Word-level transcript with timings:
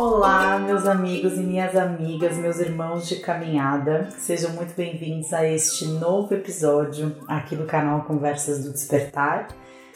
Olá, 0.00 0.60
meus 0.60 0.86
amigos 0.86 1.32
e 1.32 1.40
minhas 1.40 1.74
amigas, 1.74 2.36
meus 2.36 2.60
irmãos 2.60 3.08
de 3.08 3.16
caminhada, 3.16 4.08
sejam 4.16 4.52
muito 4.52 4.72
bem-vindos 4.76 5.32
a 5.32 5.44
este 5.44 5.86
novo 5.86 6.32
episódio 6.32 7.16
aqui 7.26 7.56
do 7.56 7.64
canal 7.64 8.02
Conversas 8.02 8.62
do 8.62 8.70
Despertar. 8.70 9.48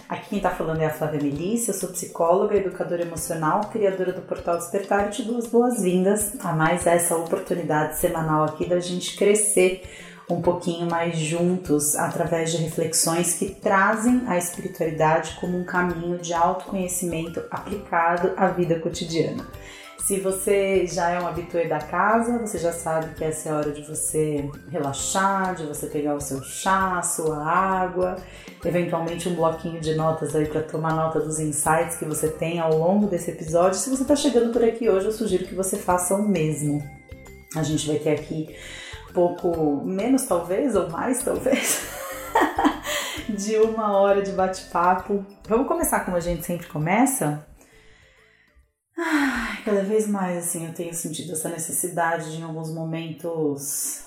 Aqui 0.08 0.30
quem 0.30 0.38
está 0.38 0.50
falando 0.50 0.80
é 0.80 0.86
a 0.86 0.90
Flávia 0.90 1.22
Melissa, 1.22 1.70
eu 1.70 1.74
sou 1.74 1.90
psicóloga, 1.90 2.56
educadora 2.56 3.02
emocional, 3.02 3.60
criadora 3.70 4.12
do 4.12 4.22
Portal 4.22 4.58
Despertar 4.58 5.06
e 5.06 5.10
te 5.10 5.22
dou 5.22 5.38
as 5.38 5.46
boas-vindas 5.46 6.34
a 6.44 6.52
mais 6.52 6.84
essa 6.84 7.16
oportunidade 7.16 7.96
semanal 7.96 8.42
aqui 8.42 8.68
da 8.68 8.80
gente 8.80 9.16
crescer 9.16 9.84
um 10.28 10.42
pouquinho 10.42 10.90
mais 10.90 11.16
juntos 11.16 11.94
através 11.94 12.50
de 12.50 12.56
reflexões 12.56 13.34
que 13.34 13.50
trazem 13.50 14.22
a 14.26 14.36
espiritualidade 14.36 15.36
como 15.40 15.56
um 15.56 15.64
caminho 15.64 16.18
de 16.18 16.34
autoconhecimento 16.34 17.40
aplicado 17.52 18.32
à 18.36 18.48
vida 18.48 18.80
cotidiana. 18.80 19.46
Se 20.04 20.18
você 20.18 20.84
já 20.84 21.10
é 21.10 21.20
um 21.20 21.28
habitué 21.28 21.68
da 21.68 21.78
casa, 21.78 22.36
você 22.36 22.58
já 22.58 22.72
sabe 22.72 23.14
que 23.14 23.22
essa 23.22 23.48
é 23.48 23.52
a 23.52 23.56
hora 23.56 23.70
de 23.70 23.82
você 23.82 24.50
relaxar, 24.68 25.54
de 25.54 25.64
você 25.64 25.86
pegar 25.86 26.16
o 26.16 26.20
seu 26.20 26.42
chá, 26.42 26.98
a 26.98 27.02
sua 27.02 27.36
água, 27.36 28.16
eventualmente 28.64 29.28
um 29.28 29.36
bloquinho 29.36 29.80
de 29.80 29.94
notas 29.94 30.34
aí 30.34 30.46
para 30.46 30.60
tomar 30.60 30.92
nota 30.92 31.20
dos 31.20 31.38
insights 31.38 31.96
que 31.96 32.04
você 32.04 32.28
tem 32.28 32.58
ao 32.58 32.76
longo 32.76 33.06
desse 33.06 33.30
episódio. 33.30 33.78
Se 33.78 33.90
você 33.90 34.02
está 34.02 34.16
chegando 34.16 34.52
por 34.52 34.64
aqui 34.64 34.90
hoje, 34.90 35.06
eu 35.06 35.12
sugiro 35.12 35.46
que 35.46 35.54
você 35.54 35.76
faça 35.76 36.16
o 36.16 36.28
mesmo. 36.28 36.82
A 37.54 37.62
gente 37.62 37.86
vai 37.86 38.00
ter 38.00 38.10
aqui 38.10 38.56
pouco 39.14 39.84
menos 39.84 40.24
talvez 40.24 40.74
ou 40.74 40.90
mais 40.90 41.22
talvez 41.22 41.80
de 43.28 43.56
uma 43.56 43.96
hora 43.96 44.20
de 44.20 44.32
bate-papo. 44.32 45.24
Vamos 45.48 45.68
começar 45.68 46.00
como 46.00 46.16
a 46.16 46.20
gente 46.20 46.44
sempre 46.44 46.66
começa? 46.66 47.51
Cada 49.64 49.82
vez 49.82 50.08
mais 50.08 50.38
assim 50.38 50.66
eu 50.66 50.74
tenho 50.74 50.94
sentido 50.94 51.32
essa 51.32 51.48
necessidade 51.48 52.32
de 52.32 52.40
em 52.40 52.44
alguns 52.44 52.72
momentos 52.74 54.06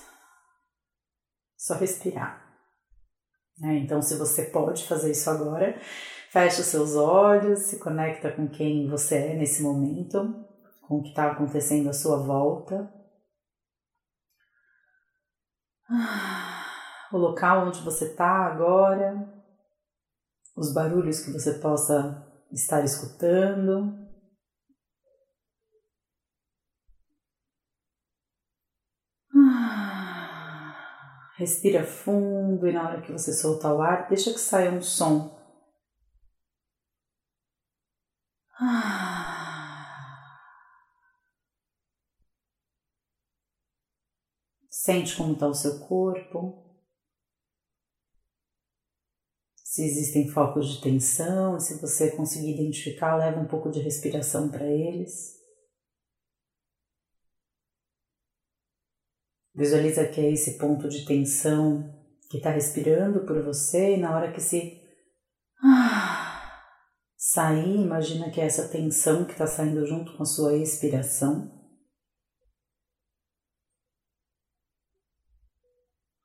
só 1.56 1.74
respirar. 1.74 2.46
É, 3.62 3.78
então, 3.78 4.02
se 4.02 4.16
você 4.16 4.44
pode 4.44 4.86
fazer 4.86 5.10
isso 5.10 5.30
agora, 5.30 5.80
fecha 6.30 6.60
os 6.60 6.66
seus 6.66 6.94
olhos, 6.94 7.60
se 7.60 7.78
conecta 7.78 8.30
com 8.30 8.48
quem 8.48 8.88
você 8.88 9.16
é 9.16 9.34
nesse 9.34 9.62
momento, 9.62 10.44
com 10.86 10.96
o 10.98 11.02
que 11.02 11.08
está 11.08 11.32
acontecendo 11.32 11.88
à 11.88 11.92
sua 11.92 12.18
volta. 12.18 12.92
O 17.12 17.18
local 17.18 17.68
onde 17.68 17.80
você 17.82 18.06
está 18.06 18.46
agora, 18.46 19.32
os 20.56 20.74
barulhos 20.74 21.20
que 21.20 21.30
você 21.30 21.54
possa 21.54 22.26
estar 22.52 22.84
escutando. 22.84 24.05
Respira 31.36 31.84
fundo 31.84 32.66
e 32.66 32.72
na 32.72 32.82
hora 32.82 33.02
que 33.02 33.12
você 33.12 33.32
soltar 33.32 33.74
o 33.74 33.82
ar, 33.82 34.08
deixa 34.08 34.32
que 34.32 34.40
saia 34.40 34.70
um 34.70 34.80
som. 34.80 35.36
Sente 44.70 45.16
como 45.16 45.34
está 45.34 45.46
o 45.46 45.54
seu 45.54 45.80
corpo. 45.80 46.64
Se 49.56 49.84
existem 49.84 50.28
focos 50.28 50.68
de 50.68 50.80
tensão, 50.80 51.60
se 51.60 51.78
você 51.80 52.16
conseguir 52.16 52.54
identificar, 52.54 53.16
leva 53.16 53.40
um 53.40 53.46
pouco 53.46 53.70
de 53.70 53.80
respiração 53.80 54.48
para 54.48 54.64
eles. 54.64 55.35
Visualiza 59.56 60.06
que 60.06 60.20
é 60.20 60.30
esse 60.30 60.58
ponto 60.58 60.86
de 60.86 61.06
tensão 61.06 61.90
que 62.28 62.36
está 62.36 62.50
respirando 62.50 63.24
por 63.24 63.42
você 63.42 63.94
e 63.94 63.96
na 63.96 64.14
hora 64.14 64.30
que 64.30 64.40
se 64.40 64.82
ah, 65.64 66.60
sair, 67.16 67.80
imagina 67.80 68.30
que 68.30 68.38
é 68.38 68.44
essa 68.44 68.68
tensão 68.68 69.24
que 69.24 69.32
está 69.32 69.46
saindo 69.46 69.86
junto 69.86 70.14
com 70.14 70.22
a 70.24 70.26
sua 70.26 70.54
expiração. 70.56 71.50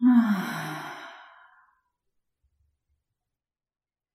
Ah. 0.03 0.93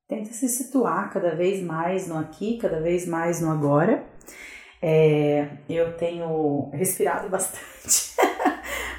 Tenta 0.07 0.33
se 0.35 0.47
situar 0.49 1.11
cada 1.11 1.35
vez 1.35 1.63
mais 1.63 2.07
no 2.07 2.19
aqui, 2.19 2.59
cada 2.59 2.81
vez 2.81 3.07
mais 3.07 3.41
no 3.41 3.51
agora. 3.51 4.07
É, 4.83 5.59
eu 5.71 5.97
tenho 5.97 6.69
respirado 6.71 7.31
bastante 7.31 8.15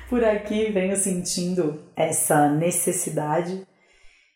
por 0.10 0.24
aqui, 0.24 0.72
venho 0.72 0.96
sentindo 0.96 1.84
essa 1.96 2.50
necessidade. 2.50 3.68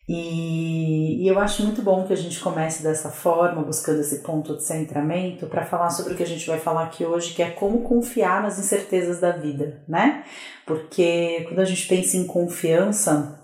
E, 0.07 1.23
e, 1.23 1.27
eu 1.27 1.39
acho 1.39 1.63
muito 1.63 1.81
bom 1.81 2.05
que 2.05 2.11
a 2.11 2.17
gente 2.17 2.39
comece 2.39 2.83
dessa 2.83 3.09
forma, 3.09 3.63
buscando 3.63 4.01
esse 4.01 4.19
ponto 4.23 4.57
de 4.57 4.63
centramento, 4.65 5.47
para 5.47 5.65
falar 5.65 5.89
sobre 5.89 6.13
o 6.13 6.17
que 6.17 6.23
a 6.23 6.27
gente 6.27 6.45
vai 6.47 6.59
falar 6.59 6.83
aqui 6.83 7.05
hoje, 7.05 7.33
que 7.33 7.41
é 7.41 7.51
como 7.51 7.83
confiar 7.83 8.41
nas 8.41 8.59
incertezas 8.59 9.21
da 9.21 9.31
vida, 9.31 9.83
né? 9.87 10.25
Porque 10.65 11.45
quando 11.47 11.59
a 11.59 11.65
gente 11.65 11.87
pensa 11.87 12.17
em 12.17 12.27
confiança, 12.27 13.39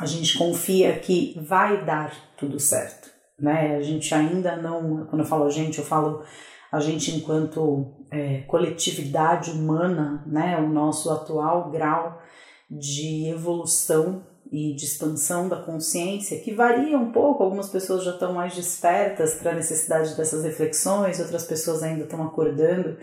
a 0.00 0.06
gente 0.06 0.38
confia 0.38 0.96
que 0.98 1.34
vai 1.48 1.84
dar 1.84 2.12
tudo 2.36 2.60
certo, 2.60 3.10
né? 3.40 3.76
A 3.76 3.82
gente 3.82 4.14
ainda 4.14 4.54
não, 4.56 5.06
quando 5.06 5.22
eu 5.22 5.28
falo 5.28 5.50
gente, 5.50 5.78
eu 5.78 5.84
falo 5.84 6.22
a 6.70 6.78
gente 6.78 7.16
enquanto 7.16 7.95
é, 8.10 8.42
coletividade 8.46 9.50
humana, 9.50 10.22
né, 10.26 10.58
o 10.58 10.68
nosso 10.68 11.10
atual 11.10 11.70
grau 11.70 12.20
de 12.70 13.28
evolução 13.28 14.22
e 14.50 14.74
de 14.74 14.84
expansão 14.84 15.48
da 15.48 15.56
consciência, 15.56 16.38
que 16.38 16.52
varia 16.52 16.96
um 16.96 17.10
pouco, 17.10 17.42
algumas 17.42 17.68
pessoas 17.68 18.04
já 18.04 18.12
estão 18.12 18.32
mais 18.32 18.54
despertas 18.54 19.34
para 19.34 19.50
a 19.50 19.54
necessidade 19.54 20.16
dessas 20.16 20.44
reflexões, 20.44 21.18
outras 21.18 21.44
pessoas 21.44 21.82
ainda 21.82 22.04
estão 22.04 22.24
acordando 22.24 22.96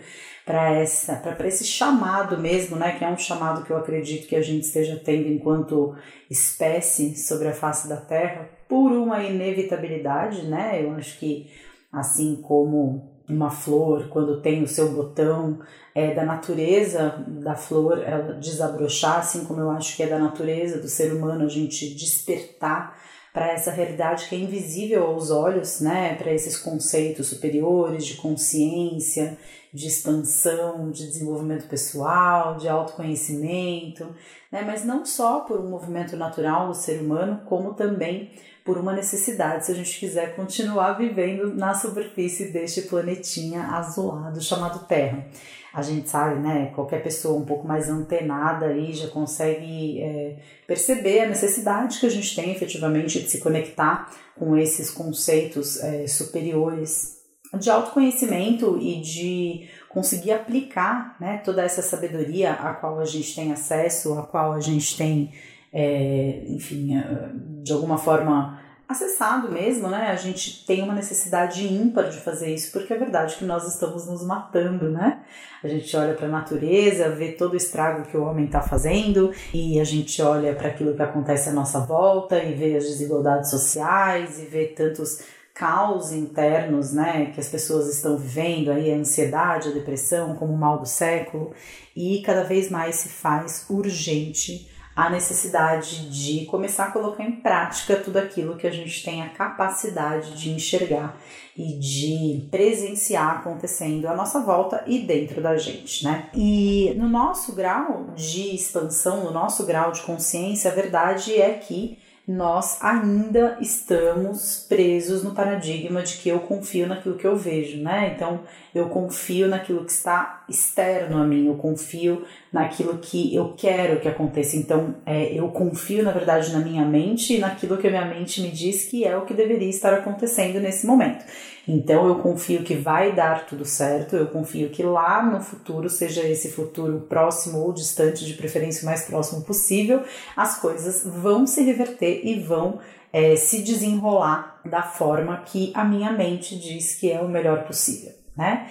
para 0.46 0.74
essa 0.74 1.16
para 1.16 1.46
esse 1.46 1.64
chamado 1.64 2.38
mesmo, 2.38 2.76
né, 2.76 2.96
que 2.98 3.04
é 3.04 3.08
um 3.08 3.16
chamado 3.16 3.64
que 3.64 3.70
eu 3.70 3.76
acredito 3.76 4.26
que 4.26 4.36
a 4.36 4.42
gente 4.42 4.64
esteja 4.64 5.00
tendo 5.02 5.28
enquanto 5.28 5.94
espécie 6.30 7.16
sobre 7.16 7.48
a 7.48 7.52
face 7.52 7.88
da 7.88 7.96
Terra, 7.96 8.48
por 8.68 8.92
uma 8.92 9.22
inevitabilidade, 9.22 10.46
né? 10.46 10.82
Eu 10.82 10.92
acho 10.94 11.18
que 11.18 11.50
assim 11.92 12.36
como 12.42 13.13
uma 13.28 13.50
flor, 13.50 14.08
quando 14.08 14.40
tem 14.40 14.62
o 14.62 14.68
seu 14.68 14.92
botão, 14.92 15.58
é 15.94 16.12
da 16.12 16.24
natureza 16.24 17.24
da 17.26 17.54
flor 17.54 18.02
ela 18.02 18.34
desabrochar, 18.34 19.20
assim 19.20 19.44
como 19.44 19.60
eu 19.60 19.70
acho 19.70 19.96
que 19.96 20.02
é 20.02 20.06
da 20.06 20.18
natureza 20.18 20.78
do 20.78 20.88
ser 20.88 21.12
humano 21.12 21.44
a 21.44 21.48
gente 21.48 21.94
despertar 21.94 22.98
para 23.32 23.50
essa 23.50 23.72
realidade 23.72 24.28
que 24.28 24.36
é 24.36 24.38
invisível 24.38 25.04
aos 25.04 25.30
olhos, 25.30 25.80
né, 25.80 26.14
para 26.14 26.32
esses 26.32 26.56
conceitos 26.56 27.26
superiores 27.26 28.06
de 28.06 28.14
consciência, 28.14 29.36
de 29.72 29.88
expansão, 29.88 30.88
de 30.92 31.04
desenvolvimento 31.04 31.66
pessoal, 31.66 32.56
de 32.56 32.68
autoconhecimento, 32.68 34.06
né, 34.52 34.62
mas 34.64 34.84
não 34.84 35.04
só 35.04 35.40
por 35.40 35.58
um 35.58 35.68
movimento 35.68 36.16
natural 36.16 36.68
do 36.68 36.74
ser 36.74 37.00
humano, 37.00 37.40
como 37.46 37.74
também 37.74 38.30
por 38.64 38.78
uma 38.78 38.94
necessidade, 38.94 39.66
se 39.66 39.72
a 39.72 39.74
gente 39.74 39.98
quiser 40.00 40.34
continuar 40.34 40.94
vivendo 40.94 41.54
na 41.54 41.74
superfície 41.74 42.50
deste 42.50 42.82
planetinha 42.82 43.62
azulado 43.62 44.40
chamado 44.40 44.86
Terra. 44.86 45.26
A 45.72 45.82
gente 45.82 46.08
sabe, 46.08 46.40
né? 46.40 46.72
Qualquer 46.74 47.02
pessoa 47.02 47.38
um 47.38 47.44
pouco 47.44 47.68
mais 47.68 47.90
antenada 47.90 48.66
aí 48.66 48.94
já 48.94 49.08
consegue 49.08 50.00
é, 50.00 50.36
perceber 50.66 51.20
a 51.20 51.28
necessidade 51.28 51.98
que 51.98 52.06
a 52.06 52.10
gente 52.10 52.34
tem 52.34 52.52
efetivamente 52.52 53.20
de 53.20 53.28
se 53.28 53.40
conectar 53.40 54.10
com 54.34 54.56
esses 54.56 54.90
conceitos 54.90 55.82
é, 55.82 56.06
superiores 56.06 57.18
de 57.58 57.68
autoconhecimento 57.68 58.78
e 58.80 59.00
de 59.00 59.68
conseguir 59.88 60.32
aplicar 60.32 61.16
né, 61.20 61.38
toda 61.44 61.62
essa 61.62 61.82
sabedoria 61.82 62.52
a 62.52 62.72
qual 62.72 62.98
a 62.98 63.04
gente 63.04 63.34
tem 63.34 63.52
acesso, 63.52 64.18
a 64.18 64.22
qual 64.22 64.52
a 64.52 64.60
gente 64.60 64.96
tem 64.96 65.32
é, 65.74 66.44
enfim, 66.48 66.96
é, 66.96 67.30
de 67.64 67.72
alguma 67.72 67.98
forma 67.98 68.60
acessado 68.94 69.50
mesmo, 69.50 69.88
né? 69.88 70.10
A 70.10 70.16
gente 70.16 70.64
tem 70.64 70.82
uma 70.82 70.94
necessidade 70.94 71.66
ímpar 71.66 72.08
de 72.08 72.18
fazer 72.18 72.54
isso, 72.54 72.72
porque 72.72 72.92
é 72.92 72.98
verdade 72.98 73.36
que 73.36 73.44
nós 73.44 73.66
estamos 73.66 74.06
nos 74.06 74.24
matando, 74.24 74.90
né? 74.90 75.20
A 75.62 75.68
gente 75.68 75.94
olha 75.96 76.14
para 76.14 76.26
a 76.26 76.30
natureza, 76.30 77.10
vê 77.10 77.32
todo 77.32 77.54
o 77.54 77.56
estrago 77.56 78.06
que 78.08 78.16
o 78.16 78.24
homem 78.24 78.46
está 78.46 78.62
fazendo, 78.62 79.32
e 79.52 79.80
a 79.80 79.84
gente 79.84 80.20
olha 80.22 80.54
para 80.54 80.68
aquilo 80.68 80.94
que 80.94 81.02
acontece 81.02 81.48
à 81.48 81.52
nossa 81.52 81.80
volta 81.80 82.42
e 82.42 82.54
vê 82.54 82.76
as 82.76 82.84
desigualdades 82.84 83.50
sociais 83.50 84.38
e 84.38 84.46
vê 84.46 84.66
tantos 84.66 85.22
caos 85.52 86.12
internos, 86.12 86.92
né, 86.92 87.30
que 87.32 87.38
as 87.38 87.48
pessoas 87.48 87.88
estão 87.88 88.16
vivendo, 88.16 88.72
aí 88.72 88.92
a 88.92 88.96
ansiedade, 88.96 89.68
a 89.68 89.72
depressão 89.72 90.34
como 90.34 90.52
o 90.52 90.58
mal 90.58 90.80
do 90.80 90.86
século, 90.86 91.52
e 91.94 92.22
cada 92.22 92.42
vez 92.42 92.68
mais 92.68 92.96
se 92.96 93.08
faz 93.08 93.64
urgente 93.70 94.68
a 94.96 95.10
necessidade 95.10 96.08
de 96.08 96.46
começar 96.46 96.84
a 96.84 96.90
colocar 96.90 97.24
em 97.24 97.32
prática 97.32 97.96
tudo 97.96 98.18
aquilo 98.18 98.56
que 98.56 98.66
a 98.66 98.70
gente 98.70 99.02
tem 99.04 99.22
a 99.22 99.28
capacidade 99.28 100.38
de 100.38 100.50
enxergar 100.50 101.16
e 101.56 101.78
de 101.78 102.48
presenciar 102.50 103.38
acontecendo 103.38 104.06
à 104.06 104.14
nossa 104.14 104.40
volta 104.40 104.84
e 104.86 105.00
dentro 105.00 105.42
da 105.42 105.56
gente, 105.56 106.04
né? 106.04 106.28
E 106.34 106.94
no 106.96 107.08
nosso 107.08 107.54
grau 107.54 108.06
de 108.14 108.54
expansão, 108.54 109.24
no 109.24 109.32
nosso 109.32 109.66
grau 109.66 109.90
de 109.92 110.02
consciência, 110.02 110.70
a 110.70 110.74
verdade 110.74 111.40
é 111.40 111.54
que 111.54 111.98
nós 112.26 112.82
ainda 112.82 113.58
estamos 113.60 114.64
presos 114.66 115.22
no 115.22 115.34
paradigma 115.34 116.02
de 116.02 116.16
que 116.16 116.30
eu 116.30 116.40
confio 116.40 116.86
naquilo 116.86 117.16
que 117.16 117.26
eu 117.26 117.36
vejo, 117.36 117.82
né? 117.82 118.14
Então, 118.14 118.40
eu 118.74 118.88
confio 118.88 119.46
naquilo 119.46 119.84
que 119.84 119.92
está 119.92 120.43
externo 120.48 121.22
a 121.22 121.24
mim, 121.24 121.46
eu 121.46 121.54
confio 121.54 122.24
naquilo 122.52 122.98
que 122.98 123.34
eu 123.34 123.54
quero 123.56 124.00
que 124.00 124.08
aconteça. 124.08 124.56
Então, 124.56 124.94
é, 125.06 125.32
eu 125.32 125.48
confio, 125.48 126.02
na 126.02 126.12
verdade, 126.12 126.52
na 126.52 126.60
minha 126.60 126.84
mente 126.84 127.34
e 127.34 127.38
naquilo 127.38 127.78
que 127.78 127.86
a 127.86 127.90
minha 127.90 128.04
mente 128.04 128.40
me 128.40 128.50
diz 128.50 128.84
que 128.84 129.04
é 129.04 129.16
o 129.16 129.24
que 129.24 129.34
deveria 129.34 129.68
estar 129.68 129.94
acontecendo 129.94 130.60
nesse 130.60 130.86
momento. 130.86 131.24
Então 131.66 132.06
eu 132.06 132.16
confio 132.16 132.62
que 132.62 132.74
vai 132.74 133.12
dar 133.12 133.46
tudo 133.46 133.64
certo, 133.64 134.16
eu 134.16 134.26
confio 134.26 134.68
que 134.68 134.82
lá 134.82 135.22
no 135.22 135.40
futuro, 135.40 135.88
seja 135.88 136.22
esse 136.22 136.50
futuro 136.50 137.06
próximo 137.08 137.58
ou 137.58 137.72
distante, 137.72 138.24
de 138.24 138.34
preferência 138.34 138.82
o 138.82 138.86
mais 138.86 139.04
próximo 139.04 139.42
possível, 139.42 140.02
as 140.36 140.58
coisas 140.58 141.04
vão 141.04 141.46
se 141.46 141.62
reverter 141.62 142.20
e 142.22 142.38
vão 142.38 142.80
é, 143.12 143.34
se 143.36 143.62
desenrolar 143.62 144.60
da 144.64 144.82
forma 144.82 145.38
que 145.38 145.72
a 145.74 145.84
minha 145.84 146.12
mente 146.12 146.58
diz 146.58 146.96
que 146.96 147.10
é 147.10 147.20
o 147.20 147.28
melhor 147.28 147.64
possível, 147.64 148.12
né? 148.36 148.68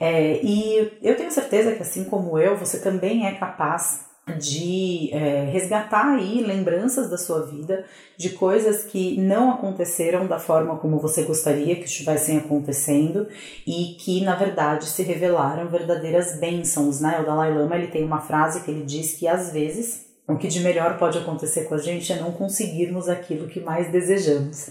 É, 0.00 0.40
e 0.42 0.98
eu 1.02 1.14
tenho 1.14 1.30
certeza 1.30 1.72
que 1.72 1.82
assim 1.82 2.04
como 2.04 2.38
eu, 2.38 2.56
você 2.56 2.80
também 2.80 3.26
é 3.26 3.34
capaz 3.34 4.08
de 4.38 5.10
é, 5.12 5.44
resgatar 5.50 6.14
aí 6.14 6.40
lembranças 6.40 7.10
da 7.10 7.18
sua 7.18 7.44
vida, 7.46 7.84
de 8.16 8.30
coisas 8.30 8.84
que 8.84 9.20
não 9.20 9.50
aconteceram 9.50 10.26
da 10.26 10.38
forma 10.38 10.76
como 10.78 10.98
você 10.98 11.22
gostaria 11.22 11.76
que 11.76 11.84
estivessem 11.84 12.38
acontecendo 12.38 13.26
e 13.66 13.96
que 13.98 14.24
na 14.24 14.36
verdade 14.36 14.86
se 14.86 15.02
revelaram 15.02 15.68
verdadeiras 15.68 16.38
bênçãos, 16.38 17.00
né? 17.00 17.20
O 17.20 17.26
Dalai 17.26 17.52
Lama 17.52 17.76
ele 17.76 17.88
tem 17.88 18.04
uma 18.04 18.20
frase 18.20 18.62
que 18.62 18.70
ele 18.70 18.84
diz 18.84 19.14
que 19.14 19.26
às 19.26 19.52
vezes 19.52 20.06
o 20.28 20.36
que 20.36 20.48
de 20.48 20.60
melhor 20.60 20.96
pode 20.96 21.18
acontecer 21.18 21.64
com 21.64 21.74
a 21.74 21.78
gente 21.78 22.12
é 22.12 22.16
não 22.16 22.32
conseguirmos 22.32 23.08
aquilo 23.08 23.48
que 23.48 23.60
mais 23.60 23.90
desejamos. 23.90 24.70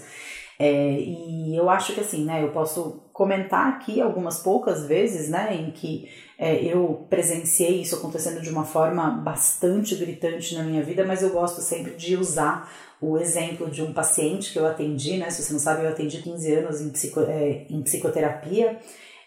É, 0.62 1.00
e 1.00 1.56
eu 1.56 1.70
acho 1.70 1.94
que 1.94 2.00
assim, 2.00 2.22
né, 2.26 2.44
eu 2.44 2.50
posso 2.50 3.02
comentar 3.14 3.66
aqui 3.68 3.98
algumas 3.98 4.40
poucas 4.40 4.84
vezes, 4.84 5.30
né, 5.30 5.56
em 5.56 5.70
que 5.70 6.06
é, 6.38 6.62
eu 6.62 7.06
presenciei 7.08 7.80
isso 7.80 7.96
acontecendo 7.96 8.42
de 8.42 8.50
uma 8.50 8.66
forma 8.66 9.10
bastante 9.10 9.94
gritante 9.94 10.54
na 10.54 10.62
minha 10.62 10.82
vida, 10.82 11.02
mas 11.06 11.22
eu 11.22 11.30
gosto 11.30 11.62
sempre 11.62 11.94
de 11.94 12.14
usar 12.14 12.70
o 13.00 13.16
exemplo 13.16 13.70
de 13.70 13.82
um 13.82 13.94
paciente 13.94 14.52
que 14.52 14.58
eu 14.58 14.66
atendi, 14.66 15.16
né, 15.16 15.30
se 15.30 15.42
você 15.42 15.54
não 15.54 15.60
sabe, 15.60 15.82
eu 15.82 15.88
atendi 15.88 16.20
15 16.20 16.52
anos 16.52 16.82
em, 16.82 16.90
psico, 16.90 17.20
é, 17.20 17.64
em 17.70 17.80
psicoterapia 17.80 18.78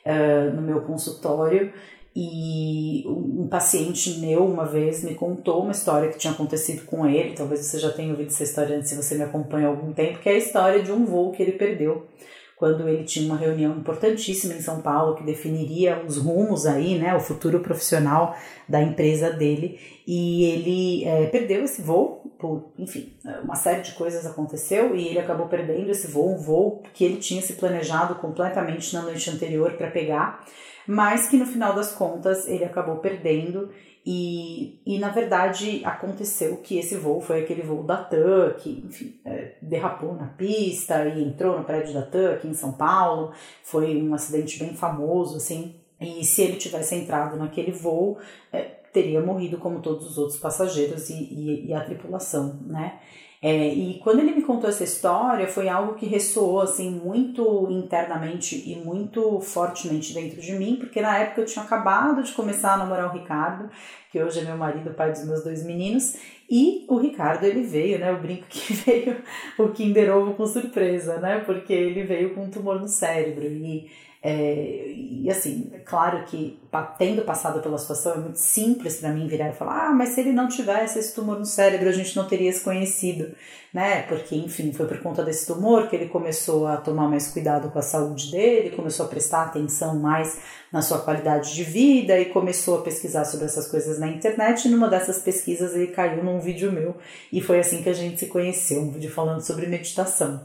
uh, 0.06 0.56
no 0.56 0.62
meu 0.62 0.82
consultório, 0.82 1.74
e 2.16 3.04
um 3.08 3.48
paciente 3.48 4.20
meu 4.20 4.46
uma 4.46 4.66
vez 4.66 5.04
me 5.04 5.16
contou 5.16 5.64
uma 5.64 5.72
história 5.72 6.10
que 6.10 6.18
tinha 6.18 6.34
acontecido 6.34 6.86
com 6.86 7.08
ele, 7.08 7.34
talvez 7.34 7.66
você 7.66 7.80
já 7.80 7.92
tenha 7.92 8.12
ouvido 8.12 8.28
essa 8.28 8.44
história 8.44 8.78
antes 8.78 8.90
se 8.90 8.96
você 8.96 9.16
me 9.16 9.24
acompanha 9.24 9.68
há 9.68 9.70
algum 9.70 9.92
tempo, 9.92 10.20
que 10.20 10.30
é 10.30 10.34
a 10.34 10.38
história 10.38 10.84
de 10.84 10.92
um 10.92 11.06
voo 11.06 11.32
que 11.32 11.42
ele 11.42 11.54
perdeu 11.54 12.08
quando 12.56 12.88
ele 12.88 13.04
tinha 13.04 13.26
uma 13.26 13.36
reunião 13.36 13.76
importantíssima 13.76 14.54
em 14.54 14.62
São 14.62 14.82
Paulo 14.82 15.16
que 15.16 15.24
definiria 15.24 16.02
os 16.08 16.18
rumos 16.18 16.66
aí, 16.66 16.98
né, 16.98 17.14
o 17.16 17.20
futuro 17.20 17.60
profissional 17.60 18.38
da 18.70 18.82
empresa 18.82 19.32
dele, 19.32 19.80
e 20.08 20.46
ele 20.46 21.06
é, 21.06 21.26
perdeu 21.26 21.64
esse 21.64 21.82
voo 21.82 22.32
por, 22.40 22.72
enfim, 22.78 23.14
uma 23.44 23.56
série 23.56 23.82
de 23.82 23.94
coisas 23.94 24.26
aconteceu 24.26 24.96
e 24.96 25.08
ele 25.08 25.20
acabou 25.20 25.48
perdendo 25.48 25.90
esse 25.90 26.08
voo, 26.08 26.34
um 26.34 26.38
voo 26.38 26.84
que 26.94 27.04
ele 27.04 27.18
tinha 27.18 27.42
se 27.42 27.54
planejado 27.54 28.16
completamente 28.16 28.94
na 28.94 29.02
noite 29.02 29.30
anterior 29.30 29.74
para 29.74 29.90
pegar 29.90 30.46
mas 30.88 31.28
que 31.28 31.38
no 31.38 31.46
final 31.46 31.74
das 31.74 31.94
contas 31.94 32.48
ele 32.48 32.64
acabou 32.64 32.98
perdendo. 32.98 33.70
E, 34.06 34.82
e 34.86 35.00
na 35.00 35.10
verdade 35.10 35.82
aconteceu 35.86 36.58
que 36.58 36.78
esse 36.78 36.98
voo 36.98 37.22
foi 37.22 37.42
aquele 37.42 37.62
voo 37.62 37.84
da 37.84 37.96
TAM, 37.96 38.54
que 38.58 38.84
enfim, 38.86 39.18
é, 39.24 39.54
derrapou 39.62 40.14
na 40.14 40.28
pista 40.28 41.08
e 41.08 41.24
entrou 41.24 41.58
no 41.58 41.64
prédio 41.64 41.94
da 41.94 42.02
TAM 42.02 42.34
aqui 42.34 42.48
em 42.48 42.54
São 42.54 42.74
Paulo, 42.74 43.32
foi 43.64 44.02
um 44.02 44.14
acidente 44.14 44.60
bem 44.60 44.76
famoso, 44.76 45.38
assim, 45.38 45.76
e 46.02 46.26
se 46.26 46.42
ele 46.42 46.58
tivesse 46.58 46.96
entrado 46.96 47.38
naquele 47.38 47.72
voo, 47.72 48.18
é, 48.52 48.62
teria 48.92 49.22
morrido 49.22 49.58
como 49.58 49.82
todos 49.82 50.06
os 50.06 50.18
outros 50.18 50.38
passageiros 50.38 51.10
e, 51.10 51.14
e, 51.14 51.68
e 51.68 51.74
a 51.74 51.84
tripulação, 51.84 52.60
né? 52.66 53.00
É, 53.46 53.74
e 53.74 54.00
quando 54.00 54.20
ele 54.20 54.32
me 54.32 54.42
contou 54.42 54.70
essa 54.70 54.86
história, 54.86 55.46
foi 55.50 55.68
algo 55.68 55.96
que 55.96 56.06
ressoou 56.06 56.62
assim 56.62 56.90
muito 56.90 57.68
internamente 57.70 58.64
e 58.66 58.78
muito 58.78 59.42
fortemente 59.42 60.14
dentro 60.14 60.40
de 60.40 60.54
mim, 60.54 60.78
porque 60.80 61.02
na 61.02 61.18
época 61.18 61.42
eu 61.42 61.46
tinha 61.46 61.66
acabado 61.66 62.24
de 62.24 62.32
começar 62.32 62.76
a 62.76 62.78
namorar 62.78 63.10
o 63.10 63.20
Ricardo, 63.20 63.70
que 64.10 64.24
hoje 64.24 64.40
é 64.40 64.44
meu 64.44 64.56
marido, 64.56 64.94
pai 64.94 65.12
dos 65.12 65.26
meus 65.26 65.44
dois 65.44 65.66
meninos, 65.66 66.16
e 66.50 66.86
o 66.88 66.96
Ricardo 66.98 67.44
ele 67.44 67.64
veio, 67.64 68.00
né? 68.00 68.12
Eu 68.12 68.22
brinco 68.22 68.46
que 68.48 68.72
veio 68.82 69.22
o 69.60 69.68
Kinder 69.70 70.16
Ovo 70.16 70.36
com 70.36 70.48
surpresa, 70.48 71.18
né? 71.18 71.40
Porque 71.40 71.74
ele 71.74 72.04
veio 72.04 72.34
com 72.34 72.46
um 72.46 72.50
tumor 72.50 72.80
no 72.80 72.88
cérebro 72.88 73.44
e 73.44 73.92
é, 74.26 74.86
e 74.96 75.30
assim, 75.30 75.70
é 75.74 75.80
claro 75.80 76.24
que 76.24 76.58
tendo 76.98 77.24
passado 77.24 77.62
pela 77.62 77.78
situação, 77.78 78.14
é 78.14 78.18
muito 78.18 78.40
simples 78.40 78.96
para 78.96 79.10
mim 79.10 79.28
virar 79.28 79.50
e 79.50 79.54
falar: 79.54 79.90
ah, 79.90 79.94
mas 79.94 80.10
se 80.10 80.22
ele 80.22 80.32
não 80.32 80.48
tivesse 80.48 80.98
esse 80.98 81.14
tumor 81.14 81.38
no 81.38 81.46
cérebro, 81.46 81.90
a 81.90 81.92
gente 81.92 82.16
não 82.16 82.26
teria 82.26 82.52
se 82.54 82.62
conhecido, 82.62 83.36
né? 83.74 84.04
Porque, 84.04 84.34
enfim, 84.34 84.72
foi 84.72 84.88
por 84.88 84.98
conta 85.00 85.24
desse 85.26 85.46
tumor 85.46 85.90
que 85.90 85.96
ele 85.98 86.08
começou 86.08 86.66
a 86.66 86.78
tomar 86.78 87.10
mais 87.10 87.28
cuidado 87.28 87.70
com 87.70 87.80
a 87.80 87.82
saúde 87.82 88.32
dele, 88.32 88.70
começou 88.70 89.06
a 89.06 89.10
prestar 89.10 89.44
atenção 89.44 90.00
mais 90.00 90.40
na 90.72 90.82
sua 90.82 91.00
qualidade 91.00 91.54
de 91.54 91.64
vida 91.66 92.18
e 92.18 92.26
começou 92.26 92.80
a 92.80 92.82
pesquisar 92.82 93.26
sobre 93.26 93.46
essas 93.46 93.68
coisas 93.68 94.00
na 94.00 94.08
internet. 94.08 94.70
E 94.70 94.72
numa 94.72 94.88
dessas 94.88 95.20
pesquisas 95.20 95.76
ele 95.76 95.88
caiu 95.88 96.24
num 96.24 96.40
vídeo 96.40 96.72
meu 96.72 96.96
e 97.30 97.42
foi 97.42 97.60
assim 97.60 97.84
que 97.84 97.90
a 97.90 97.94
gente 97.94 98.20
se 98.20 98.28
conheceu 98.28 98.82
um 98.82 98.92
vídeo 98.92 99.12
falando 99.12 99.42
sobre 99.42 99.68
meditação. 99.68 100.42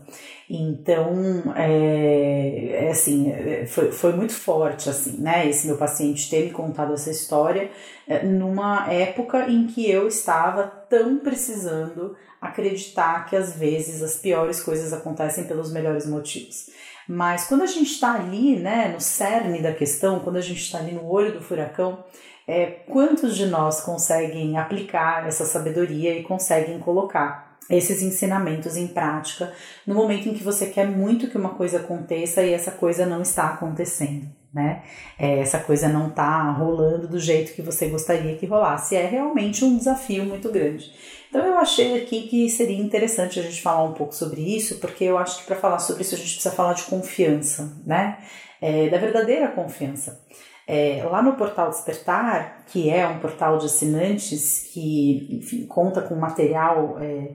Então, 0.51 1.53
é, 1.55 2.87
é 2.87 2.91
assim, 2.91 3.31
é, 3.31 3.67
foi, 3.67 3.93
foi 3.93 4.15
muito 4.15 4.33
forte, 4.33 4.89
assim, 4.89 5.19
né? 5.21 5.47
Esse 5.47 5.67
meu 5.67 5.77
paciente 5.77 6.31
ter 6.31 6.47
me 6.47 6.51
contado 6.51 6.95
essa 6.95 7.11
história 7.11 7.71
é, 8.07 8.25
numa 8.25 8.91
época 8.91 9.47
em 9.51 9.67
que 9.67 9.91
eu 9.91 10.09
estava 10.09 10.63
tão 10.89 11.19
precisando 11.19 12.17
acreditar 12.41 13.27
que 13.27 13.37
às 13.37 13.53
vezes 13.55 14.03
as 14.03 14.17
piores 14.17 14.61
coisas 14.63 14.93
acontecem 14.93 15.45
pelos 15.45 15.71
melhores 15.71 16.07
motivos. 16.07 16.71
Mas 17.07 17.47
quando 17.47 17.63
a 17.63 17.67
gente 17.67 17.91
está 17.91 18.15
ali, 18.15 18.57
né, 18.57 18.89
no 18.89 19.01
cerne 19.01 19.61
da 19.61 19.73
questão, 19.73 20.21
quando 20.21 20.37
a 20.37 20.43
gente 20.43 20.61
está 20.61 20.79
ali 20.79 20.93
no 20.93 21.07
olho 21.07 21.33
do 21.33 21.43
furacão, 21.43 22.05
é, 22.47 22.67
quantos 22.67 23.37
de 23.37 23.45
nós 23.45 23.83
conseguem 23.83 24.57
aplicar 24.57 25.27
essa 25.27 25.45
sabedoria 25.45 26.19
e 26.19 26.23
conseguem 26.23 26.79
colocar 26.79 27.48
esses 27.71 28.03
ensinamentos 28.03 28.77
em 28.77 28.87
prática 28.87 29.53
no 29.87 29.95
momento 29.95 30.29
em 30.29 30.35
que 30.35 30.43
você 30.43 30.67
quer 30.67 30.87
muito 30.87 31.29
que 31.29 31.37
uma 31.37 31.51
coisa 31.51 31.79
aconteça 31.79 32.43
e 32.43 32.53
essa 32.53 32.71
coisa 32.71 33.05
não 33.05 33.21
está 33.21 33.49
acontecendo, 33.49 34.27
né? 34.53 34.83
É, 35.19 35.41
essa 35.41 35.59
coisa 35.59 35.89
não 35.89 36.09
está 36.09 36.51
rolando 36.53 37.07
do 37.07 37.19
jeito 37.19 37.53
que 37.53 37.61
você 37.61 37.89
gostaria 37.89 38.37
que 38.37 38.47
rolasse. 38.47 38.97
É 38.97 39.07
realmente 39.07 39.65
um 39.65 39.77
desafio 39.77 40.25
muito 40.25 40.51
grande. 40.51 40.91
Então 41.29 41.45
eu 41.45 41.59
achei 41.59 42.03
aqui 42.03 42.23
que 42.23 42.49
seria 42.49 42.81
interessante 42.81 43.39
a 43.39 43.43
gente 43.43 43.61
falar 43.61 43.85
um 43.85 43.93
pouco 43.93 44.15
sobre 44.15 44.41
isso, 44.41 44.79
porque 44.79 45.05
eu 45.05 45.19
acho 45.19 45.41
que 45.41 45.47
para 45.47 45.57
falar 45.57 45.79
sobre 45.79 46.03
isso 46.03 46.15
a 46.15 46.19
gente 46.19 46.33
precisa 46.33 46.55
falar 46.55 46.73
de 46.73 46.85
confiança, 46.85 47.77
né? 47.85 48.19
É, 48.61 48.89
da 48.89 48.97
verdadeira 48.97 49.49
confiança. 49.49 50.21
É, 50.67 51.03
lá 51.05 51.23
no 51.23 51.35
portal 51.35 51.71
Despertar, 51.71 52.65
que 52.67 52.91
é 52.91 53.07
um 53.07 53.21
portal 53.21 53.57
de 53.59 53.67
assinantes 53.67 54.69
que 54.73 55.39
enfim, 55.39 55.67
conta 55.67 56.03
com 56.03 56.15
material 56.15 56.99
é, 57.01 57.31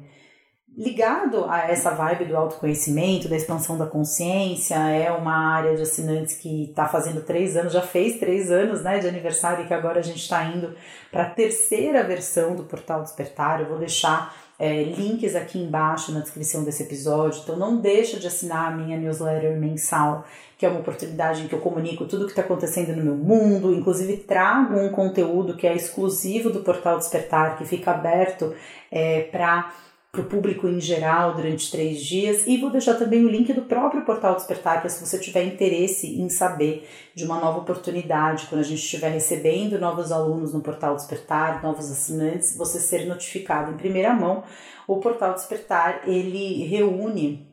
ligado 0.75 1.45
a 1.45 1.69
essa 1.69 1.91
vibe 1.91 2.25
do 2.25 2.35
autoconhecimento, 2.35 3.29
da 3.29 3.35
expansão 3.35 3.77
da 3.77 3.85
consciência, 3.85 4.75
é 4.75 5.11
uma 5.11 5.55
área 5.55 5.75
de 5.75 5.83
assinantes 5.83 6.35
que 6.35 6.65
está 6.69 6.87
fazendo 6.87 7.21
três 7.21 7.55
anos, 7.55 7.73
já 7.73 7.81
fez 7.81 8.19
três 8.19 8.51
anos 8.51 8.81
né, 8.81 8.97
de 8.97 9.07
aniversário 9.07 9.63
e 9.63 9.67
que 9.67 9.73
agora 9.73 9.99
a 9.99 10.03
gente 10.03 10.21
está 10.21 10.43
indo 10.45 10.75
para 11.11 11.23
a 11.23 11.29
terceira 11.29 12.03
versão 12.03 12.55
do 12.55 12.63
Portal 12.63 13.03
Despertar. 13.03 13.61
Eu 13.61 13.67
vou 13.67 13.77
deixar 13.77 14.35
é, 14.57 14.83
links 14.83 15.35
aqui 15.35 15.59
embaixo 15.59 16.11
na 16.11 16.21
descrição 16.21 16.63
desse 16.63 16.81
episódio, 16.81 17.41
então 17.43 17.55
não 17.55 17.77
deixa 17.77 18.19
de 18.19 18.25
assinar 18.25 18.71
a 18.71 18.75
minha 18.75 18.97
newsletter 18.97 19.55
mensal, 19.59 20.25
que 20.57 20.65
é 20.65 20.69
uma 20.69 20.79
oportunidade 20.79 21.43
em 21.43 21.47
que 21.47 21.53
eu 21.53 21.59
comunico 21.59 22.05
tudo 22.05 22.23
o 22.23 22.25
que 22.25 22.31
está 22.31 22.41
acontecendo 22.41 22.95
no 22.95 23.03
meu 23.03 23.15
mundo, 23.15 23.71
inclusive 23.73 24.17
trago 24.17 24.79
um 24.79 24.89
conteúdo 24.89 25.55
que 25.55 25.67
é 25.67 25.75
exclusivo 25.75 26.49
do 26.49 26.61
Portal 26.61 26.97
Despertar, 26.97 27.57
que 27.57 27.65
fica 27.65 27.91
aberto 27.91 28.55
é, 28.91 29.23
para 29.23 29.71
para 30.13 30.21
o 30.21 30.25
público 30.25 30.67
em 30.67 30.79
geral 30.79 31.33
durante 31.33 31.71
três 31.71 31.99
dias 31.99 32.45
e 32.45 32.57
vou 32.57 32.69
deixar 32.69 32.93
também 32.93 33.25
o 33.25 33.27
link 33.27 33.51
do 33.51 33.63
próprio 33.63 34.05
Portal 34.05 34.35
Despertar 34.35 34.79
para 34.79 34.87
se 34.87 35.03
você 35.03 35.17
tiver 35.17 35.43
interesse 35.43 36.21
em 36.21 36.29
saber 36.29 36.87
de 37.15 37.25
uma 37.25 37.39
nova 37.39 37.57
oportunidade, 37.57 38.45
quando 38.45 38.61
a 38.61 38.63
gente 38.63 38.83
estiver 38.83 39.09
recebendo 39.09 39.79
novos 39.79 40.11
alunos 40.11 40.53
no 40.53 40.61
Portal 40.61 40.95
Despertar, 40.95 41.63
novos 41.63 41.91
assinantes, 41.91 42.55
você 42.55 42.79
ser 42.79 43.07
notificado 43.07 43.71
em 43.71 43.77
primeira 43.77 44.13
mão. 44.13 44.43
O 44.87 44.97
Portal 44.97 45.33
Despertar 45.33 46.07
ele 46.07 46.63
reúne 46.63 47.51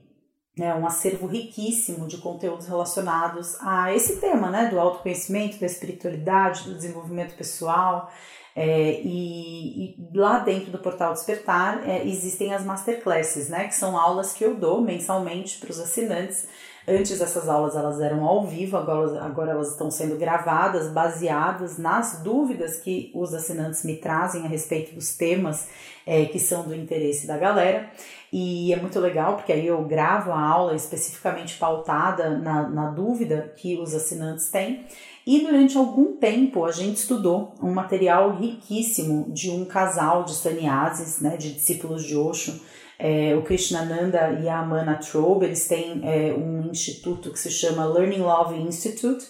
né, 0.55 0.75
um 0.75 0.87
acervo 0.87 1.27
riquíssimo 1.27 2.07
de 2.07 2.19
conteúdos 2.19 2.67
relacionados 2.67 3.57
a 3.63 3.95
esse 3.95 4.21
tema, 4.21 4.51
né, 4.51 4.69
do 4.69 4.79
autoconhecimento, 4.79 5.59
da 5.59 5.65
espiritualidade, 5.65 6.65
do 6.65 6.75
desenvolvimento 6.75 7.35
pessoal. 7.35 8.13
É, 8.55 9.01
e, 9.03 9.97
e, 9.97 10.09
lá 10.15 10.41
dentro 10.41 10.73
do 10.73 10.79
portal 10.79 11.13
Despertar 11.13 11.89
é, 11.89 12.05
existem 12.07 12.53
as 12.53 12.65
masterclasses, 12.65 13.49
né, 13.49 13.69
que 13.69 13.75
são 13.75 13.97
aulas 13.97 14.33
que 14.33 14.45
eu 14.45 14.57
dou 14.57 14.81
mensalmente 14.81 15.59
para 15.59 15.71
os 15.71 15.79
assinantes. 15.79 16.49
Antes 16.89 17.21
essas 17.21 17.49
aulas 17.49 17.77
elas 17.77 18.01
eram 18.01 18.25
ao 18.25 18.45
vivo, 18.47 18.77
agora, 18.77 19.23
agora 19.23 19.51
elas 19.53 19.71
estão 19.71 19.91
sendo 19.91 20.17
gravadas, 20.17 20.89
baseadas 20.89 21.79
nas 21.79 22.21
dúvidas 22.23 22.79
que 22.79 23.13
os 23.15 23.33
assinantes 23.33 23.85
me 23.85 23.97
trazem 23.97 24.45
a 24.45 24.49
respeito 24.49 24.95
dos 24.95 25.17
temas 25.17 25.69
é, 26.07 26.25
que 26.25 26.39
são 26.39 26.65
do 26.65 26.75
interesse 26.75 27.27
da 27.27 27.37
galera. 27.37 27.91
E 28.33 28.73
é 28.73 28.77
muito 28.77 28.99
legal 28.99 29.37
porque 29.37 29.53
aí 29.53 29.67
eu 29.67 29.83
gravo 29.85 30.33
a 30.33 30.41
aula 30.41 30.75
especificamente 30.75 31.59
pautada 31.59 32.31
na, 32.31 32.69
na 32.69 32.91
dúvida 32.91 33.53
que 33.57 33.77
os 33.77 33.95
assinantes 33.95 34.51
têm. 34.51 34.87
E 35.27 35.41
durante 35.41 35.77
algum 35.77 36.17
tempo 36.17 36.65
a 36.65 36.73
gente 36.73 36.97
estudou 36.97 37.55
um 37.63 37.73
material 37.73 38.37
riquíssimo 38.37 39.31
de 39.33 39.51
um 39.51 39.65
casal 39.65 40.25
de 40.25 40.35
sannyasis, 40.35 41.21
né, 41.21 41.37
de 41.37 41.53
discípulos 41.53 42.05
de 42.05 42.17
Osho, 42.17 42.61
é, 42.99 43.35
o 43.35 43.43
Krishnananda 43.43 44.39
e 44.43 44.49
a 44.49 44.61
Amana 44.61 44.97
Trobe, 44.97 45.47
eles 45.47 45.67
têm 45.67 46.01
é, 46.05 46.35
um 46.35 46.71
instituto 46.71 47.31
que 47.33 47.39
se 47.39 47.51
chama 47.51 47.87
Learning 47.87 48.21
Love 48.21 48.61
Institute. 48.61 49.27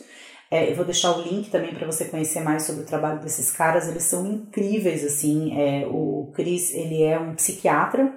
É, 0.50 0.72
eu 0.72 0.74
vou 0.74 0.84
deixar 0.84 1.16
o 1.16 1.22
link 1.22 1.50
também 1.50 1.72
para 1.72 1.86
você 1.86 2.06
conhecer 2.06 2.40
mais 2.40 2.64
sobre 2.64 2.82
o 2.82 2.86
trabalho 2.86 3.20
desses 3.20 3.52
caras. 3.52 3.88
Eles 3.88 4.02
são 4.02 4.26
incríveis, 4.26 5.04
assim. 5.04 5.56
É, 5.56 5.86
o 5.86 6.32
Chris, 6.34 6.74
ele 6.74 7.04
é 7.04 7.16
um 7.20 7.36
psiquiatra 7.36 8.12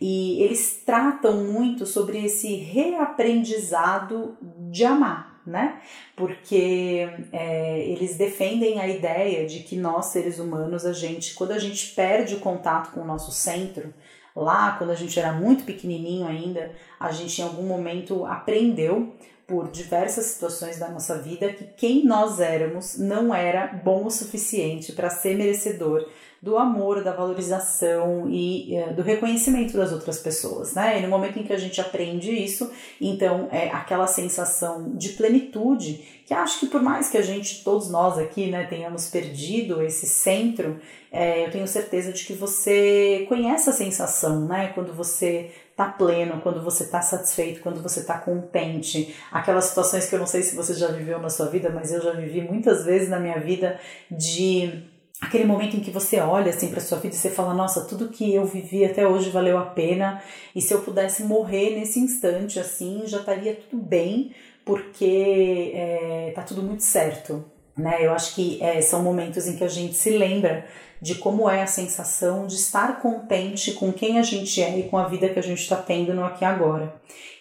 e 0.00 0.40
eles 0.40 0.80
tratam 0.86 1.44
muito 1.44 1.84
sobre 1.84 2.24
esse 2.24 2.54
reaprendizado 2.54 4.36
de 4.70 4.84
amar 4.84 5.31
né? 5.46 5.80
Porque 6.16 7.08
é, 7.32 7.80
eles 7.80 8.16
defendem 8.16 8.80
a 8.80 8.88
ideia 8.88 9.46
de 9.46 9.60
que 9.60 9.76
nós, 9.76 10.06
seres 10.06 10.38
humanos, 10.38 10.84
a 10.84 10.92
gente, 10.92 11.34
quando 11.34 11.52
a 11.52 11.58
gente 11.58 11.94
perde 11.94 12.34
o 12.34 12.40
contato 12.40 12.92
com 12.92 13.00
o 13.00 13.06
nosso 13.06 13.32
centro, 13.32 13.92
lá, 14.34 14.72
quando 14.78 14.90
a 14.90 14.94
gente 14.94 15.18
era 15.18 15.32
muito 15.32 15.64
pequenininho 15.64 16.26
ainda, 16.26 16.72
a 16.98 17.10
gente 17.12 17.40
em 17.40 17.44
algum 17.44 17.64
momento 17.64 18.24
aprendeu 18.24 19.14
por 19.52 19.70
diversas 19.70 20.24
situações 20.24 20.78
da 20.78 20.88
nossa 20.88 21.18
vida 21.18 21.52
que 21.52 21.64
quem 21.76 22.06
nós 22.06 22.40
éramos 22.40 22.96
não 22.96 23.34
era 23.34 23.66
bom 23.66 24.06
o 24.06 24.10
suficiente 24.10 24.92
para 24.92 25.10
ser 25.10 25.36
merecedor 25.36 26.08
do 26.40 26.56
amor, 26.56 27.04
da 27.04 27.12
valorização 27.12 28.28
e 28.30 28.74
uh, 28.76 28.94
do 28.94 29.02
reconhecimento 29.02 29.76
das 29.76 29.92
outras 29.92 30.18
pessoas, 30.18 30.74
né? 30.74 30.98
E 30.98 31.02
no 31.02 31.08
momento 31.08 31.38
em 31.38 31.44
que 31.44 31.52
a 31.52 31.58
gente 31.58 31.80
aprende 31.82 32.32
isso, 32.32 32.72
então 32.98 33.48
é 33.52 33.68
aquela 33.68 34.06
sensação 34.06 34.96
de 34.96 35.10
plenitude 35.10 36.22
que 36.26 36.32
acho 36.32 36.60
que 36.60 36.66
por 36.66 36.82
mais 36.82 37.10
que 37.10 37.18
a 37.18 37.22
gente, 37.22 37.62
todos 37.62 37.90
nós 37.90 38.18
aqui, 38.18 38.50
né, 38.50 38.64
tenhamos 38.64 39.08
perdido 39.08 39.82
esse 39.82 40.06
centro, 40.06 40.80
é, 41.12 41.44
eu 41.46 41.50
tenho 41.50 41.68
certeza 41.68 42.10
de 42.10 42.24
que 42.24 42.32
você 42.32 43.26
conhece 43.28 43.68
a 43.68 43.72
sensação, 43.72 44.46
né? 44.46 44.72
Quando 44.74 44.92
você 44.94 45.50
tá 45.76 45.86
pleno, 45.86 46.40
quando 46.40 46.62
você 46.62 46.86
tá 46.86 47.00
satisfeito, 47.00 47.60
quando 47.60 47.82
você 47.82 48.04
tá 48.04 48.18
contente. 48.18 49.14
Aquelas 49.30 49.64
situações 49.66 50.08
que 50.08 50.14
eu 50.14 50.18
não 50.18 50.26
sei 50.26 50.42
se 50.42 50.54
você 50.54 50.74
já 50.74 50.88
viveu 50.88 51.18
na 51.18 51.30
sua 51.30 51.46
vida, 51.46 51.70
mas 51.70 51.92
eu 51.92 52.00
já 52.02 52.12
vivi 52.12 52.40
muitas 52.40 52.84
vezes 52.84 53.08
na 53.08 53.18
minha 53.18 53.38
vida 53.40 53.78
de 54.10 54.90
aquele 55.20 55.44
momento 55.44 55.76
em 55.76 55.80
que 55.80 55.90
você 55.90 56.18
olha 56.18 56.50
assim 56.50 56.68
para 56.68 56.80
sua 56.80 56.98
vida 56.98 57.14
e 57.14 57.18
você 57.18 57.30
fala, 57.30 57.54
nossa, 57.54 57.84
tudo 57.84 58.08
que 58.08 58.34
eu 58.34 58.44
vivi 58.44 58.84
até 58.84 59.06
hoje 59.06 59.30
valeu 59.30 59.56
a 59.56 59.66
pena, 59.66 60.20
e 60.54 60.60
se 60.60 60.74
eu 60.74 60.82
pudesse 60.82 61.22
morrer 61.22 61.78
nesse 61.78 62.00
instante 62.00 62.58
assim, 62.58 63.02
já 63.06 63.18
estaria 63.18 63.54
tudo 63.54 63.80
bem, 63.80 64.34
porque 64.64 65.72
é, 65.74 66.32
tá 66.34 66.42
tudo 66.42 66.62
muito 66.62 66.82
certo, 66.82 67.44
né? 67.76 68.04
Eu 68.04 68.12
acho 68.12 68.34
que 68.34 68.62
é, 68.62 68.80
são 68.80 69.02
momentos 69.02 69.46
em 69.46 69.56
que 69.56 69.64
a 69.64 69.68
gente 69.68 69.94
se 69.94 70.10
lembra 70.10 70.66
de 71.00 71.16
como 71.16 71.50
é 71.50 71.62
a 71.62 71.66
sensação 71.66 72.46
de 72.46 72.54
estar 72.54 73.00
contente 73.00 73.72
com 73.72 73.92
quem 73.92 74.20
a 74.20 74.22
gente 74.22 74.62
é 74.62 74.78
e 74.78 74.84
com 74.84 74.96
a 74.96 75.08
vida 75.08 75.28
que 75.28 75.38
a 75.38 75.42
gente 75.42 75.60
está 75.60 75.76
tendo 75.76 76.14
no 76.14 76.24
aqui 76.24 76.44
e 76.44 76.46
agora. 76.46 76.94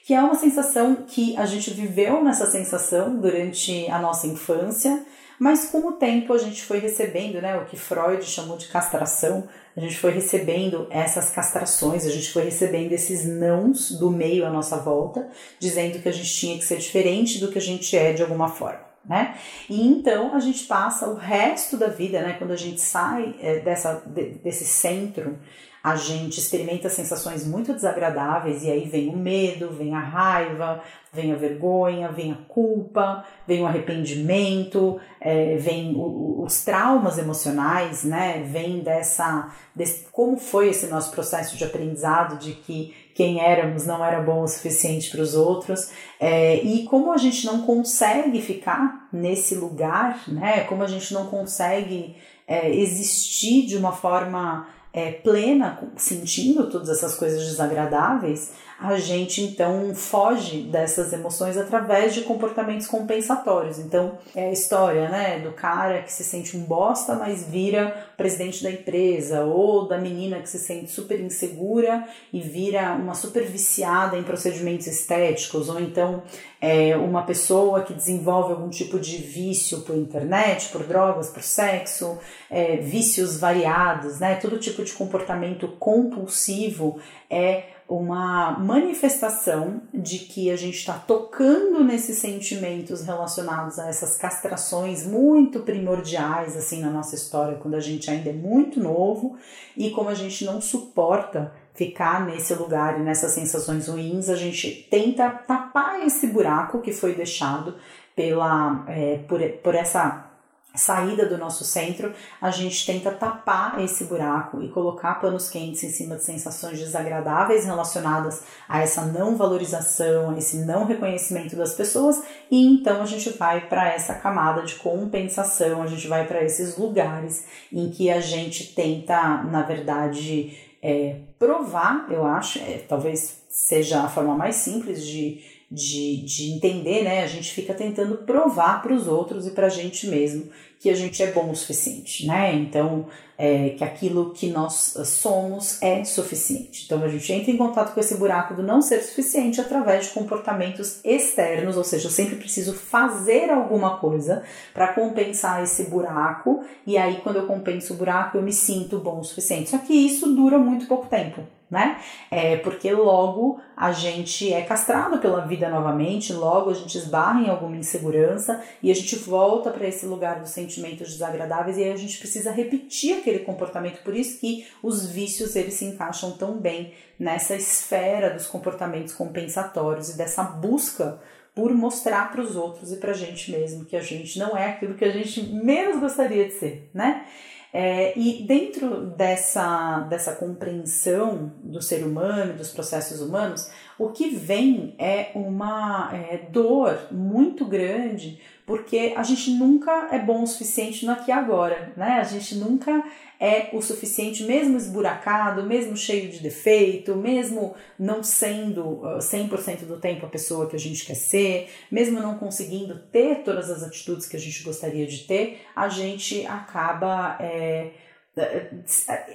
Que 0.04 0.16
é 0.16 0.22
uma 0.22 0.34
sensação 0.34 1.04
que 1.08 1.38
a 1.38 1.46
gente 1.46 1.70
viveu 1.72 2.24
nessa 2.24 2.50
sensação 2.50 3.20
durante 3.20 3.88
a 3.92 4.00
nossa 4.00 4.26
infância, 4.26 5.06
mas 5.40 5.70
com 5.70 5.88
o 5.88 5.92
tempo 5.92 6.34
a 6.34 6.40
gente 6.40 6.64
foi 6.64 6.80
recebendo, 6.80 7.40
né, 7.40 7.58
o 7.58 7.66
que 7.66 7.78
Freud 7.78 8.24
chamou 8.24 8.58
de 8.58 8.68
castração, 8.68 9.48
a 9.78 9.80
gente 9.80 9.98
foi 9.98 10.12
recebendo 10.12 10.88
essas 10.90 11.30
castrações, 11.30 12.06
a 12.06 12.10
gente 12.10 12.32
foi 12.32 12.44
recebendo 12.44 12.92
esses 12.94 13.26
nãos 13.26 13.92
do 13.92 14.10
meio 14.10 14.46
à 14.46 14.50
nossa 14.50 14.78
volta, 14.78 15.30
dizendo 15.60 16.00
que 16.00 16.10
a 16.10 16.12
gente 16.12 16.34
tinha 16.34 16.58
que 16.58 16.66
ser 16.66 16.78
diferente 16.78 17.40
do 17.40 17.52
que 17.52 17.60
a 17.60 17.62
gente 17.62 17.96
é 17.96 18.12
de 18.12 18.24
alguma 18.24 18.50
forma. 18.50 18.91
Né? 19.04 19.36
E 19.68 19.88
então 19.88 20.36
a 20.36 20.40
gente 20.40 20.66
passa 20.66 21.08
o 21.10 21.16
resto 21.16 21.76
da 21.76 21.88
vida, 21.88 22.22
né, 22.22 22.34
quando 22.38 22.52
a 22.52 22.56
gente 22.56 22.80
sai 22.80 23.36
é, 23.42 23.60
dessa, 23.60 24.04
de, 24.06 24.36
desse 24.36 24.64
centro 24.64 25.40
a 25.84 25.96
gente 25.96 26.40
experimenta 26.40 26.90
sensações 26.90 27.46
muito 27.46 27.74
desagradáveis 27.74 28.64
e 28.64 28.70
aí 28.70 28.88
vem 28.88 29.10
o 29.10 29.18
medo, 29.18 29.72
vem 29.72 29.96
a 29.96 30.00
raiva, 30.00 30.84
vem 31.12 31.32
a 31.32 31.36
vergonha, 31.36 32.12
vem 32.12 32.32
a 32.32 32.36
culpa, 32.48 33.26
vem 33.48 33.64
o 33.64 33.66
arrependimento, 33.66 35.00
é, 35.20 35.56
vem 35.56 35.96
o, 35.96 36.44
os 36.44 36.64
traumas 36.64 37.18
emocionais, 37.18 38.04
né? 38.04 38.44
Vem 38.48 38.82
dessa, 38.82 39.52
desse, 39.76 40.06
como 40.12 40.38
foi 40.38 40.70
esse 40.70 40.86
nosso 40.86 41.12
processo 41.12 41.58
de 41.58 41.64
aprendizado 41.64 42.38
de 42.38 42.54
que 42.54 42.94
quem 43.14 43.40
éramos 43.42 43.86
não 43.86 44.04
era 44.04 44.22
bom 44.22 44.42
o 44.42 44.48
suficiente 44.48 45.10
para 45.10 45.22
os 45.22 45.36
outros 45.36 45.92
é, 46.20 46.56
e 46.64 46.84
como 46.86 47.12
a 47.12 47.18
gente 47.18 47.46
não 47.46 47.62
consegue 47.62 48.42
ficar 48.42 49.08
nesse 49.12 49.56
lugar, 49.56 50.24
né? 50.28 50.62
Como 50.62 50.84
a 50.84 50.88
gente 50.88 51.14
não 51.14 51.28
consegue 51.28 52.16
é, 52.48 52.70
existir 52.74 53.66
de 53.66 53.78
uma 53.78 53.92
forma 53.92 54.68
é, 54.94 55.12
plena, 55.12 55.92
sentindo 55.96 56.70
todas 56.70 56.90
essas 56.90 57.16
coisas 57.16 57.46
desagradáveis, 57.46 58.52
a 58.82 58.98
gente 58.98 59.44
então 59.44 59.94
foge 59.94 60.64
dessas 60.64 61.14
emoções 61.14 61.56
através 61.56 62.16
de 62.16 62.22
comportamentos 62.22 62.88
compensatórios. 62.88 63.78
Então, 63.78 64.18
é 64.36 64.46
a 64.46 64.52
história, 64.52 65.08
né, 65.08 65.40
do 65.40 65.52
cara 65.52 66.02
que 66.02 66.12
se 66.12 66.24
sente 66.24 66.58
um 66.58 66.62
bosta, 66.62 67.14
mas 67.14 67.48
vira 67.48 68.10
presidente 68.18 68.64
da 68.64 68.72
empresa, 68.72 69.42
ou 69.42 69.88
da 69.88 70.00
menina 70.00 70.40
que 70.40 70.50
se 70.50 70.58
sente 70.58 70.90
super 70.90 71.20
insegura 71.20 72.08
e 72.34 72.42
vira 72.42 72.94
uma 72.94 73.14
super 73.14 73.46
viciada 73.46 74.18
em 74.18 74.24
procedimentos 74.24 74.88
estéticos, 74.88 75.70
ou 75.70 75.80
então 75.80 76.24
é 76.60 76.96
uma 76.98 77.22
pessoa 77.22 77.82
que 77.82 77.94
desenvolve 77.94 78.54
algum 78.54 78.70
tipo 78.70 79.00
de 79.00 79.18
vício 79.18 79.82
por 79.82 79.96
internet, 79.96 80.70
por 80.70 80.84
drogas, 80.84 81.30
por 81.30 81.44
sexo, 81.44 82.18
é, 82.50 82.78
vícios 82.78 83.40
variados, 83.40 84.20
né? 84.20 84.36
Todo 84.36 84.58
tipo 84.58 84.84
de 84.84 84.94
comportamento 84.94 85.68
compulsivo 85.80 87.00
é 87.30 87.64
uma 87.92 88.58
manifestação 88.58 89.82
de 89.94 90.20
que 90.20 90.50
a 90.50 90.56
gente 90.56 90.78
está 90.78 90.94
tocando 90.94 91.84
nesses 91.84 92.20
sentimentos 92.20 93.02
relacionados 93.02 93.78
a 93.78 93.90
essas 93.90 94.16
castrações 94.16 95.06
muito 95.06 95.60
primordiais 95.60 96.56
assim 96.56 96.80
na 96.80 96.90
nossa 96.90 97.16
história, 97.16 97.58
quando 97.58 97.76
a 97.76 97.82
gente 97.82 98.10
ainda 98.10 98.30
é 98.30 98.34
muito 98.34 98.80
novo 98.80 99.36
e 99.76 99.90
como 99.90 100.08
a 100.08 100.16
gente 100.16 100.46
não 100.46 100.62
suporta 100.62 101.52
ficar 101.74 102.26
nesse 102.26 102.54
lugar 102.54 102.98
e 102.98 103.04
nessas 103.04 103.32
sensações 103.32 103.90
ruins, 103.90 104.30
a 104.30 104.38
gente 104.38 104.88
tenta 104.90 105.30
tapar 105.30 106.06
esse 106.06 106.28
buraco 106.28 106.80
que 106.80 106.94
foi 106.94 107.14
deixado 107.14 107.76
pela 108.16 108.86
é, 108.88 109.18
por, 109.28 109.42
por 109.62 109.76
essa 109.76 110.31
saída 110.74 111.26
do 111.26 111.38
nosso 111.38 111.64
centro, 111.64 112.14
a 112.42 112.50
gente 112.50 112.86
tenta 112.86 113.12
tapar 113.12 113.82
esse 113.82 114.06
buraco 114.06 114.62
e 114.64 114.70
colocar 114.70 115.16
panos 115.16 115.50
quentes 115.50 115.84
em 115.84 115.90
cima 115.90 116.16
de 116.16 116.24
sensações 116.24 116.80
desagradáveis 116.80 117.66
relacionadas 117.66 118.44
a 118.68 118.82
essa 118.82 119.06
não 119.06 119.36
valorização, 119.36 120.30
a 120.30 120.38
esse 120.38 120.66
não 120.66 120.86
reconhecimento 120.86 121.56
das 121.56 121.74
pessoas, 121.74 122.24
e 122.50 122.66
então 122.66 123.02
a 123.02 123.06
gente 123.06 123.30
vai 123.32 123.68
para 123.68 123.90
essa 123.90 124.14
camada 124.16 124.64
de 124.64 124.76
compensação, 124.76 125.82
a 125.84 125.88
gente 125.88 126.08
vai 126.08 126.26
para 126.26 126.44
esses 126.44 126.78
lugares 126.78 127.46
em 127.72 127.90
que 127.90 128.10
a 128.10 128.22
gente 128.22 128.74
tenta, 128.74 129.44
na 129.44 129.64
verdade, 129.64 130.58
é, 130.82 131.18
provar, 131.38 132.08
eu 132.10 132.26
acho, 132.26 132.60
é, 132.60 132.84
talvez 132.88 133.42
seja 133.50 134.04
a 134.04 134.10
forma 134.10 134.36
mais 134.36 134.56
simples 134.56 135.06
de 135.06 135.51
de, 135.72 136.18
de 136.26 136.52
entender, 136.52 137.04
né? 137.04 137.24
A 137.24 137.28
gente 137.28 137.54
fica 137.54 137.74
tentando 137.74 138.18
provar 138.18 138.82
para 138.82 138.94
os 138.94 139.08
outros 139.08 139.48
e 139.48 139.52
para 139.52 139.68
a 139.68 139.70
gente 139.70 140.06
mesmo 140.08 140.50
que 140.82 140.90
a 140.90 140.96
gente 140.96 141.22
é 141.22 141.32
bom 141.32 141.52
o 141.52 141.56
suficiente, 141.56 142.26
né? 142.26 142.54
Então, 142.56 143.06
é, 143.38 143.70
que 143.70 143.84
aquilo 143.84 144.32
que 144.32 144.48
nós 144.48 144.96
somos 145.06 145.82
é 145.82 146.04
suficiente. 146.04 146.84
Então, 146.86 147.04
a 147.04 147.08
gente 147.08 147.32
entra 147.32 147.52
em 147.52 147.58
contato 147.58 147.94
com 147.94 148.00
esse 148.00 148.16
buraco 148.16 148.56
do 148.56 148.64
não 148.64 148.82
ser 148.82 149.00
suficiente 149.02 149.62
através 149.62 150.08
de 150.08 150.12
comportamentos 150.12 151.00
externos, 151.06 151.78
ou 151.78 151.84
seja, 151.84 152.08
eu 152.08 152.12
sempre 152.12 152.36
preciso 152.36 152.74
fazer 152.74 153.52
alguma 153.52 153.98
coisa 153.98 154.44
para 154.74 154.92
compensar 154.94 155.64
esse 155.64 155.84
buraco, 155.84 156.64
e 156.86 156.98
aí, 156.98 157.22
quando 157.22 157.38
eu 157.38 157.46
compenso 157.46 157.94
o 157.94 157.98
buraco, 157.98 158.38
eu 158.38 158.42
me 158.42 158.52
sinto 158.52 158.98
bom 158.98 159.20
o 159.20 159.24
suficiente. 159.24 159.70
Só 159.70 159.78
que 159.78 159.94
isso 159.94 160.34
dura 160.34 160.58
muito 160.58 160.88
pouco 160.88 161.08
tempo 161.08 161.42
né? 161.72 162.02
É 162.30 162.58
porque 162.58 162.92
logo 162.92 163.62
a 163.78 163.94
gente 163.94 164.52
é 164.52 164.62
castrado 164.62 165.20
pela 165.20 165.46
vida 165.46 165.70
novamente, 165.70 166.34
logo 166.34 166.70
a 166.70 166.74
gente 166.74 166.98
esbarra 166.98 167.40
em 167.40 167.50
alguma 167.50 167.78
insegurança 167.78 168.62
e 168.84 168.92
a 168.92 168.94
gente 168.94 169.16
volta 169.16 169.72
para 169.72 169.88
esse 169.88 170.06
lugar 170.06 170.42
dos 170.42 170.50
sentimentos 170.50 171.14
desagradáveis 171.14 171.78
e 171.78 171.84
aí 171.84 171.92
a 171.94 171.96
gente 171.96 172.18
precisa 172.18 172.52
repetir 172.52 173.18
aquele 173.18 173.40
comportamento. 173.40 174.04
Por 174.04 174.14
isso 174.14 174.38
que 174.42 174.68
os 174.84 175.10
vícios 175.10 175.56
eles 175.56 175.76
se 175.76 175.86
encaixam 175.86 176.32
tão 176.32 176.60
bem 176.60 176.94
nessa 177.18 177.56
esfera 177.56 178.32
dos 178.32 178.48
comportamentos 178.48 179.14
compensatórios 179.14 180.10
e 180.10 180.18
dessa 180.18 180.44
busca 180.44 181.22
por 181.56 181.74
mostrar 181.74 182.32
para 182.32 182.42
os 182.42 182.56
outros 182.56 182.92
e 182.92 182.98
para 182.98 183.12
a 183.12 183.16
gente 183.16 183.52
mesmo 183.52 183.86
que 183.86 183.96
a 183.96 184.02
gente 184.02 184.38
não 184.40 184.58
é 184.58 184.70
aquilo 184.70 184.96
que 184.96 185.06
a 185.06 185.12
gente 185.12 185.42
menos 185.54 186.00
gostaria 186.00 186.46
de 186.48 186.54
ser, 186.54 186.90
né? 186.94 187.26
É, 187.74 188.18
e 188.20 188.44
dentro 188.44 189.08
dessa, 189.12 190.02
dessa 190.02 190.36
compreensão 190.36 191.54
do 191.64 191.82
ser 191.82 192.04
humano, 192.04 192.54
dos 192.54 192.70
processos 192.70 193.22
humanos, 193.22 193.72
o 193.98 194.10
que 194.10 194.30
vem 194.30 194.94
é 195.00 195.32
uma 195.36 196.10
é, 196.14 196.38
dor 196.50 197.00
muito 197.12 197.66
grande, 197.66 198.42
porque 198.72 199.12
a 199.18 199.24
gente 199.24 199.52
nunca 199.52 200.08
é 200.14 200.18
bom 200.18 200.44
o 200.44 200.48
suficiente 200.48 201.06
no 201.06 201.12
aqui 201.12 201.30
e 201.30 201.34
agora, 201.34 201.92
né? 201.98 202.22
A 202.22 202.24
gente 202.24 202.56
nunca 202.56 203.04
é 203.38 203.70
o 203.74 203.82
suficiente, 203.82 204.44
mesmo 204.44 204.78
esburacado, 204.78 205.62
mesmo 205.66 205.98
cheio 205.98 206.30
de 206.30 206.40
defeito, 206.40 207.14
mesmo 207.14 207.76
não 208.00 208.24
sendo 208.24 209.02
100% 209.20 209.80
do 209.80 209.98
tempo 209.98 210.26
a 210.26 210.30
pessoa 210.30 210.70
que 210.70 210.76
a 210.78 210.80
gente 210.80 211.06
quer 211.06 211.16
ser, 211.16 211.70
mesmo 211.92 212.22
não 212.22 212.38
conseguindo 212.38 212.98
ter 213.12 213.44
todas 213.44 213.70
as 213.70 213.84
atitudes 213.84 214.26
que 214.26 214.38
a 214.38 214.40
gente 214.40 214.64
gostaria 214.64 215.06
de 215.06 215.26
ter, 215.26 215.60
a 215.76 215.90
gente 215.90 216.46
acaba. 216.46 217.36
É, 217.42 217.90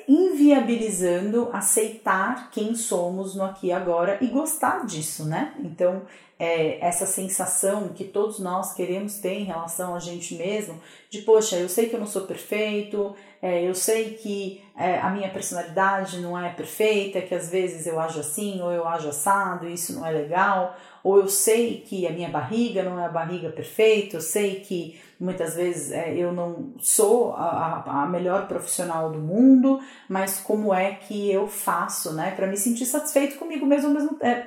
inviabilizando 0.08 1.50
aceitar 1.52 2.50
quem 2.50 2.74
somos 2.74 3.34
no 3.34 3.44
aqui 3.44 3.68
e 3.68 3.72
agora 3.72 4.18
e 4.22 4.26
gostar 4.28 4.86
disso, 4.86 5.26
né? 5.26 5.54
Então, 5.58 6.02
é, 6.38 6.78
essa 6.86 7.06
sensação 7.06 7.90
que 7.90 8.04
todos 8.04 8.38
nós 8.38 8.72
queremos 8.74 9.18
ter 9.18 9.34
em 9.34 9.44
relação 9.44 9.94
a 9.94 9.98
gente 9.98 10.34
mesmo, 10.34 10.80
de 11.10 11.22
poxa, 11.22 11.56
eu 11.56 11.68
sei 11.68 11.88
que 11.88 11.94
eu 11.94 12.00
não 12.00 12.06
sou 12.06 12.22
perfeito, 12.22 13.14
é, 13.40 13.68
eu 13.68 13.74
sei 13.74 14.14
que 14.14 14.62
é, 14.76 14.98
a 14.98 15.10
minha 15.10 15.30
personalidade 15.30 16.20
não 16.20 16.38
é 16.38 16.50
perfeita, 16.50 17.22
que 17.22 17.34
às 17.34 17.48
vezes 17.48 17.86
eu 17.86 17.98
ajo 17.98 18.20
assim 18.20 18.60
ou 18.60 18.70
eu 18.70 18.86
ajo 18.86 19.08
assado, 19.08 19.66
e 19.66 19.72
isso 19.72 19.94
não 19.94 20.04
é 20.04 20.10
legal, 20.10 20.76
ou 21.02 21.18
eu 21.18 21.28
sei 21.28 21.84
que 21.86 22.06
a 22.06 22.10
minha 22.10 22.28
barriga 22.28 22.82
não 22.82 23.00
é 23.00 23.06
a 23.06 23.08
barriga 23.08 23.48
perfeita, 23.48 24.16
eu 24.16 24.20
sei 24.20 24.56
que 24.56 25.00
muitas 25.18 25.54
vezes 25.54 25.92
é, 25.92 26.14
eu 26.14 26.32
não 26.32 26.74
sou 26.78 27.32
a, 27.32 28.02
a, 28.02 28.06
melhor 28.06 28.46
profissional 28.46 29.10
do 29.10 29.18
mundo, 29.18 29.80
mas 30.08 30.40
como 30.40 30.74
é 30.74 30.92
que 30.92 31.30
eu 31.30 31.48
faço, 31.48 32.12
né, 32.12 32.32
para 32.32 32.46
me 32.46 32.56
sentir 32.56 32.84
satisfeito 32.84 33.38
comigo 33.38 33.64
mesmo 33.64 33.88
ao 33.88 33.94
mesmo, 33.94 34.18
é, 34.20 34.46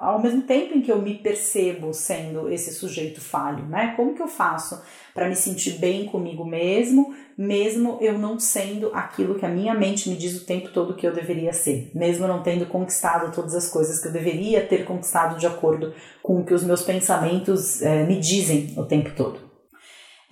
ao 0.00 0.20
mesmo 0.20 0.42
tempo 0.42 0.76
em 0.76 0.82
que 0.82 0.92
eu 0.92 1.00
me 1.00 1.14
percebo 1.14 1.92
sendo 1.92 2.48
esse 2.48 2.72
sujeito 2.72 3.20
falho, 3.20 3.64
né? 3.66 3.94
Como 3.96 4.14
que 4.14 4.22
eu 4.22 4.28
faço 4.28 4.80
para 5.12 5.28
me 5.28 5.36
sentir 5.36 5.78
bem 5.78 6.06
comigo 6.06 6.44
mesmo, 6.44 7.14
mesmo 7.36 7.98
eu 8.00 8.18
não 8.18 8.38
sendo 8.38 8.90
aquilo 8.94 9.31
que 9.38 9.46
a 9.46 9.48
minha 9.48 9.74
mente 9.74 10.08
me 10.08 10.16
diz 10.16 10.40
o 10.40 10.44
tempo 10.44 10.68
todo 10.68 10.94
que 10.94 11.06
eu 11.06 11.12
deveria 11.12 11.52
ser, 11.52 11.90
mesmo 11.94 12.26
não 12.26 12.42
tendo 12.42 12.66
conquistado 12.66 13.34
todas 13.34 13.54
as 13.54 13.68
coisas 13.68 14.00
que 14.00 14.08
eu 14.08 14.12
deveria 14.12 14.66
ter 14.66 14.84
conquistado 14.84 15.38
de 15.38 15.46
acordo 15.46 15.92
com 16.22 16.40
o 16.40 16.44
que 16.44 16.54
os 16.54 16.64
meus 16.64 16.82
pensamentos 16.82 17.82
é, 17.82 18.04
me 18.04 18.18
dizem 18.18 18.74
o 18.76 18.84
tempo 18.84 19.10
todo. 19.16 19.52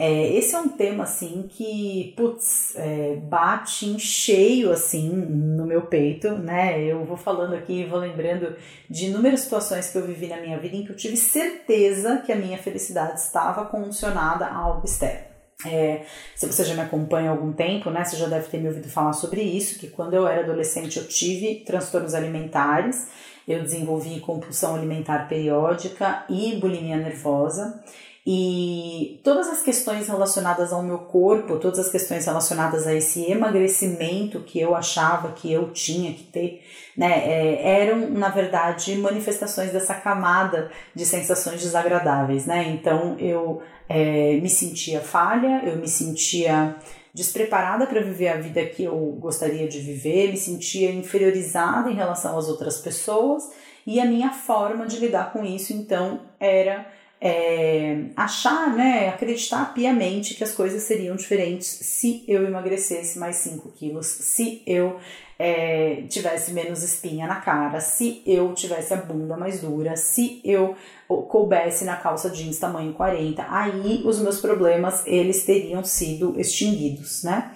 É, 0.03 0.33
esse 0.33 0.55
é 0.55 0.59
um 0.59 0.69
tema 0.69 1.05
assim 1.05 1.47
que, 1.47 2.15
putz, 2.17 2.75
é, 2.75 3.17
bate 3.17 3.85
em 3.85 3.99
cheio 3.99 4.73
assim 4.73 5.11
no 5.11 5.67
meu 5.67 5.83
peito, 5.83 6.31
né? 6.39 6.83
Eu 6.83 7.05
vou 7.05 7.19
falando 7.19 7.55
aqui 7.55 7.85
vou 7.85 7.99
lembrando 7.99 8.57
de 8.89 9.07
inúmeras 9.09 9.41
situações 9.41 9.91
que 9.91 9.99
eu 9.99 10.07
vivi 10.07 10.27
na 10.27 10.41
minha 10.41 10.59
vida 10.59 10.75
em 10.75 10.87
que 10.87 10.91
eu 10.91 10.97
tive 10.97 11.19
certeza 11.19 12.23
que 12.25 12.33
a 12.33 12.37
minha 12.37 12.57
felicidade 12.57 13.21
estava 13.21 13.67
condicionada 13.67 14.47
a 14.47 14.57
algo 14.57 14.87
externo. 14.87 15.30
É, 15.67 16.05
se 16.35 16.47
você 16.47 16.65
já 16.65 16.75
me 16.75 16.81
acompanha 16.81 17.31
há 17.31 17.33
algum 17.33 17.53
tempo, 17.53 17.91
né, 17.91 18.05
você 18.05 18.17
já 18.17 18.27
deve 18.27 18.49
ter 18.49 18.59
me 18.59 18.69
ouvido 18.69 18.89
falar 18.89 19.13
sobre 19.13 19.43
isso, 19.43 19.79
que 19.79 19.89
quando 19.89 20.15
eu 20.15 20.27
era 20.27 20.43
adolescente 20.43 20.99
eu 20.99 21.07
tive 21.07 21.57
transtornos 21.67 22.15
alimentares, 22.15 23.09
eu 23.47 23.63
desenvolvi 23.63 24.21
compulsão 24.21 24.75
alimentar 24.75 25.29
periódica 25.29 26.25
e 26.29 26.57
bulimia 26.57 26.97
nervosa. 26.97 27.83
E 28.27 29.19
todas 29.25 29.49
as 29.49 29.63
questões 29.63 30.07
relacionadas 30.07 30.73
ao 30.73 30.83
meu 30.83 30.99
corpo, 30.99 31.59
todas 31.59 31.79
as 31.79 31.91
questões 31.91 32.27
relacionadas 32.27 32.87
a 32.87 32.95
esse 32.95 33.31
emagrecimento 33.31 34.41
que 34.41 34.61
eu 34.61 34.77
achava 34.77 35.33
que 35.33 35.51
eu 35.51 35.71
tinha 35.73 36.13
que 36.13 36.25
ter, 36.25 36.63
né, 36.97 37.25
é, 37.25 37.83
eram 37.83 38.11
na 38.11 38.29
verdade 38.29 38.95
manifestações 38.97 39.73
dessa 39.73 39.95
camada 39.95 40.71
de 40.95 41.07
sensações 41.07 41.63
desagradáveis, 41.63 42.45
né? 42.47 42.69
Então 42.69 43.17
eu 43.19 43.63
é, 43.91 44.39
me 44.41 44.49
sentia 44.49 45.01
falha, 45.01 45.63
eu 45.65 45.77
me 45.77 45.89
sentia 45.89 46.77
despreparada 47.13 47.89
para 47.89 48.01
viver 48.01 48.29
a 48.29 48.37
vida 48.37 48.65
que 48.65 48.85
eu 48.85 48.97
gostaria 49.19 49.67
de 49.67 49.81
viver, 49.81 50.31
me 50.31 50.37
sentia 50.37 50.93
inferiorizada 50.93 51.91
em 51.91 51.97
relação 51.97 52.39
às 52.39 52.49
outras 52.49 52.79
pessoas 52.79 53.51
e 53.85 53.99
a 53.99 54.05
minha 54.05 54.31
forma 54.31 54.87
de 54.87 54.97
lidar 55.01 55.33
com 55.33 55.45
isso 55.45 55.73
então 55.73 56.21
era 56.39 56.87
é, 57.21 58.05
achar, 58.17 58.75
né, 58.75 59.09
acreditar 59.09 59.75
piamente 59.75 60.35
que 60.35 60.43
as 60.43 60.53
coisas 60.53 60.83
seriam 60.85 61.17
diferentes 61.17 61.67
se 61.67 62.25
eu 62.27 62.47
emagrecesse 62.47 63.19
mais 63.19 63.37
5 63.37 63.73
quilos, 63.73 64.07
se 64.07 64.63
eu 64.67 64.99
é, 65.39 66.05
tivesse 66.09 66.53
menos 66.53 66.83
espinha 66.83 67.27
na 67.27 67.37
cara, 67.37 67.81
se 67.81 68.23
eu 68.27 68.55
tivesse 68.55 68.95
a 68.95 68.97
bunda 68.97 69.37
mais 69.37 69.61
dura, 69.61 69.97
se 69.97 70.41
eu 70.45 70.77
coubesse 71.07 71.85
na 71.85 71.97
calça 71.97 72.31
jeans 72.31 72.59
tamanho 72.59 72.93
40, 72.95 73.47
aí 73.49 74.03
os 74.05 74.19
meus 74.21 74.41
problemas 74.41 75.03
eles 75.07 75.45
teriam 75.45 75.85
sido 75.85 76.39
extinguidos, 76.39 77.23
né? 77.23 77.53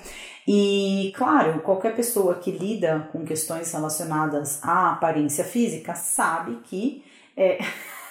E 0.47 1.13
claro, 1.17 1.61
qualquer 1.61 1.95
pessoa 1.95 2.35
que 2.35 2.51
lida 2.51 3.09
com 3.13 3.25
questões 3.25 3.73
relacionadas 3.73 4.63
à 4.63 4.93
aparência 4.93 5.45
física 5.45 5.95
sabe 5.95 6.59
que 6.65 7.03
é, 7.37 7.59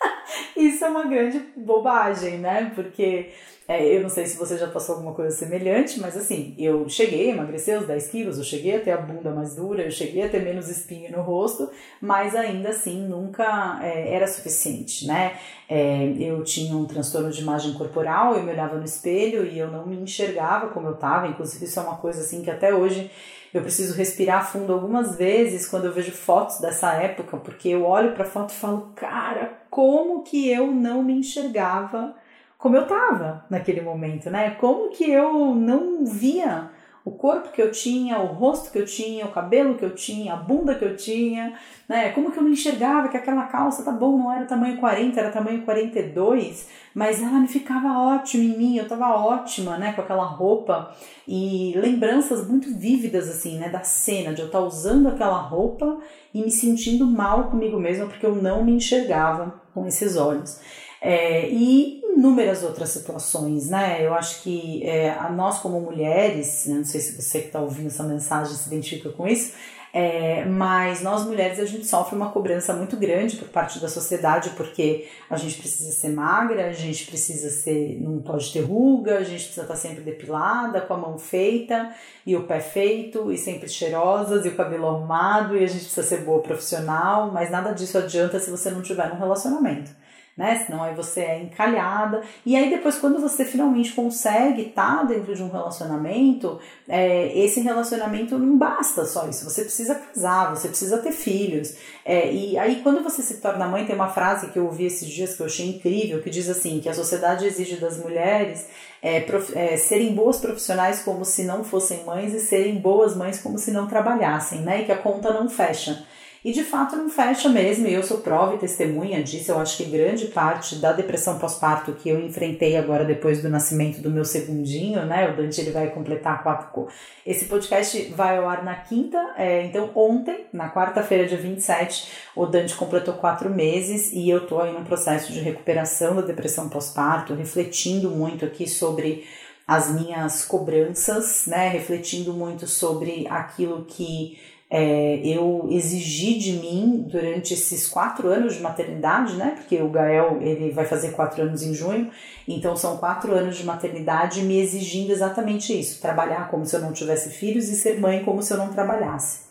Isso 0.56 0.84
é 0.84 0.88
uma 0.88 1.04
grande 1.04 1.40
bobagem, 1.56 2.38
né? 2.38 2.72
Porque 2.74 3.30
é, 3.68 3.84
eu 3.84 4.02
não 4.02 4.08
sei 4.08 4.24
se 4.24 4.38
você 4.38 4.56
já 4.56 4.66
passou 4.66 4.94
alguma 4.94 5.12
coisa 5.12 5.36
semelhante, 5.36 6.00
mas 6.00 6.16
assim, 6.16 6.54
eu 6.56 6.88
cheguei 6.88 7.30
a 7.30 7.34
emagrecer 7.34 7.78
os 7.78 7.86
10 7.86 8.08
quilos, 8.08 8.38
eu 8.38 8.44
cheguei 8.44 8.76
a 8.76 8.80
ter 8.80 8.92
a 8.92 8.96
bunda 8.96 9.30
mais 9.30 9.54
dura, 9.54 9.82
eu 9.82 9.90
cheguei 9.90 10.24
a 10.24 10.28
ter 10.28 10.42
menos 10.42 10.70
espinha 10.70 11.10
no 11.10 11.20
rosto, 11.20 11.70
mas 12.00 12.34
ainda 12.34 12.70
assim 12.70 13.06
nunca 13.06 13.78
é, 13.82 14.14
era 14.14 14.26
suficiente, 14.26 15.06
né? 15.06 15.36
É, 15.68 16.14
eu 16.18 16.42
tinha 16.44 16.74
um 16.74 16.86
transtorno 16.86 17.30
de 17.30 17.42
imagem 17.42 17.74
corporal, 17.74 18.34
eu 18.36 18.42
me 18.42 18.52
olhava 18.52 18.78
no 18.78 18.84
espelho 18.86 19.44
e 19.44 19.58
eu 19.58 19.70
não 19.70 19.84
me 19.86 19.96
enxergava 19.96 20.68
como 20.68 20.86
eu 20.86 20.94
estava, 20.94 21.28
inclusive 21.28 21.66
isso 21.66 21.78
é 21.78 21.82
uma 21.82 21.98
coisa 21.98 22.22
assim 22.22 22.42
que 22.42 22.50
até 22.50 22.74
hoje 22.74 23.10
eu 23.52 23.62
preciso 23.62 23.96
respirar 23.96 24.50
fundo 24.50 24.72
algumas 24.72 25.16
vezes 25.16 25.66
quando 25.66 25.86
eu 25.86 25.92
vejo 25.92 26.12
fotos 26.12 26.60
dessa 26.60 26.92
época, 26.94 27.36
porque 27.36 27.68
eu 27.68 27.84
olho 27.84 28.12
para 28.12 28.24
a 28.24 28.28
foto 28.28 28.50
e 28.50 28.56
falo, 28.56 28.92
cara, 28.94 29.52
como 29.70 30.22
que 30.22 30.50
eu 30.50 30.68
não 30.68 31.02
me 31.02 31.14
enxergava 31.14 32.14
como 32.58 32.76
eu 32.76 32.86
tava 32.86 33.44
naquele 33.48 33.80
momento, 33.80 34.28
né? 34.28 34.50
Como 34.58 34.90
que 34.90 35.08
eu 35.08 35.54
não 35.54 36.04
via 36.04 36.70
o 37.08 37.12
corpo 37.12 37.50
que 37.50 37.62
eu 37.62 37.70
tinha, 37.70 38.18
o 38.18 38.26
rosto 38.26 38.70
que 38.70 38.78
eu 38.78 38.84
tinha, 38.84 39.24
o 39.24 39.32
cabelo 39.32 39.76
que 39.76 39.84
eu 39.84 39.94
tinha, 39.94 40.34
a 40.34 40.36
bunda 40.36 40.74
que 40.74 40.84
eu 40.84 40.94
tinha, 40.94 41.54
né? 41.88 42.10
Como 42.10 42.30
que 42.30 42.38
eu 42.38 42.42
não 42.42 42.50
enxergava 42.50 43.08
que 43.08 43.16
aquela 43.16 43.44
calça, 43.44 43.82
tá 43.82 43.90
bom, 43.90 44.18
não 44.18 44.30
era 44.30 44.44
tamanho 44.44 44.76
40, 44.76 45.18
era 45.18 45.30
tamanho 45.30 45.62
42, 45.62 46.68
mas 46.94 47.22
ela 47.22 47.40
me 47.40 47.48
ficava 47.48 47.98
ótima 47.98 48.44
em 48.44 48.58
mim, 48.58 48.76
eu 48.76 48.86
tava 48.86 49.08
ótima, 49.14 49.78
né, 49.78 49.92
com 49.94 50.02
aquela 50.02 50.24
roupa 50.24 50.94
e 51.26 51.72
lembranças 51.76 52.46
muito 52.46 52.76
vívidas 52.76 53.28
assim, 53.30 53.56
né, 53.56 53.70
da 53.70 53.82
cena 53.82 54.34
de 54.34 54.42
eu 54.42 54.46
estar 54.46 54.58
tá 54.58 54.64
usando 54.64 55.08
aquela 55.08 55.38
roupa 55.38 56.00
e 56.34 56.42
me 56.42 56.50
sentindo 56.50 57.06
mal 57.06 57.50
comigo 57.50 57.80
mesma 57.80 58.06
porque 58.06 58.26
eu 58.26 58.34
não 58.34 58.62
me 58.62 58.72
enxergava 58.72 59.62
com 59.72 59.86
esses 59.86 60.16
olhos. 60.16 60.60
É, 61.00 61.48
e 61.48 62.02
inúmeras 62.18 62.62
outras 62.62 62.90
situações, 62.90 63.68
né? 63.68 64.04
Eu 64.04 64.12
acho 64.12 64.42
que 64.42 64.82
é, 64.84 65.16
nós 65.30 65.58
como 65.60 65.80
mulheres, 65.80 66.66
né, 66.66 66.74
não 66.74 66.84
sei 66.84 67.00
se 67.00 67.20
você 67.20 67.40
que 67.40 67.46
está 67.46 67.60
ouvindo 67.60 67.86
essa 67.86 68.02
mensagem 68.02 68.54
se 68.56 68.66
identifica 68.66 69.10
com 69.10 69.26
isso, 69.26 69.52
É, 69.90 70.44
mas 70.44 71.00
nós 71.02 71.24
mulheres 71.24 71.58
a 71.58 71.64
gente 71.64 71.86
sofre 71.86 72.14
uma 72.14 72.30
cobrança 72.30 72.74
muito 72.74 72.94
grande 72.94 73.36
por 73.36 73.48
parte 73.48 73.80
da 73.80 73.88
sociedade 73.88 74.50
porque 74.50 75.08
a 75.30 75.36
gente 75.38 75.56
precisa 75.56 75.90
ser 75.92 76.10
magra, 76.10 76.66
a 76.68 76.74
gente 76.74 77.06
precisa 77.06 77.48
ser, 77.48 77.98
não 77.98 78.20
pode 78.20 78.52
ter 78.52 78.60
ruga, 78.60 79.16
a 79.16 79.24
gente 79.24 79.44
precisa 79.44 79.62
estar 79.62 79.76
sempre 79.76 80.02
depilada, 80.02 80.82
com 80.82 80.92
a 80.92 80.98
mão 80.98 81.18
feita 81.18 81.90
e 82.26 82.36
o 82.36 82.42
pé 82.44 82.60
feito 82.60 83.32
e 83.32 83.38
sempre 83.38 83.66
cheirosas 83.66 84.44
e 84.44 84.50
o 84.50 84.56
cabelo 84.56 84.86
arrumado 84.88 85.56
e 85.56 85.64
a 85.64 85.66
gente 85.66 85.84
precisa 85.86 86.06
ser 86.06 86.18
boa 86.18 86.42
profissional, 86.42 87.32
mas 87.32 87.50
nada 87.50 87.72
disso 87.72 87.96
adianta 87.96 88.38
se 88.38 88.50
você 88.50 88.70
não 88.70 88.82
tiver 88.82 89.10
um 89.10 89.18
relacionamento 89.18 89.90
né? 90.38 90.62
Senão 90.64 90.84
aí 90.84 90.94
você 90.94 91.20
é 91.20 91.42
encalhada. 91.42 92.22
E 92.46 92.54
aí 92.54 92.70
depois, 92.70 92.96
quando 92.96 93.20
você 93.20 93.44
finalmente 93.44 93.92
consegue 93.92 94.68
estar 94.68 94.98
tá 94.98 95.02
dentro 95.02 95.34
de 95.34 95.42
um 95.42 95.50
relacionamento, 95.50 96.60
é, 96.88 97.36
esse 97.36 97.60
relacionamento 97.60 98.38
não 98.38 98.56
basta 98.56 99.04
só 99.04 99.28
isso. 99.28 99.44
Você 99.44 99.62
precisa 99.62 99.96
casar, 99.96 100.54
você 100.54 100.68
precisa 100.68 100.98
ter 100.98 101.10
filhos. 101.10 101.74
É, 102.04 102.32
e 102.32 102.56
aí, 102.56 102.80
quando 102.84 103.02
você 103.02 103.20
se 103.20 103.38
torna 103.38 103.66
mãe, 103.66 103.84
tem 103.84 103.96
uma 103.96 104.10
frase 104.10 104.46
que 104.52 104.58
eu 104.60 104.66
ouvi 104.66 104.86
esses 104.86 105.08
dias 105.08 105.34
que 105.34 105.42
eu 105.42 105.46
achei 105.46 105.68
incrível, 105.68 106.22
que 106.22 106.30
diz 106.30 106.48
assim, 106.48 106.78
que 106.78 106.88
a 106.88 106.94
sociedade 106.94 107.44
exige 107.44 107.74
das 107.74 107.98
mulheres 107.98 108.68
é, 109.02 109.20
prof, 109.20 109.52
é, 109.58 109.76
serem 109.76 110.14
boas 110.14 110.38
profissionais 110.38 111.00
como 111.02 111.24
se 111.24 111.42
não 111.42 111.64
fossem 111.64 112.04
mães 112.04 112.32
e 112.32 112.38
serem 112.38 112.76
boas 112.76 113.16
mães 113.16 113.40
como 113.40 113.58
se 113.58 113.72
não 113.72 113.88
trabalhassem, 113.88 114.60
né? 114.60 114.82
E 114.82 114.84
que 114.84 114.92
a 114.92 114.98
conta 114.98 115.32
não 115.32 115.48
fecha. 115.48 116.06
E 116.44 116.52
de 116.52 116.62
fato 116.62 116.94
não 116.94 117.10
fecha 117.10 117.48
mesmo, 117.48 117.86
e 117.88 117.92
eu 117.92 118.02
sou 118.02 118.18
prova 118.18 118.54
e 118.54 118.58
testemunha 118.58 119.22
disso. 119.22 119.50
Eu 119.50 119.58
acho 119.58 119.76
que 119.76 119.84
grande 119.84 120.26
parte 120.26 120.76
da 120.76 120.92
depressão 120.92 121.38
pós-parto 121.38 121.92
que 121.92 122.08
eu 122.08 122.20
enfrentei 122.20 122.76
agora 122.76 123.04
depois 123.04 123.42
do 123.42 123.48
nascimento 123.48 124.00
do 124.00 124.10
meu 124.10 124.24
segundinho, 124.24 125.04
né? 125.04 125.30
O 125.30 125.36
Dante 125.36 125.60
ele 125.60 125.72
vai 125.72 125.90
completar 125.90 126.42
quatro. 126.42 126.86
Esse 127.26 127.46
podcast 127.46 128.12
vai 128.12 128.36
ao 128.36 128.48
ar 128.48 128.64
na 128.64 128.76
quinta, 128.76 129.18
é, 129.36 129.64
então 129.64 129.90
ontem, 129.94 130.46
na 130.52 130.70
quarta-feira, 130.72 131.26
dia 131.26 131.38
27, 131.38 132.08
o 132.36 132.46
Dante 132.46 132.74
completou 132.76 133.14
quatro 133.14 133.50
meses 133.50 134.12
e 134.12 134.30
eu 134.30 134.46
tô 134.46 134.60
aí 134.60 134.72
no 134.72 134.84
processo 134.84 135.32
de 135.32 135.40
recuperação 135.40 136.14
da 136.14 136.22
depressão 136.22 136.68
pós-parto, 136.68 137.34
refletindo 137.34 138.10
muito 138.10 138.44
aqui 138.44 138.68
sobre 138.68 139.26
as 139.66 139.90
minhas 139.90 140.44
cobranças, 140.44 141.46
né? 141.46 141.68
Refletindo 141.68 142.32
muito 142.32 142.66
sobre 142.66 143.26
aquilo 143.28 143.84
que 143.84 144.38
é, 144.70 145.20
eu 145.24 145.66
exigi 145.70 146.38
de 146.38 146.52
mim 146.54 147.06
durante 147.08 147.54
esses 147.54 147.88
quatro 147.88 148.28
anos 148.28 148.54
de 148.54 148.60
maternidade, 148.60 149.34
né? 149.36 149.54
Porque 149.56 149.80
o 149.80 149.88
Gael 149.88 150.42
ele 150.42 150.70
vai 150.70 150.84
fazer 150.84 151.12
quatro 151.12 151.42
anos 151.42 151.62
em 151.62 151.72
junho, 151.72 152.10
então 152.46 152.76
são 152.76 152.98
quatro 152.98 153.32
anos 153.32 153.56
de 153.56 153.64
maternidade 153.64 154.42
me 154.42 154.60
exigindo 154.60 155.10
exatamente 155.10 155.78
isso: 155.78 156.02
trabalhar 156.02 156.50
como 156.50 156.66
se 156.66 156.76
eu 156.76 156.80
não 156.80 156.92
tivesse 156.92 157.30
filhos 157.30 157.68
e 157.68 157.76
ser 157.76 157.98
mãe 157.98 158.22
como 158.24 158.42
se 158.42 158.52
eu 158.52 158.58
não 158.58 158.72
trabalhasse. 158.72 159.48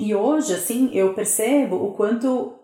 E 0.00 0.14
hoje, 0.14 0.54
assim, 0.54 0.90
eu 0.92 1.14
percebo 1.14 1.76
o 1.76 1.92
quanto 1.92 2.58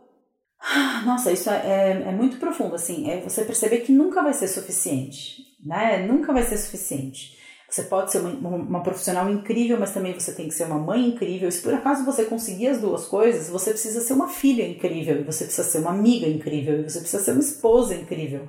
ah, 0.61 1.02
nossa, 1.04 1.30
isso 1.30 1.50
é, 1.50 1.57
é, 1.57 1.90
é, 2.09 2.12
muito 2.12 2.38
profundo, 2.38 2.74
assim, 2.74 3.11
é 3.11 3.20
você 3.20 3.44
perceber 3.44 3.78
que 3.78 3.92
nunca 3.92 4.22
vai 4.22 4.33
ser 4.33 4.48
suficiente, 4.48 5.42
né? 5.64 6.07
Nunca 6.07 6.33
vai 6.33 6.42
ser 6.42 6.57
suficiente. 6.57 7.37
Você 7.74 7.82
pode 7.82 8.12
ser 8.12 8.20
uma, 8.20 8.50
uma, 8.50 8.82
profissional 8.84 9.28
incrível, 9.28 9.76
mas 9.80 9.92
também 9.92 10.12
você 10.14 10.30
tem 10.30 10.46
que 10.46 10.54
ser 10.54 10.62
uma 10.62 10.78
mãe 10.78 11.08
incrível. 11.08 11.50
Se 11.50 11.60
por 11.60 11.74
acaso 11.74 12.04
você 12.04 12.24
conseguir 12.24 12.68
as 12.68 12.80
duas 12.80 13.04
coisas, 13.06 13.48
você 13.48 13.70
precisa 13.70 14.00
ser 14.00 14.12
uma 14.12 14.28
filha 14.28 14.64
incrível, 14.64 15.18
e 15.20 15.24
você 15.24 15.44
precisa 15.44 15.68
ser 15.68 15.78
uma 15.78 15.90
amiga 15.90 16.24
incrível, 16.24 16.78
e 16.78 16.88
você 16.88 17.00
precisa 17.00 17.20
ser 17.20 17.32
uma 17.32 17.40
esposa 17.40 17.96
incrível. 17.96 18.46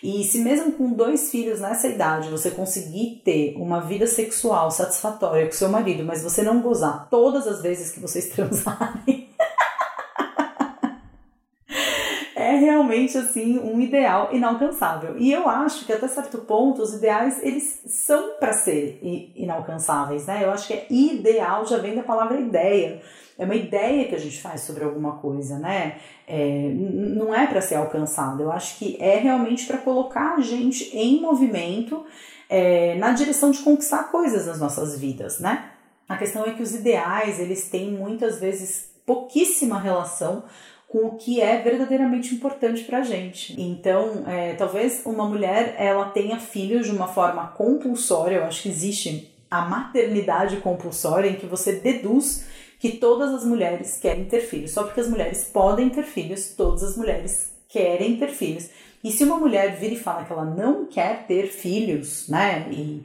E 0.00 0.22
se 0.22 0.38
mesmo 0.38 0.70
com 0.70 0.92
dois 0.92 1.28
filhos 1.28 1.58
nessa 1.58 1.88
idade 1.88 2.28
você 2.28 2.52
conseguir 2.52 3.20
ter 3.24 3.56
uma 3.56 3.80
vida 3.80 4.06
sexual 4.06 4.70
satisfatória 4.70 5.46
com 5.46 5.52
seu 5.52 5.68
marido, 5.68 6.04
mas 6.04 6.22
você 6.22 6.42
não 6.42 6.62
gozar 6.62 7.08
todas 7.10 7.48
as 7.48 7.60
vezes 7.60 7.90
que 7.90 7.98
vocês 7.98 8.28
transarem, 8.30 9.28
realmente 12.58 13.16
assim 13.16 13.58
um 13.58 13.80
ideal 13.80 14.30
inalcançável. 14.32 15.16
E 15.18 15.32
eu 15.32 15.48
acho 15.48 15.86
que 15.86 15.92
até 15.92 16.06
certo 16.06 16.38
ponto 16.38 16.82
os 16.82 16.94
ideais 16.94 17.42
eles 17.42 17.80
são 17.86 18.36
para 18.38 18.52
ser 18.52 19.00
inalcançáveis, 19.34 20.26
né? 20.26 20.44
Eu 20.44 20.50
acho 20.50 20.66
que 20.66 20.74
é 20.74 20.86
ideal 20.90 21.64
já 21.66 21.78
vem 21.78 21.94
da 21.94 22.02
palavra 22.02 22.38
ideia. 22.38 23.00
É 23.38 23.44
uma 23.44 23.54
ideia 23.54 24.08
que 24.08 24.14
a 24.14 24.18
gente 24.18 24.40
faz 24.40 24.62
sobre 24.62 24.82
alguma 24.82 25.18
coisa, 25.18 25.58
né? 25.58 25.98
É, 26.26 26.70
não 26.74 27.32
é 27.32 27.46
para 27.46 27.60
ser 27.60 27.76
alcançado. 27.76 28.42
Eu 28.42 28.50
acho 28.50 28.78
que 28.78 28.96
é 29.00 29.16
realmente 29.16 29.64
para 29.66 29.78
colocar 29.78 30.34
a 30.34 30.40
gente 30.40 30.96
em 30.96 31.20
movimento 31.20 32.04
é, 32.48 32.96
na 32.96 33.12
direção 33.12 33.50
de 33.50 33.58
conquistar 33.60 34.10
coisas 34.10 34.46
nas 34.46 34.58
nossas 34.58 34.98
vidas, 34.98 35.38
né? 35.38 35.70
A 36.08 36.16
questão 36.16 36.44
é 36.44 36.52
que 36.52 36.62
os 36.62 36.74
ideais 36.74 37.38
eles 37.38 37.68
têm 37.68 37.92
muitas 37.92 38.40
vezes 38.40 38.90
pouquíssima 39.06 39.78
relação 39.78 40.44
com 40.88 41.06
o 41.06 41.16
que 41.16 41.40
é 41.40 41.60
verdadeiramente 41.60 42.34
importante 42.34 42.82
para 42.82 42.98
a 42.98 43.02
gente. 43.02 43.54
Então, 43.60 44.24
é, 44.26 44.54
talvez 44.54 45.02
uma 45.04 45.28
mulher 45.28 45.74
ela 45.78 46.06
tenha 46.06 46.40
filhos 46.40 46.86
de 46.86 46.92
uma 46.92 47.06
forma 47.06 47.46
compulsória. 47.48 48.36
Eu 48.36 48.44
acho 48.44 48.62
que 48.62 48.70
existe 48.70 49.30
a 49.50 49.62
maternidade 49.62 50.56
compulsória 50.56 51.28
em 51.28 51.36
que 51.36 51.46
você 51.46 51.72
deduz 51.72 52.46
que 52.78 52.92
todas 52.92 53.34
as 53.34 53.44
mulheres 53.44 53.98
querem 53.98 54.24
ter 54.24 54.40
filhos. 54.40 54.70
Só 54.70 54.84
porque 54.84 55.00
as 55.00 55.08
mulheres 55.08 55.44
podem 55.44 55.90
ter 55.90 56.04
filhos, 56.04 56.54
todas 56.56 56.82
as 56.82 56.96
mulheres 56.96 57.52
querem 57.68 58.16
ter 58.16 58.28
filhos. 58.28 58.70
E 59.04 59.12
se 59.12 59.24
uma 59.24 59.36
mulher 59.36 59.76
vira 59.76 59.94
e 59.94 59.98
fala 59.98 60.24
que 60.24 60.32
ela 60.32 60.44
não 60.44 60.86
quer 60.86 61.26
ter 61.26 61.48
filhos, 61.48 62.28
né? 62.28 62.66
E 62.72 63.04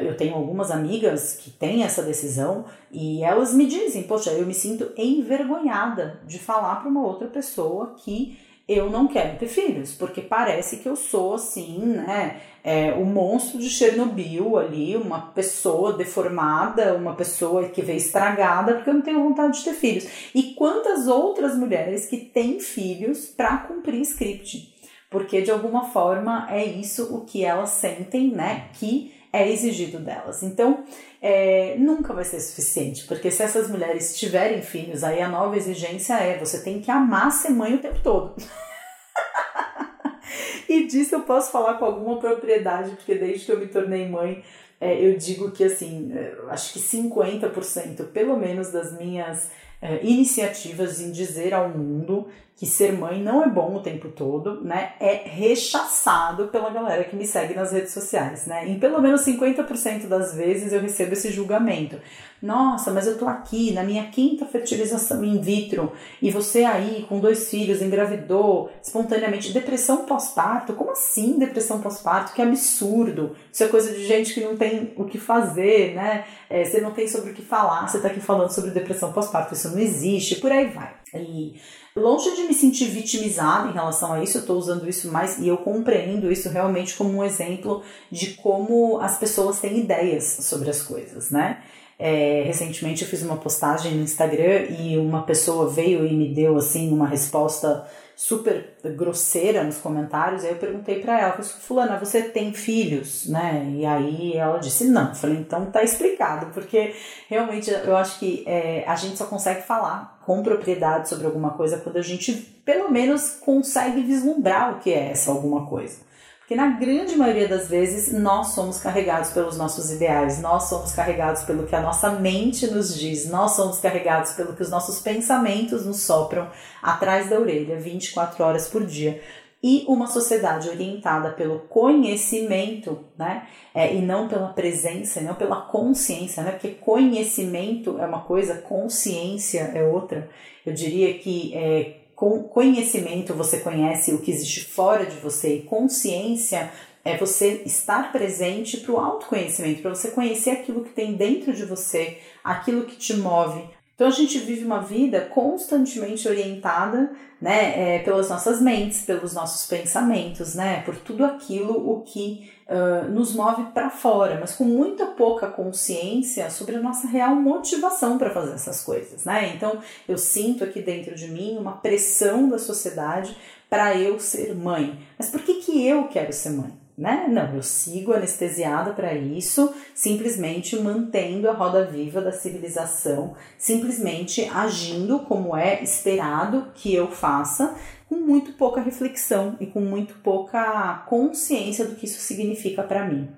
eu 0.00 0.16
tenho 0.16 0.34
algumas 0.34 0.70
amigas 0.70 1.34
que 1.34 1.50
têm 1.50 1.82
essa 1.82 2.02
decisão 2.02 2.64
e 2.90 3.24
elas 3.24 3.52
me 3.52 3.66
dizem: 3.66 4.04
Poxa, 4.04 4.30
eu 4.30 4.46
me 4.46 4.54
sinto 4.54 4.92
envergonhada 4.96 6.20
de 6.26 6.38
falar 6.38 6.76
para 6.76 6.88
uma 6.88 7.04
outra 7.04 7.26
pessoa 7.26 7.94
que 7.98 8.38
eu 8.68 8.88
não 8.88 9.08
quero 9.08 9.38
ter 9.38 9.48
filhos, 9.48 9.92
porque 9.92 10.20
parece 10.20 10.76
que 10.76 10.88
eu 10.88 10.94
sou 10.94 11.34
assim, 11.34 11.78
né? 11.80 12.40
É, 12.62 12.92
o 12.92 13.04
monstro 13.04 13.58
de 13.58 13.68
Chernobyl 13.68 14.56
ali, 14.56 14.96
uma 14.96 15.20
pessoa 15.32 15.94
deformada, 15.94 16.94
uma 16.94 17.14
pessoa 17.14 17.68
que 17.68 17.82
veio 17.82 17.96
estragada 17.96 18.74
porque 18.74 18.88
eu 18.88 18.94
não 18.94 19.02
tenho 19.02 19.22
vontade 19.22 19.58
de 19.58 19.64
ter 19.64 19.74
filhos. 19.74 20.06
E 20.32 20.54
quantas 20.54 21.08
outras 21.08 21.58
mulheres 21.58 22.06
que 22.06 22.18
têm 22.18 22.60
filhos 22.60 23.26
para 23.26 23.58
cumprir 23.58 24.00
script? 24.02 24.72
Porque 25.10 25.42
de 25.42 25.50
alguma 25.50 25.86
forma 25.90 26.46
é 26.48 26.64
isso 26.64 27.14
o 27.14 27.24
que 27.24 27.44
elas 27.44 27.70
sentem, 27.70 28.30
né? 28.30 28.68
Que 28.74 29.12
é 29.32 29.50
exigido 29.50 29.98
delas. 29.98 30.42
Então, 30.42 30.84
é, 31.20 31.76
nunca 31.78 32.12
vai 32.12 32.24
ser 32.24 32.40
suficiente, 32.40 33.06
porque 33.06 33.30
se 33.30 33.42
essas 33.42 33.70
mulheres 33.70 34.18
tiverem 34.18 34.60
filhos, 34.60 35.02
aí 35.02 35.22
a 35.22 35.28
nova 35.28 35.56
exigência 35.56 36.14
é 36.14 36.38
você 36.38 36.62
tem 36.62 36.80
que 36.80 36.90
amar 36.90 37.32
ser 37.32 37.50
mãe 37.50 37.74
o 37.74 37.78
tempo 37.78 38.00
todo. 38.02 38.34
e 40.68 40.86
disso 40.86 41.14
eu 41.14 41.20
posso 41.20 41.50
falar 41.50 41.74
com 41.74 41.86
alguma 41.86 42.18
propriedade, 42.18 42.90
porque 42.90 43.14
desde 43.14 43.46
que 43.46 43.52
eu 43.52 43.58
me 43.58 43.66
tornei 43.66 44.08
mãe, 44.08 44.44
é, 44.78 45.00
eu 45.00 45.16
digo 45.16 45.50
que 45.52 45.64
assim, 45.64 46.12
é, 46.12 46.34
acho 46.48 46.72
que 46.72 46.80
50% 46.80 48.08
pelo 48.08 48.36
menos 48.36 48.70
das 48.70 48.96
minhas 48.98 49.50
é, 49.80 50.04
iniciativas 50.04 51.00
em 51.00 51.10
dizer 51.10 51.54
ao 51.54 51.68
mundo 51.68 52.28
que 52.56 52.66
ser 52.66 52.92
mãe 52.92 53.22
não 53.22 53.42
é 53.42 53.48
bom 53.48 53.76
o 53.76 53.80
tempo 53.80 54.08
todo, 54.08 54.62
né? 54.62 54.92
É 55.00 55.22
rechaçado 55.24 56.48
pela 56.48 56.70
galera 56.70 57.04
que 57.04 57.16
me 57.16 57.26
segue 57.26 57.54
nas 57.54 57.72
redes 57.72 57.92
sociais, 57.92 58.46
né? 58.46 58.68
Em 58.68 58.78
pelo 58.78 59.00
menos 59.00 59.22
50% 59.22 60.06
das 60.06 60.34
vezes 60.34 60.72
eu 60.72 60.80
recebo 60.80 61.12
esse 61.14 61.30
julgamento. 61.30 61.98
Nossa, 62.42 62.90
mas 62.90 63.06
eu 63.06 63.16
tô 63.16 63.28
aqui 63.28 63.72
na 63.72 63.84
minha 63.84 64.04
quinta 64.08 64.44
fertilização 64.44 65.24
in 65.24 65.40
vitro 65.40 65.92
e 66.20 66.30
você 66.30 66.64
aí 66.64 67.06
com 67.08 67.20
dois 67.20 67.48
filhos 67.48 67.80
engravidou 67.80 68.70
espontaneamente. 68.82 69.52
Depressão 69.52 70.04
pós-parto? 70.04 70.72
Como 70.72 70.90
assim 70.90 71.38
depressão 71.38 71.80
pós-parto? 71.80 72.32
Que 72.32 72.42
absurdo! 72.42 73.36
Isso 73.52 73.62
é 73.62 73.68
coisa 73.68 73.92
de 73.92 74.04
gente 74.04 74.34
que 74.34 74.40
não 74.40 74.56
tem 74.56 74.92
o 74.96 75.04
que 75.04 75.18
fazer, 75.18 75.94
né? 75.94 76.24
É, 76.50 76.64
você 76.64 76.80
não 76.80 76.90
tem 76.90 77.06
sobre 77.06 77.30
o 77.30 77.34
que 77.34 77.42
falar, 77.42 77.88
você 77.88 78.00
tá 78.00 78.08
aqui 78.08 78.20
falando 78.20 78.50
sobre 78.50 78.72
depressão 78.72 79.12
pós-parto, 79.12 79.54
isso 79.54 79.70
não 79.70 79.78
existe, 79.78 80.36
por 80.36 80.50
aí 80.52 80.66
vai. 80.66 80.92
E 81.14 81.54
longe 81.94 82.34
de 82.34 82.42
me 82.42 82.54
sentir 82.54 82.86
vitimizada 82.86 83.68
em 83.68 83.72
relação 83.72 84.12
a 84.12 84.22
isso, 84.22 84.38
eu 84.38 84.46
tô 84.46 84.54
usando 84.54 84.88
isso 84.88 85.10
mais 85.10 85.38
e 85.38 85.48
eu 85.48 85.58
compreendo 85.58 86.30
isso 86.30 86.48
realmente 86.48 86.94
como 86.94 87.18
um 87.18 87.24
exemplo 87.24 87.82
de 88.10 88.34
como 88.34 88.98
as 89.00 89.18
pessoas 89.18 89.60
têm 89.60 89.78
ideias 89.78 90.24
sobre 90.24 90.70
as 90.70 90.82
coisas, 90.82 91.30
né? 91.30 91.62
É, 91.98 92.42
recentemente 92.44 93.02
eu 93.02 93.08
fiz 93.08 93.22
uma 93.22 93.36
postagem 93.36 93.94
no 93.94 94.02
Instagram 94.02 94.66
e 94.70 94.98
uma 94.98 95.22
pessoa 95.22 95.68
veio 95.68 96.04
e 96.04 96.12
me 96.12 96.34
deu 96.34 96.56
assim 96.56 96.90
uma 96.92 97.06
resposta 97.06 97.86
super 98.16 98.76
grosseira 98.96 99.62
nos 99.62 99.78
comentários. 99.78 100.44
Aí 100.44 100.50
eu 100.50 100.56
perguntei 100.56 101.00
para 101.00 101.20
ela, 101.20 101.32
falei, 101.32 101.50
fulana, 101.60 101.98
você 101.98 102.22
tem 102.22 102.52
filhos, 102.52 103.28
né? 103.28 103.72
E 103.76 103.86
aí 103.86 104.36
ela 104.36 104.58
disse 104.58 104.84
não. 104.84 105.10
Eu 105.10 105.14
falei, 105.14 105.36
então 105.36 105.70
tá 105.70 105.82
explicado, 105.82 106.46
porque 106.52 106.94
realmente 107.28 107.70
eu 107.70 107.96
acho 107.96 108.18
que 108.18 108.42
é, 108.46 108.84
a 108.86 108.96
gente 108.96 109.16
só 109.16 109.26
consegue 109.26 109.62
falar 109.62 110.11
com 110.24 110.42
propriedade 110.42 111.08
sobre 111.08 111.26
alguma 111.26 111.50
coisa 111.50 111.78
quando 111.78 111.96
a 111.96 112.02
gente 112.02 112.32
pelo 112.64 112.90
menos 112.90 113.30
consegue 113.40 114.02
vislumbrar 114.02 114.74
o 114.74 114.80
que 114.80 114.92
é 114.92 115.10
essa 115.10 115.30
alguma 115.30 115.66
coisa. 115.66 116.12
Porque 116.52 116.56
na 116.56 116.70
grande 116.70 117.16
maioria 117.16 117.48
das 117.48 117.68
vezes 117.68 118.12
nós 118.12 118.48
somos 118.48 118.78
carregados 118.78 119.30
pelos 119.30 119.56
nossos 119.56 119.90
ideais, 119.90 120.40
nós 120.42 120.64
somos 120.64 120.92
carregados 120.92 121.44
pelo 121.44 121.66
que 121.66 121.74
a 121.74 121.80
nossa 121.80 122.10
mente 122.10 122.66
nos 122.66 122.98
diz, 122.98 123.30
nós 123.30 123.52
somos 123.52 123.78
carregados 123.78 124.32
pelo 124.32 124.52
que 124.52 124.62
os 124.62 124.68
nossos 124.68 125.00
pensamentos 125.00 125.86
nos 125.86 126.00
sopram 126.00 126.50
atrás 126.82 127.30
da 127.30 127.38
orelha 127.38 127.80
24 127.80 128.44
horas 128.44 128.68
por 128.68 128.84
dia 128.84 129.22
e 129.62 129.84
uma 129.86 130.08
sociedade 130.08 130.68
orientada 130.68 131.30
pelo 131.30 131.60
conhecimento, 131.60 132.98
né? 133.16 133.46
É, 133.72 133.94
e 133.94 134.02
não 134.02 134.26
pela 134.28 134.48
presença, 134.48 135.20
não 135.20 135.34
pela 135.34 135.62
consciência, 135.62 136.42
né? 136.42 136.50
Porque 136.50 136.70
conhecimento 136.70 137.96
é 137.98 138.06
uma 138.06 138.22
coisa, 138.22 138.56
consciência 138.56 139.70
é 139.74 139.84
outra. 139.84 140.28
Eu 140.66 140.72
diria 140.72 141.14
que 141.14 141.54
é, 141.54 141.96
com 142.16 142.42
conhecimento 142.42 143.34
você 143.34 143.60
conhece 143.60 144.12
o 144.12 144.18
que 144.18 144.32
existe 144.32 144.64
fora 144.64 145.06
de 145.06 145.16
você 145.16 145.56
e 145.56 145.62
consciência 145.62 146.70
é 147.04 147.16
você 147.16 147.62
estar 147.64 148.12
presente 148.12 148.76
para 148.78 148.92
o 148.92 148.98
autoconhecimento, 148.98 149.82
para 149.82 149.94
você 149.94 150.10
conhecer 150.10 150.50
aquilo 150.50 150.84
que 150.84 150.90
tem 150.90 151.14
dentro 151.14 151.52
de 151.52 151.64
você, 151.64 152.18
aquilo 152.44 152.84
que 152.84 152.96
te 152.96 153.16
move, 153.16 153.64
então 154.02 154.10
a 154.10 154.16
gente 154.16 154.36
vive 154.40 154.64
uma 154.64 154.80
vida 154.80 155.20
constantemente 155.20 156.26
orientada, 156.26 157.12
né, 157.40 157.98
é, 157.98 157.98
pelas 158.00 158.28
nossas 158.28 158.60
mentes, 158.60 159.02
pelos 159.02 159.32
nossos 159.32 159.64
pensamentos, 159.64 160.56
né, 160.56 160.82
por 160.82 160.96
tudo 160.96 161.24
aquilo 161.24 161.88
o 161.88 162.00
que 162.00 162.50
uh, 162.68 163.08
nos 163.08 163.32
move 163.32 163.62
para 163.72 163.90
fora, 163.90 164.38
mas 164.40 164.56
com 164.56 164.64
muita 164.64 165.06
pouca 165.06 165.46
consciência 165.46 166.50
sobre 166.50 166.74
a 166.74 166.80
nossa 166.80 167.06
real 167.06 167.36
motivação 167.36 168.18
para 168.18 168.30
fazer 168.30 168.54
essas 168.54 168.82
coisas, 168.82 169.24
né? 169.24 169.52
Então 169.54 169.78
eu 170.08 170.18
sinto 170.18 170.64
aqui 170.64 170.82
dentro 170.82 171.14
de 171.14 171.28
mim 171.28 171.56
uma 171.56 171.76
pressão 171.76 172.48
da 172.48 172.58
sociedade 172.58 173.36
para 173.70 173.96
eu 173.96 174.18
ser 174.18 174.52
mãe. 174.52 174.98
Mas 175.16 175.30
por 175.30 175.42
que 175.42 175.54
que 175.60 175.86
eu 175.86 176.08
quero 176.08 176.32
ser 176.32 176.50
mãe? 176.50 176.81
Né? 176.96 177.26
Não, 177.28 177.54
eu 177.54 177.62
sigo 177.62 178.12
anestesiada 178.12 178.92
para 178.92 179.14
isso, 179.14 179.72
simplesmente 179.94 180.76
mantendo 180.76 181.48
a 181.48 181.52
roda 181.52 181.84
viva 181.84 182.20
da 182.20 182.32
civilização, 182.32 183.34
simplesmente 183.56 184.44
agindo 184.52 185.20
como 185.20 185.56
é 185.56 185.82
esperado 185.82 186.68
que 186.74 186.94
eu 186.94 187.10
faça, 187.10 187.74
com 188.08 188.16
muito 188.16 188.52
pouca 188.52 188.80
reflexão 188.80 189.56
e 189.58 189.66
com 189.66 189.80
muito 189.80 190.14
pouca 190.22 191.02
consciência 191.08 191.86
do 191.86 191.94
que 191.94 192.04
isso 192.04 192.20
significa 192.20 192.82
para 192.82 193.06
mim. 193.06 193.28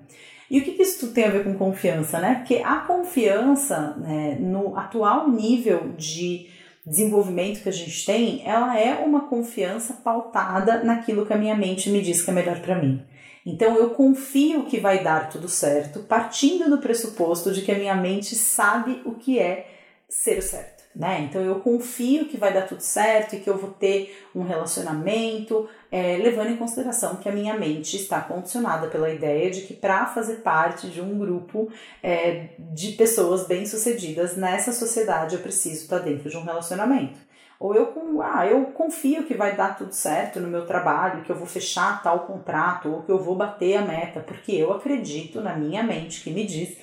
E 0.51 0.59
o 0.59 0.63
que, 0.63 0.73
que 0.73 0.83
isso 0.83 1.11
tem 1.11 1.25
a 1.25 1.29
ver 1.29 1.43
com 1.43 1.55
confiança, 1.55 2.19
né? 2.19 2.35
Porque 2.35 2.57
a 2.57 2.75
confiança, 2.81 3.95
né, 3.97 4.37
no 4.39 4.77
atual 4.77 5.31
nível 5.31 5.93
de 5.97 6.47
desenvolvimento 6.85 7.63
que 7.63 7.69
a 7.69 7.71
gente 7.71 8.05
tem, 8.05 8.43
ela 8.45 8.79
é 8.79 8.93
uma 9.03 9.21
confiança 9.21 9.93
pautada 9.93 10.83
naquilo 10.83 11.25
que 11.25 11.33
a 11.33 11.37
minha 11.37 11.55
mente 11.55 11.89
me 11.89 12.01
diz 12.01 12.21
que 12.21 12.29
é 12.29 12.33
melhor 12.33 12.59
para 12.59 12.79
mim. 12.79 13.01
Então 13.45 13.75
eu 13.75 13.91
confio 13.91 14.65
que 14.65 14.79
vai 14.79 15.03
dar 15.03 15.29
tudo 15.29 15.47
certo, 15.47 15.99
partindo 15.99 16.69
do 16.69 16.79
pressuposto 16.79 17.51
de 17.51 17.61
que 17.61 17.71
a 17.71 17.77
minha 17.77 17.95
mente 17.95 18.35
sabe 18.35 19.01
o 19.05 19.13
que 19.13 19.37
é 19.37 19.67
ser 20.09 20.39
o 20.39 20.41
certo. 20.41 20.83
Né? 20.95 21.27
Então 21.29 21.41
eu 21.41 21.59
confio 21.59 22.25
que 22.25 22.37
vai 22.37 22.53
dar 22.53 22.61
tudo 22.61 22.79
certo 22.79 23.35
e 23.35 23.39
que 23.41 23.49
eu 23.49 23.57
vou 23.57 23.71
ter 23.71 24.25
um 24.33 24.43
relacionamento, 24.43 25.67
é, 25.91 26.15
levando 26.15 26.51
em 26.51 26.55
consideração 26.55 27.17
que 27.17 27.27
a 27.27 27.33
minha 27.33 27.53
mente 27.53 27.97
está 27.97 28.21
condicionada 28.21 28.87
pela 28.87 29.09
ideia 29.09 29.51
de 29.51 29.61
que 29.61 29.73
para 29.73 30.05
fazer 30.05 30.35
parte 30.35 30.87
de 30.87 31.01
um 31.01 31.19
grupo 31.19 31.69
é, 32.01 32.51
de 32.57 32.93
pessoas 32.93 33.45
bem-sucedidas 33.45 34.37
nessa 34.37 34.71
sociedade 34.71 35.35
eu 35.35 35.41
preciso 35.41 35.83
estar 35.83 35.99
dentro 35.99 36.29
de 36.29 36.37
um 36.37 36.43
relacionamento. 36.43 37.24
Ou 37.65 37.73
eu, 37.73 38.21
ah, 38.21 38.45
eu 38.45 38.65
confio 38.65 39.23
que 39.23 39.33
vai 39.33 39.55
dar 39.55 39.75
tudo 39.75 39.91
certo 39.91 40.39
no 40.39 40.47
meu 40.47 40.67
trabalho, 40.67 41.23
que 41.23 41.31
eu 41.31 41.35
vou 41.35 41.47
fechar 41.47 42.03
tal 42.03 42.19
contrato, 42.19 42.91
ou 42.91 43.01
que 43.01 43.11
eu 43.11 43.17
vou 43.17 43.35
bater 43.35 43.77
a 43.77 43.81
meta, 43.81 44.19
porque 44.19 44.51
eu 44.51 44.71
acredito 44.71 45.41
na 45.41 45.55
minha 45.55 45.81
mente 45.81 46.21
que 46.21 46.29
me 46.29 46.45
diz 46.45 46.77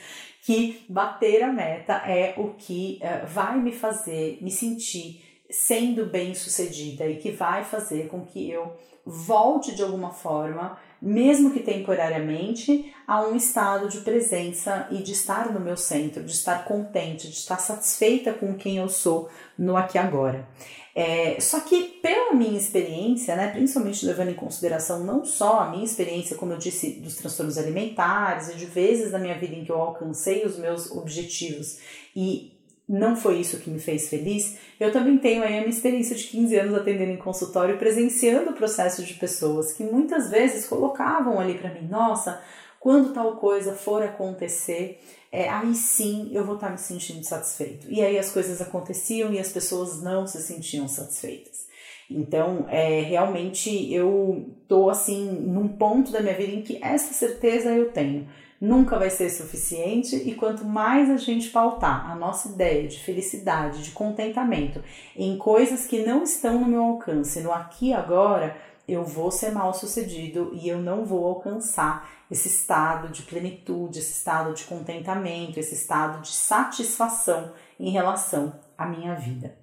que 0.45 0.85
bater 0.88 1.45
a 1.45 1.53
meta 1.53 1.92
é 2.05 2.35
o 2.37 2.55
que 2.55 2.99
uh, 3.01 3.25
vai 3.29 3.61
me 3.61 3.71
fazer 3.71 4.38
me 4.42 4.51
sentir 4.51 5.23
sendo 5.49 6.07
bem 6.07 6.35
sucedida 6.35 7.07
e 7.07 7.18
que 7.18 7.31
vai 7.31 7.62
fazer 7.62 8.09
com 8.09 8.27
que 8.27 8.51
eu 8.51 8.77
volte 9.07 9.77
de 9.77 9.85
alguma 9.85 10.11
forma, 10.11 10.77
mesmo 11.03 11.51
que 11.51 11.59
temporariamente, 11.59 12.95
a 13.09 13.27
um 13.27 13.35
estado 13.35 13.88
de 13.88 13.99
presença 13.99 14.87
e 14.93 14.99
de 14.99 15.11
estar 15.11 15.53
no 15.53 15.59
meu 15.59 15.77
centro, 15.77 16.23
de 16.23 16.31
estar 16.31 16.65
contente, 16.65 17.27
de 17.27 17.35
estar 17.35 17.59
satisfeita 17.59 18.33
com 18.33 18.55
quem 18.55 18.77
eu 18.77 18.88
sou 18.88 19.29
no 19.59 19.77
aqui 19.77 19.99
e 19.99 20.01
agora. 20.01 20.49
É, 20.95 21.41
só 21.41 21.59
que 21.61 21.85
pela 22.03 22.35
minha 22.35 22.57
experiência, 22.57 23.35
né, 23.35 23.49
principalmente 23.49 24.07
levando 24.07 24.29
em 24.29 24.35
consideração 24.35 25.03
não 25.03 25.25
só 25.25 25.61
a 25.61 25.71
minha 25.71 25.85
experiência, 25.85 26.37
como 26.37 26.53
eu 26.53 26.59
disse, 26.59 27.01
dos 27.01 27.17
transtornos 27.17 27.59
alimentares 27.59 28.51
e 28.51 28.55
de 28.55 28.67
vezes 28.67 29.11
na 29.11 29.19
minha 29.19 29.38
vida 29.38 29.57
em 29.57 29.65
que 29.65 29.73
eu 29.73 29.81
alcancei 29.81 30.45
os 30.45 30.57
meus 30.57 30.91
objetivos 30.93 31.79
e 32.15 32.53
não 32.92 33.16
foi 33.16 33.40
isso 33.40 33.59
que 33.59 33.70
me 33.70 33.81
fez 33.81 34.11
feliz, 34.11 34.59
eu 34.78 34.92
também 34.92 35.16
tenho 35.16 35.42
aí 35.42 35.55
a 35.55 35.61
minha 35.61 35.70
experiência 35.70 36.14
de 36.14 36.24
15 36.24 36.57
anos 36.57 36.74
atendendo 36.74 37.12
em 37.12 37.16
consultório, 37.16 37.78
presenciando 37.78 38.50
o 38.50 38.55
processo 38.55 39.02
de 39.02 39.14
pessoas 39.14 39.72
que 39.72 39.83
muitas 39.83 40.28
vezes 40.28 40.66
colocavam 40.66 41.40
ali 41.40 41.55
para 41.55 41.72
mim, 41.72 41.88
nossa, 41.88 42.42
quando 42.78 43.14
tal 43.14 43.37
coisa 43.37 43.72
for 43.72 44.02
acontecer, 44.02 45.00
é, 45.31 45.48
aí 45.48 45.74
sim 45.74 46.31
eu 46.33 46.44
vou 46.44 46.57
estar 46.57 46.68
me 46.68 46.76
sentindo 46.76 47.24
satisfeito. 47.24 47.87
E 47.88 48.02
aí 48.02 48.18
as 48.18 48.31
coisas 48.31 48.61
aconteciam 48.61 49.33
e 49.33 49.38
as 49.38 49.50
pessoas 49.50 50.02
não 50.02 50.26
se 50.26 50.42
sentiam 50.42 50.87
satisfeitas. 50.87 51.66
Então, 52.11 52.66
é, 52.68 53.00
realmente 53.00 53.90
eu 53.90 54.55
tô 54.68 54.90
assim 54.90 55.31
num 55.31 55.68
ponto 55.68 56.12
da 56.12 56.20
minha 56.20 56.35
vida 56.35 56.52
em 56.52 56.61
que 56.61 56.78
essa 56.83 57.14
certeza 57.14 57.70
eu 57.70 57.90
tenho 57.90 58.28
nunca 58.62 58.96
vai 58.96 59.11
ser 59.11 59.29
suficiente 59.29 60.14
e 60.14 60.37
quanto 60.37 60.64
mais 60.64 61.11
a 61.11 61.16
gente 61.16 61.51
pautar 61.51 62.09
a 62.09 62.14
nossa 62.14 62.48
ideia 62.48 62.87
de 62.87 62.96
felicidade, 63.01 63.83
de 63.83 63.90
contentamento 63.90 64.81
em 65.16 65.37
coisas 65.37 65.85
que 65.85 66.07
não 66.07 66.22
estão 66.22 66.61
no 66.61 66.66
meu 66.66 66.85
alcance, 66.85 67.40
no 67.40 67.53
aqui 67.53 67.88
e 67.88 67.92
agora, 67.92 68.57
eu 68.87 69.03
vou 69.03 69.33
ser 69.33 69.51
mal 69.51 69.75
sucedido 69.75 70.53
e 70.55 70.68
eu 70.68 70.79
não 70.79 71.05
vou 71.05 71.27
alcançar 71.27 72.09
esse 72.31 72.46
estado 72.46 73.09
de 73.09 73.22
plenitude, 73.22 73.98
esse 73.98 74.12
estado 74.12 74.55
de 74.55 74.62
contentamento, 74.62 75.59
esse 75.59 75.75
estado 75.75 76.22
de 76.22 76.31
satisfação 76.31 77.53
em 77.81 77.90
relação 77.90 78.55
à 78.79 78.87
minha 78.87 79.16
vida. 79.16 79.57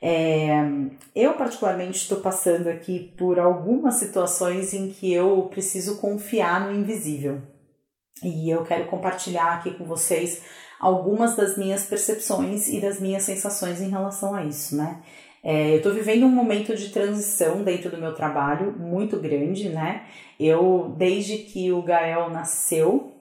É, 0.00 0.60
eu, 1.16 1.34
particularmente, 1.34 1.98
estou 1.98 2.18
passando 2.18 2.68
aqui 2.68 3.12
por 3.18 3.40
algumas 3.40 3.94
situações 3.94 4.72
em 4.72 4.88
que 4.88 5.12
eu 5.12 5.48
preciso 5.50 5.96
confiar 5.96 6.60
no 6.60 6.72
invisível. 6.72 7.42
E 8.22 8.50
eu 8.50 8.64
quero 8.64 8.86
compartilhar 8.86 9.54
aqui 9.54 9.72
com 9.72 9.84
vocês 9.84 10.42
algumas 10.80 11.36
das 11.36 11.56
minhas 11.56 11.84
percepções 11.84 12.68
e 12.68 12.80
das 12.80 13.00
minhas 13.00 13.22
sensações 13.22 13.80
em 13.80 13.90
relação 13.90 14.34
a 14.34 14.44
isso, 14.44 14.76
né? 14.76 15.02
É, 15.42 15.72
eu 15.72 15.76
estou 15.76 15.92
vivendo 15.92 16.26
um 16.26 16.30
momento 16.30 16.74
de 16.74 16.88
transição 16.88 17.62
dentro 17.62 17.90
do 17.90 17.98
meu 17.98 18.14
trabalho 18.14 18.72
muito 18.72 19.18
grande, 19.18 19.68
né? 19.68 20.04
Eu, 20.40 20.92
desde 20.96 21.38
que 21.38 21.70
o 21.70 21.82
Gael 21.82 22.30
nasceu, 22.30 23.12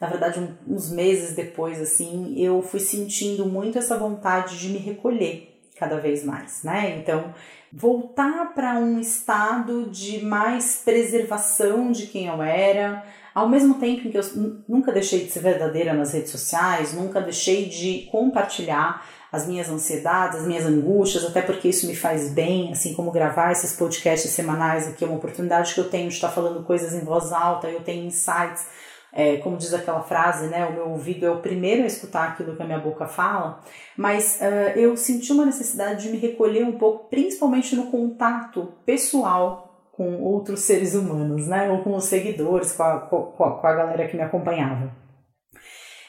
na 0.00 0.08
verdade, 0.08 0.40
um, 0.40 0.74
uns 0.74 0.90
meses 0.90 1.36
depois, 1.36 1.80
assim, 1.80 2.34
eu 2.36 2.62
fui 2.62 2.80
sentindo 2.80 3.46
muito 3.46 3.78
essa 3.78 3.96
vontade 3.96 4.58
de 4.58 4.70
me 4.70 4.78
recolher 4.78 5.56
cada 5.76 6.00
vez 6.00 6.24
mais, 6.24 6.64
né? 6.64 6.98
Então, 6.98 7.32
voltar 7.72 8.54
para 8.54 8.78
um 8.78 8.98
estado 8.98 9.88
de 9.90 10.24
mais 10.24 10.82
preservação 10.84 11.92
de 11.92 12.06
quem 12.06 12.26
eu 12.26 12.42
era, 12.42 13.04
ao 13.34 13.48
mesmo 13.48 13.74
tempo 13.74 14.06
em 14.06 14.10
que 14.10 14.18
eu 14.18 14.22
nunca 14.68 14.92
deixei 14.92 15.24
de 15.24 15.30
ser 15.30 15.40
verdadeira 15.40 15.92
nas 15.94 16.12
redes 16.12 16.30
sociais, 16.30 16.92
nunca 16.92 17.20
deixei 17.20 17.68
de 17.68 18.08
compartilhar 18.10 19.04
as 19.30 19.46
minhas 19.46 19.68
ansiedades, 19.68 20.40
as 20.40 20.46
minhas 20.46 20.64
angústias, 20.64 21.24
até 21.24 21.42
porque 21.42 21.68
isso 21.68 21.86
me 21.86 21.94
faz 21.94 22.32
bem, 22.32 22.72
assim 22.72 22.94
como 22.94 23.10
gravar 23.10 23.52
esses 23.52 23.74
podcasts 23.74 24.30
semanais 24.30 24.88
aqui, 24.88 25.04
é 25.04 25.06
uma 25.06 25.16
oportunidade 25.16 25.74
que 25.74 25.80
eu 25.80 25.90
tenho 25.90 26.08
de 26.08 26.14
estar 26.14 26.30
falando 26.30 26.64
coisas 26.64 26.94
em 26.94 27.04
voz 27.04 27.32
alta, 27.32 27.68
eu 27.68 27.80
tenho 27.80 28.06
insights, 28.06 28.66
é, 29.12 29.36
como 29.38 29.56
diz 29.56 29.72
aquela 29.74 30.02
frase, 30.02 30.46
né, 30.48 30.64
o 30.66 30.72
meu 30.72 30.88
ouvido 30.90 31.26
é 31.26 31.30
o 31.30 31.40
primeiro 31.40 31.82
a 31.82 31.86
escutar 31.86 32.28
aquilo 32.28 32.56
que 32.56 32.62
a 32.62 32.66
minha 32.66 32.78
boca 32.78 33.06
fala, 33.06 33.60
mas 33.96 34.38
uh, 34.40 34.78
eu 34.78 34.96
senti 34.96 35.32
uma 35.32 35.44
necessidade 35.44 36.04
de 36.04 36.10
me 36.10 36.18
recolher 36.18 36.64
um 36.64 36.78
pouco, 36.78 37.08
principalmente 37.08 37.74
no 37.76 37.90
contato 37.90 38.74
pessoal 38.86 39.67
com 39.98 40.22
outros 40.22 40.60
seres 40.60 40.94
humanos, 40.94 41.48
né? 41.48 41.68
Ou 41.68 41.82
com 41.82 41.96
os 41.96 42.04
seguidores, 42.04 42.72
com 42.72 42.84
a, 42.84 43.00
com 43.00 43.44
a, 43.44 43.50
com 43.60 43.66
a 43.66 43.74
galera 43.74 44.06
que 44.06 44.16
me 44.16 44.22
acompanhava. 44.22 44.92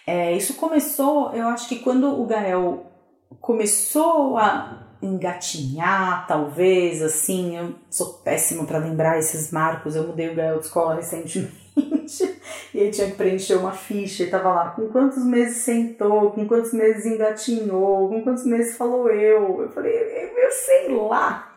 É, 0.05 0.31
isso 0.31 0.53
começou, 0.57 1.33
eu 1.33 1.47
acho 1.47 1.67
que 1.67 1.79
quando 1.79 2.07
o 2.07 2.25
Gael 2.27 2.85
começou 3.41 4.37
a 4.37 4.95
engatinhar, 5.01 6.27
talvez, 6.27 7.01
assim, 7.01 7.57
eu 7.57 7.75
sou 7.89 8.13
péssima 8.19 8.63
para 8.63 8.77
lembrar 8.77 9.17
esses 9.17 9.51
marcos, 9.51 9.95
eu 9.95 10.07
mudei 10.07 10.29
o 10.29 10.35
Gael 10.35 10.59
de 10.59 10.65
escola 10.65 10.95
recentemente 10.95 11.51
e 12.73 12.79
ele 12.79 12.91
tinha 12.91 13.09
que 13.09 13.17
preencher 13.17 13.55
uma 13.55 13.71
ficha 13.71 14.23
e 14.23 14.29
tava 14.29 14.53
lá, 14.53 14.69
com 14.71 14.87
quantos 14.89 15.23
meses 15.25 15.63
sentou, 15.63 16.31
com 16.31 16.47
quantos 16.47 16.73
meses 16.73 17.07
engatinhou, 17.07 18.09
com 18.09 18.21
quantos 18.21 18.45
meses 18.45 18.77
falou 18.77 19.09
eu. 19.09 19.63
Eu 19.63 19.69
falei, 19.69 19.93
eu, 19.93 20.37
eu 20.37 20.51
sei 20.51 20.89
lá. 20.89 21.48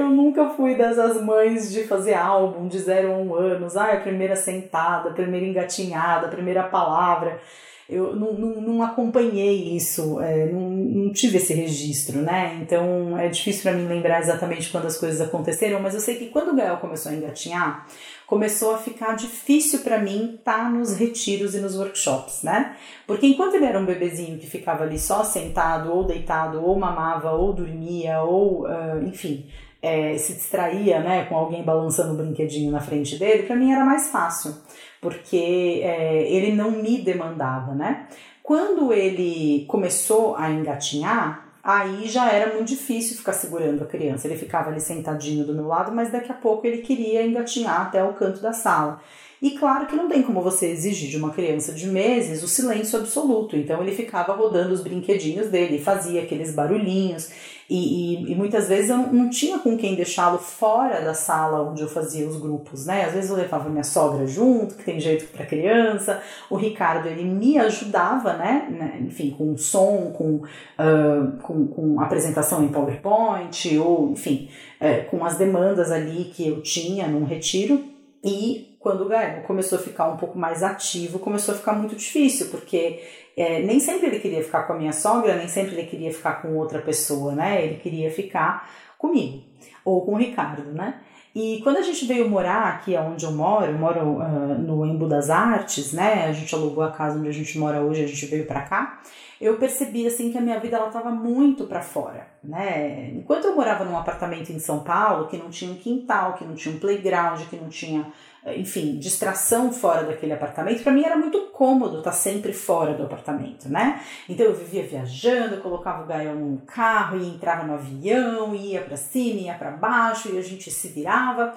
Eu 0.00 0.08
nunca 0.08 0.48
fui 0.48 0.74
dessas 0.74 1.22
mães 1.22 1.70
de 1.70 1.84
fazer 1.84 2.14
álbum 2.14 2.66
de 2.66 2.78
0 2.78 3.12
a 3.12 3.16
1 3.18 3.22
um 3.22 3.34
anos. 3.34 3.76
Ah, 3.76 3.92
a 3.92 4.00
primeira 4.00 4.34
sentada, 4.34 5.10
a 5.10 5.12
primeira 5.12 5.44
engatinhada, 5.44 6.26
a 6.26 6.30
primeira 6.30 6.62
palavra. 6.62 7.38
Eu 7.86 8.14
não, 8.14 8.32
não, 8.32 8.60
não 8.60 8.82
acompanhei 8.82 9.74
isso, 9.74 10.20
é, 10.20 10.46
não, 10.46 10.70
não 10.70 11.12
tive 11.12 11.38
esse 11.38 11.52
registro, 11.52 12.22
né? 12.22 12.56
Então 12.62 13.18
é 13.18 13.28
difícil 13.28 13.62
para 13.62 13.72
mim 13.72 13.88
lembrar 13.88 14.20
exatamente 14.20 14.70
quando 14.70 14.86
as 14.86 14.96
coisas 14.96 15.20
aconteceram, 15.20 15.80
mas 15.80 15.94
eu 15.94 16.00
sei 16.00 16.14
que 16.14 16.28
quando 16.28 16.52
o 16.52 16.54
Gael 16.54 16.76
começou 16.76 17.10
a 17.10 17.14
engatinhar, 17.16 17.88
começou 18.28 18.76
a 18.76 18.78
ficar 18.78 19.16
difícil 19.16 19.80
para 19.80 19.98
mim 19.98 20.36
estar 20.38 20.66
tá 20.66 20.70
nos 20.70 20.96
retiros 20.96 21.56
e 21.56 21.58
nos 21.58 21.76
workshops, 21.76 22.44
né? 22.44 22.76
Porque 23.08 23.26
enquanto 23.26 23.56
ele 23.56 23.66
era 23.66 23.78
um 23.78 23.84
bebezinho 23.84 24.38
que 24.38 24.46
ficava 24.46 24.84
ali 24.84 24.98
só 24.98 25.24
sentado, 25.24 25.92
ou 25.92 26.04
deitado, 26.04 26.64
ou 26.64 26.78
mamava, 26.78 27.32
ou 27.32 27.52
dormia, 27.52 28.22
ou 28.22 28.66
uh, 28.68 29.04
enfim, 29.04 29.48
é, 29.82 30.16
se 30.18 30.34
distraía, 30.34 31.00
né, 31.00 31.24
com 31.24 31.36
alguém 31.36 31.62
balançando 31.62 32.14
o 32.14 32.16
brinquedinho 32.16 32.70
na 32.70 32.80
frente 32.80 33.18
dele, 33.18 33.44
para 33.44 33.56
mim 33.56 33.72
era 33.72 33.84
mais 33.84 34.08
fácil, 34.08 34.54
porque 35.00 35.80
é, 35.82 36.30
ele 36.30 36.52
não 36.52 36.70
me 36.70 36.98
demandava, 36.98 37.74
né? 37.74 38.06
Quando 38.42 38.92
ele 38.92 39.64
começou 39.68 40.34
a 40.36 40.50
engatinhar, 40.50 41.50
aí 41.62 42.08
já 42.08 42.30
era 42.32 42.52
muito 42.52 42.68
difícil 42.68 43.16
ficar 43.16 43.32
segurando 43.32 43.84
a 43.84 43.86
criança. 43.86 44.26
Ele 44.26 44.36
ficava 44.36 44.70
ali 44.70 44.80
sentadinho 44.80 45.44
do 45.44 45.54
meu 45.54 45.66
lado, 45.66 45.92
mas 45.92 46.10
daqui 46.10 46.32
a 46.32 46.34
pouco 46.34 46.66
ele 46.66 46.78
queria 46.78 47.24
engatinhar 47.24 47.82
até 47.82 48.02
o 48.02 48.14
canto 48.14 48.40
da 48.40 48.52
sala. 48.52 49.00
E 49.42 49.52
claro 49.52 49.86
que 49.86 49.96
não 49.96 50.08
tem 50.08 50.22
como 50.22 50.42
você 50.42 50.66
exigir 50.66 51.08
de 51.08 51.16
uma 51.16 51.30
criança 51.30 51.72
de 51.72 51.86
meses 51.86 52.42
o 52.42 52.48
silêncio 52.48 52.98
absoluto. 52.98 53.56
Então 53.56 53.80
ele 53.80 53.92
ficava 53.92 54.34
rodando 54.34 54.74
os 54.74 54.82
brinquedinhos 54.82 55.48
dele, 55.48 55.78
fazia 55.78 56.22
aqueles 56.22 56.54
barulhinhos. 56.54 57.30
E, 57.70 57.76
e, 57.76 58.32
e 58.32 58.34
muitas 58.34 58.68
vezes 58.68 58.90
eu 58.90 58.96
não, 58.96 59.30
tinha 59.30 59.60
com 59.60 59.76
quem 59.76 59.94
deixá-lo 59.94 60.38
fora 60.38 61.00
da 61.02 61.14
sala 61.14 61.62
onde 61.62 61.82
eu 61.82 61.88
fazia 61.88 62.26
os 62.26 62.36
grupos, 62.36 62.84
né? 62.84 63.04
Às 63.04 63.12
vezes 63.12 63.30
eu 63.30 63.36
levava 63.36 63.68
minha 63.68 63.84
sogra 63.84 64.26
junto, 64.26 64.74
que 64.74 64.82
tem 64.82 64.98
jeito 64.98 65.26
para 65.26 65.46
criança. 65.46 66.20
O 66.50 66.56
Ricardo 66.56 67.06
ele 67.06 67.22
me 67.22 67.58
ajudava, 67.58 68.32
né? 68.32 68.66
né? 68.68 68.98
Enfim, 69.00 69.30
com 69.30 69.56
som, 69.56 70.10
com, 70.12 70.34
uh, 70.34 71.38
com, 71.42 71.68
com 71.68 72.00
apresentação 72.00 72.64
em 72.64 72.68
PowerPoint 72.68 73.78
ou, 73.78 74.10
enfim, 74.10 74.50
uh, 74.80 75.08
com 75.08 75.24
as 75.24 75.36
demandas 75.36 75.92
ali 75.92 76.24
que 76.34 76.48
eu 76.48 76.60
tinha 76.62 77.06
num 77.06 77.24
retiro. 77.24 77.84
E 78.24 78.69
quando 78.80 79.02
o 79.02 79.08
Gael 79.08 79.42
começou 79.42 79.78
a 79.78 79.82
ficar 79.82 80.08
um 80.08 80.16
pouco 80.16 80.38
mais 80.38 80.62
ativo, 80.62 81.18
começou 81.18 81.54
a 81.54 81.58
ficar 81.58 81.74
muito 81.74 81.94
difícil, 81.94 82.48
porque 82.48 83.00
é, 83.36 83.62
nem 83.62 83.78
sempre 83.78 84.06
ele 84.06 84.18
queria 84.18 84.42
ficar 84.42 84.62
com 84.62 84.72
a 84.72 84.76
minha 84.76 84.92
sogra, 84.92 85.36
nem 85.36 85.46
sempre 85.46 85.74
ele 85.74 85.86
queria 85.86 86.12
ficar 86.12 86.40
com 86.40 86.56
outra 86.56 86.80
pessoa, 86.80 87.32
né? 87.34 87.62
Ele 87.62 87.76
queria 87.76 88.10
ficar 88.10 88.68
comigo, 88.96 89.44
ou 89.84 90.04
com 90.04 90.14
o 90.14 90.16
Ricardo, 90.16 90.72
né? 90.72 90.98
E 91.34 91.60
quando 91.62 91.76
a 91.76 91.82
gente 91.82 92.06
veio 92.06 92.28
morar 92.28 92.68
aqui 92.68 92.96
onde 92.96 93.24
eu 93.24 93.32
moro, 93.32 93.66
eu 93.66 93.78
moro 93.78 94.00
uh, 94.00 94.58
no 94.58 94.84
Embu 94.84 95.06
das 95.06 95.30
Artes, 95.30 95.92
né? 95.92 96.24
A 96.24 96.32
gente 96.32 96.52
alugou 96.54 96.82
a 96.82 96.90
casa 96.90 97.18
onde 97.18 97.28
a 97.28 97.32
gente 97.32 97.56
mora 97.58 97.80
hoje, 97.82 98.02
a 98.02 98.06
gente 98.06 98.26
veio 98.26 98.46
para 98.46 98.62
cá. 98.62 99.00
Eu 99.40 99.56
percebi 99.56 100.06
assim 100.06 100.32
que 100.32 100.38
a 100.38 100.40
minha 100.40 100.58
vida 100.58 100.76
ela 100.76 100.90
tava 100.90 101.10
muito 101.10 101.64
para 101.64 101.80
fora, 101.80 102.26
né? 102.42 103.10
Enquanto 103.14 103.44
eu 103.44 103.54
morava 103.54 103.84
num 103.84 103.96
apartamento 103.96 104.50
em 104.50 104.58
São 104.58 104.80
Paulo, 104.80 105.28
que 105.28 105.36
não 105.36 105.50
tinha 105.50 105.70
um 105.70 105.76
quintal, 105.76 106.34
que 106.34 106.44
não 106.44 106.54
tinha 106.54 106.74
um 106.74 106.78
playground, 106.78 107.40
que 107.48 107.56
não 107.56 107.68
tinha 107.68 108.06
enfim, 108.46 108.98
distração 108.98 109.72
fora 109.72 110.04
daquele 110.04 110.32
apartamento, 110.32 110.82
para 110.82 110.92
mim 110.92 111.04
era 111.04 111.16
muito 111.16 111.48
cômodo 111.52 111.98
estar 111.98 112.10
tá 112.10 112.16
sempre 112.16 112.52
fora 112.52 112.94
do 112.94 113.02
apartamento, 113.02 113.68
né? 113.68 114.00
Então 114.28 114.46
eu 114.46 114.54
vivia 114.54 114.82
viajando, 114.82 115.56
eu 115.56 115.60
colocava 115.60 116.04
o 116.04 116.06
Gael 116.06 116.34
num 116.34 116.56
carro 116.56 117.18
e 117.18 117.28
entrava 117.28 117.64
no 117.64 117.74
avião, 117.74 118.54
ia 118.54 118.80
para 118.80 118.96
cima, 118.96 119.40
ia 119.40 119.54
para 119.54 119.72
baixo 119.72 120.32
e 120.32 120.38
a 120.38 120.42
gente 120.42 120.70
se 120.70 120.88
virava. 120.88 121.54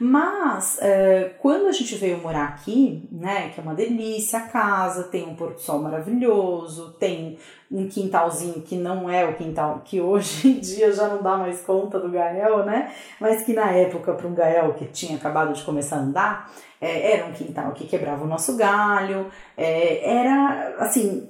Mas 0.00 0.78
é, 0.80 1.34
quando 1.38 1.66
a 1.66 1.72
gente 1.72 1.94
veio 1.94 2.18
morar 2.18 2.44
aqui, 2.44 3.08
né, 3.12 3.50
que 3.50 3.60
é 3.60 3.62
uma 3.62 3.74
delícia 3.74 4.40
a 4.40 4.42
casa, 4.42 5.04
tem 5.04 5.24
um 5.24 5.34
pôr 5.34 5.54
do 5.54 5.60
sol 5.60 5.80
maravilhoso, 5.80 6.92
tem 6.98 7.38
um 7.70 7.88
quintalzinho 7.88 8.62
que 8.62 8.76
não 8.76 9.08
é 9.08 9.24
o 9.24 9.34
quintal 9.34 9.82
que 9.84 10.00
hoje 10.00 10.48
em 10.48 10.58
dia 10.58 10.92
já 10.92 11.08
não 11.08 11.22
dá 11.22 11.36
mais 11.36 11.60
conta 11.60 11.98
do 11.98 12.10
Gael, 12.10 12.64
né? 12.64 12.92
Mas 13.20 13.42
que 13.42 13.52
na 13.52 13.70
época, 13.70 14.12
para 14.14 14.26
um 14.26 14.34
Gael 14.34 14.74
que 14.74 14.86
tinha 14.86 15.16
acabado 15.16 15.52
de 15.52 15.62
começar 15.62 15.96
a 15.96 16.00
andar, 16.00 16.52
é, 16.80 17.12
era 17.12 17.26
um 17.26 17.32
quintal 17.32 17.72
que 17.72 17.86
quebrava 17.86 18.24
o 18.24 18.28
nosso 18.28 18.56
galho, 18.56 19.26
é, 19.56 20.08
era 20.08 20.76
assim. 20.78 21.28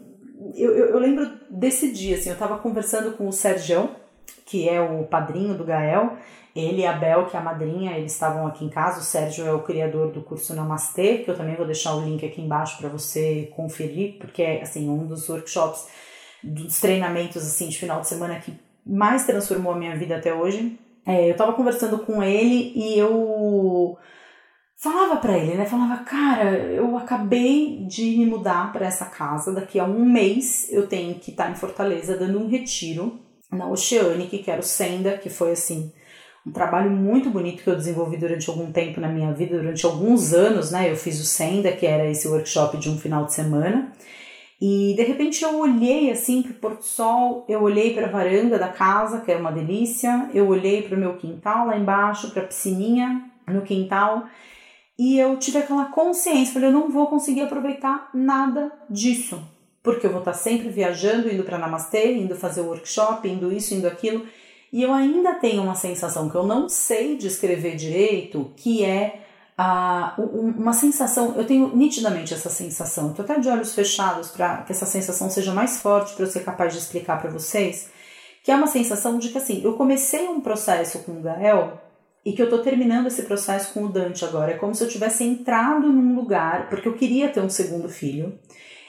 Eu, 0.54 0.76
eu, 0.76 0.86
eu, 0.90 0.98
lembro 0.98 1.30
desse 1.48 1.90
dia, 1.92 2.16
assim, 2.16 2.28
eu 2.28 2.34
estava 2.34 2.58
conversando 2.58 3.12
com 3.16 3.26
o 3.26 3.32
Sérgio, 3.32 3.88
que 4.44 4.68
é 4.68 4.80
o 4.80 5.04
padrinho 5.04 5.54
do 5.54 5.64
Gael, 5.64 6.16
ele 6.54 6.82
e 6.82 6.86
a 6.86 6.92
Bel, 6.92 7.26
que 7.26 7.36
é 7.36 7.40
a 7.40 7.42
madrinha, 7.42 7.98
eles 7.98 8.12
estavam 8.12 8.46
aqui 8.46 8.64
em 8.64 8.68
casa. 8.68 9.00
O 9.00 9.02
Sérgio 9.02 9.44
é 9.44 9.52
o 9.52 9.62
criador 9.62 10.12
do 10.12 10.22
curso 10.22 10.54
Namastê, 10.54 11.18
que 11.18 11.30
eu 11.30 11.36
também 11.36 11.56
vou 11.56 11.66
deixar 11.66 11.94
o 11.96 12.04
link 12.04 12.24
aqui 12.24 12.40
embaixo 12.40 12.78
para 12.78 12.88
você 12.88 13.50
conferir, 13.56 14.18
porque 14.18 14.42
é 14.42 14.62
assim, 14.62 14.88
um 14.88 15.04
dos 15.04 15.28
workshops, 15.28 15.88
dos 16.42 16.78
treinamentos 16.78 17.44
assim 17.44 17.68
de 17.68 17.78
final 17.78 18.00
de 18.00 18.06
semana 18.06 18.38
que 18.38 18.52
mais 18.86 19.24
transformou 19.24 19.72
a 19.72 19.76
minha 19.76 19.96
vida 19.96 20.16
até 20.16 20.32
hoje. 20.32 20.78
É, 21.04 21.26
eu 21.26 21.32
estava 21.32 21.52
conversando 21.54 21.98
com 21.98 22.22
ele 22.22 22.72
e 22.76 22.98
eu 22.98 23.98
falava 24.76 25.16
para 25.16 25.36
ele, 25.36 25.54
né? 25.54 25.64
Falava, 25.66 26.04
cara, 26.04 26.52
eu 26.52 26.96
acabei 26.96 27.84
de 27.86 28.16
me 28.16 28.26
mudar 28.26 28.72
para 28.72 28.86
essa 28.86 29.06
casa. 29.06 29.52
Daqui 29.52 29.80
a 29.80 29.84
um 29.84 30.04
mês 30.04 30.70
eu 30.70 30.86
tenho 30.86 31.16
que 31.16 31.32
estar 31.32 31.46
tá 31.46 31.50
em 31.50 31.56
Fortaleza 31.56 32.16
dando 32.16 32.38
um 32.38 32.48
retiro 32.48 33.18
na 33.50 33.68
Oceanic, 33.68 34.38
que 34.38 34.50
era 34.50 34.60
o 34.60 34.64
Senda, 34.64 35.18
que 35.18 35.28
foi 35.28 35.52
assim 35.52 35.92
um 36.46 36.52
trabalho 36.52 36.90
muito 36.90 37.30
bonito 37.30 37.62
que 37.62 37.68
eu 37.70 37.76
desenvolvi 37.76 38.16
durante 38.16 38.48
algum 38.50 38.70
tempo 38.70 39.00
na 39.00 39.08
minha 39.08 39.32
vida, 39.32 39.56
durante 39.56 39.84
alguns 39.86 40.34
anos, 40.34 40.70
né? 40.70 40.90
Eu 40.90 40.96
fiz 40.96 41.18
o 41.20 41.24
Senda, 41.24 41.72
que 41.72 41.86
era 41.86 42.06
esse 42.06 42.28
workshop 42.28 42.76
de 42.76 42.90
um 42.90 42.98
final 42.98 43.24
de 43.24 43.32
semana. 43.32 43.92
E 44.60 44.94
de 44.96 45.02
repente 45.02 45.42
eu 45.42 45.58
olhei 45.58 46.10
assim 46.10 46.42
para 46.42 46.52
o 46.52 46.54
pôr 46.54 46.76
do 46.76 46.84
sol, 46.84 47.44
eu 47.48 47.62
olhei 47.62 47.92
para 47.92 48.06
a 48.06 48.10
varanda 48.10 48.58
da 48.58 48.68
casa, 48.68 49.20
que 49.20 49.30
era 49.30 49.40
uma 49.40 49.52
delícia, 49.52 50.30
eu 50.32 50.48
olhei 50.48 50.82
para 50.82 50.96
o 50.96 51.00
meu 51.00 51.16
quintal 51.16 51.66
lá 51.66 51.76
embaixo, 51.76 52.30
para 52.30 52.42
a 52.42 52.46
piscininha 52.46 53.24
no 53.46 53.62
quintal, 53.62 54.24
e 54.98 55.18
eu 55.18 55.36
tive 55.38 55.58
aquela 55.58 55.86
consciência, 55.86 56.54
falei, 56.54 56.68
eu 56.68 56.72
não 56.72 56.88
vou 56.88 57.08
conseguir 57.08 57.42
aproveitar 57.42 58.08
nada 58.14 58.72
disso, 58.88 59.42
porque 59.82 60.06
eu 60.06 60.10
vou 60.10 60.20
estar 60.20 60.32
sempre 60.32 60.68
viajando, 60.68 61.28
indo 61.28 61.42
para 61.42 61.58
Namastê, 61.58 62.16
indo 62.16 62.34
fazer 62.36 62.60
o 62.60 62.68
workshop, 62.68 63.28
indo 63.28 63.52
isso, 63.52 63.74
indo 63.74 63.88
aquilo, 63.88 64.24
e 64.74 64.82
eu 64.82 64.92
ainda 64.92 65.34
tenho 65.34 65.62
uma 65.62 65.76
sensação 65.76 66.28
que 66.28 66.34
eu 66.34 66.44
não 66.44 66.68
sei 66.68 67.16
descrever 67.16 67.76
direito, 67.76 68.50
que 68.56 68.84
é 68.84 69.20
a, 69.56 70.16
uma 70.18 70.72
sensação, 70.72 71.36
eu 71.36 71.46
tenho 71.46 71.76
nitidamente 71.76 72.34
essa 72.34 72.50
sensação, 72.50 73.10
estou 73.10 73.24
até 73.24 73.38
de 73.38 73.48
olhos 73.48 73.72
fechados 73.72 74.32
para 74.32 74.62
que 74.62 74.72
essa 74.72 74.84
sensação 74.84 75.30
seja 75.30 75.54
mais 75.54 75.80
forte 75.80 76.14
para 76.14 76.24
eu 76.24 76.28
ser 76.28 76.40
capaz 76.40 76.72
de 76.72 76.80
explicar 76.80 77.22
para 77.22 77.30
vocês, 77.30 77.88
que 78.42 78.50
é 78.50 78.56
uma 78.56 78.66
sensação 78.66 79.16
de 79.16 79.28
que 79.28 79.38
assim, 79.38 79.62
eu 79.62 79.74
comecei 79.74 80.26
um 80.26 80.40
processo 80.40 80.98
com 81.04 81.12
o 81.12 81.22
Gael 81.22 81.80
e 82.24 82.32
que 82.32 82.42
eu 82.42 82.46
estou 82.46 82.58
terminando 82.58 83.06
esse 83.06 83.22
processo 83.22 83.72
com 83.72 83.84
o 83.84 83.88
Dante 83.88 84.24
agora. 84.24 84.54
É 84.54 84.56
como 84.56 84.74
se 84.74 84.82
eu 84.82 84.88
tivesse 84.88 85.22
entrado 85.22 85.86
num 85.86 86.16
lugar, 86.16 86.68
porque 86.68 86.88
eu 86.88 86.94
queria 86.94 87.28
ter 87.28 87.40
um 87.40 87.48
segundo 87.48 87.88
filho, 87.88 88.36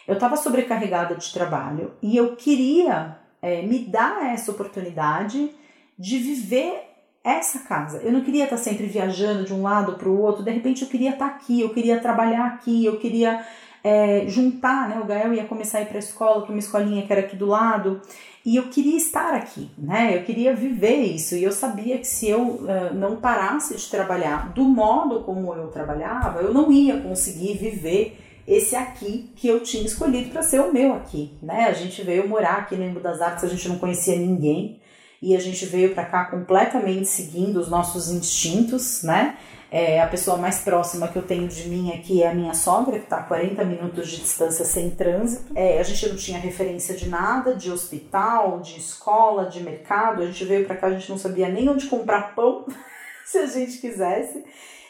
eu 0.08 0.16
estava 0.16 0.36
sobrecarregada 0.36 1.14
de 1.14 1.32
trabalho 1.32 1.94
e 2.02 2.18
eu 2.18 2.36
queria 2.36 3.20
é, 3.40 3.62
me 3.62 3.86
dar 3.86 4.34
essa 4.34 4.50
oportunidade 4.50 5.54
de 5.98 6.18
viver 6.18 6.82
essa 7.24 7.60
casa. 7.60 7.98
Eu 8.04 8.12
não 8.12 8.22
queria 8.22 8.44
estar 8.44 8.58
sempre 8.58 8.86
viajando 8.86 9.46
de 9.46 9.54
um 9.54 9.64
lado 9.64 9.94
para 9.94 10.08
o 10.08 10.22
outro, 10.22 10.44
de 10.44 10.52
repente 10.52 10.84
eu 10.84 10.88
queria 10.88 11.12
estar 11.12 11.26
aqui, 11.26 11.62
eu 11.62 11.74
queria 11.74 12.00
trabalhar 12.00 12.46
aqui, 12.46 12.86
eu 12.86 13.00
queria 13.00 13.44
é, 13.84 14.26
juntar, 14.28 14.90
né? 14.90 15.00
O 15.00 15.06
Gael 15.06 15.34
ia 15.34 15.46
começar 15.46 15.78
a 15.78 15.82
ir 15.82 15.86
para 15.88 15.98
a 15.98 16.00
escola, 16.00 16.44
que 16.44 16.52
é 16.52 16.56
uma 16.56 16.60
escolinha 16.60 17.06
que 17.06 17.12
era 17.12 17.22
aqui 17.22 17.36
do 17.36 17.46
lado, 17.46 18.02
e 18.46 18.56
eu 18.56 18.64
queria 18.64 18.98
estar 18.98 19.34
aqui, 19.34 19.70
né? 19.78 20.18
Eu 20.18 20.24
queria 20.24 20.56
viver 20.56 21.02
isso, 21.02 21.36
e 21.36 21.44
eu 21.44 21.52
sabia 21.52 21.98
que 21.98 22.08
se 22.08 22.28
eu 22.28 22.42
uh, 22.42 22.94
não 22.94 23.18
parasse 23.18 23.76
de 23.76 23.90
trabalhar 23.90 24.54
do 24.54 24.64
modo 24.64 25.22
como 25.22 25.54
eu 25.54 25.68
trabalhava, 25.68 26.42
eu 26.42 26.54
não 26.54 26.72
ia 26.72 27.00
conseguir 27.00 27.58
viver 27.58 28.20
esse 28.48 28.76
aqui 28.76 29.32
que 29.36 29.48
eu 29.48 29.62
tinha 29.62 29.84
escolhido 29.84 30.30
para 30.30 30.44
ser 30.44 30.62
o 30.62 30.72
meu 30.72 30.94
aqui, 30.94 31.38
né? 31.42 31.66
A 31.66 31.74
gente 31.74 32.04
veio 32.04 32.28
morar 32.28 32.58
aqui 32.58 32.76
no 32.76 32.84
Embu 32.84 33.00
das 33.00 33.22
Artes, 33.22 33.44
a 33.44 33.48
gente 33.48 33.68
não 33.68 33.80
conhecia 33.80 34.16
ninguém, 34.16 34.80
e 35.22 35.36
a 35.36 35.40
gente 35.40 35.66
veio 35.66 35.94
para 35.94 36.06
cá 36.06 36.26
completamente 36.26 37.08
seguindo 37.08 37.58
os 37.58 37.70
nossos 37.70 38.10
instintos, 38.10 39.04
né? 39.04 39.38
É, 39.72 40.00
a 40.02 40.08
pessoa 40.08 40.38
mais 40.38 40.60
próxima 40.60 41.08
que 41.08 41.18
eu 41.18 41.24
tenho 41.24 41.48
de 41.48 41.68
mim 41.68 41.92
aqui 41.92 42.24
é 42.24 42.30
a 42.30 42.34
minha 42.34 42.54
sogra, 42.54 42.98
que 42.98 43.06
está 43.06 43.18
a 43.18 43.24
40 43.24 43.66
minutos 43.66 44.10
de 44.10 44.22
distância 44.22 44.64
sem 44.64 44.92
trânsito. 44.92 45.52
É, 45.56 45.80
a 45.80 45.84
gente 45.84 46.08
não 46.08 46.16
tinha 46.16 46.40
referência 46.40 46.96
de 46.96 47.10
nada, 47.10 47.56
de 47.56 47.72
hospital, 47.72 48.62
de 48.62 48.80
escola, 48.80 49.50
de 49.50 49.62
mercado. 49.62 50.22
A 50.22 50.28
gente 50.28 50.46
veio 50.46 50.66
para 50.66 50.78
cá, 50.78 50.88
a 50.88 50.94
gente 50.94 51.10
não 51.10 51.18
sabia 51.18 51.50
nem 51.50 51.68
onde 51.68 51.88
comprar 51.88 52.36
pão, 52.36 52.66
se 53.26 53.38
a 53.38 53.48
gente 53.48 53.80
quisesse. 53.80 54.46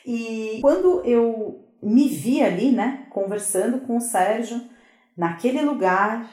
E 0.05 0.59
quando 0.61 1.01
eu 1.03 1.65
me 1.81 2.07
vi 2.07 2.43
ali, 2.43 2.71
né, 2.71 3.07
conversando 3.09 3.79
com 3.87 3.97
o 3.97 4.01
Sérgio, 4.01 4.61
naquele 5.17 5.61
lugar, 5.61 6.29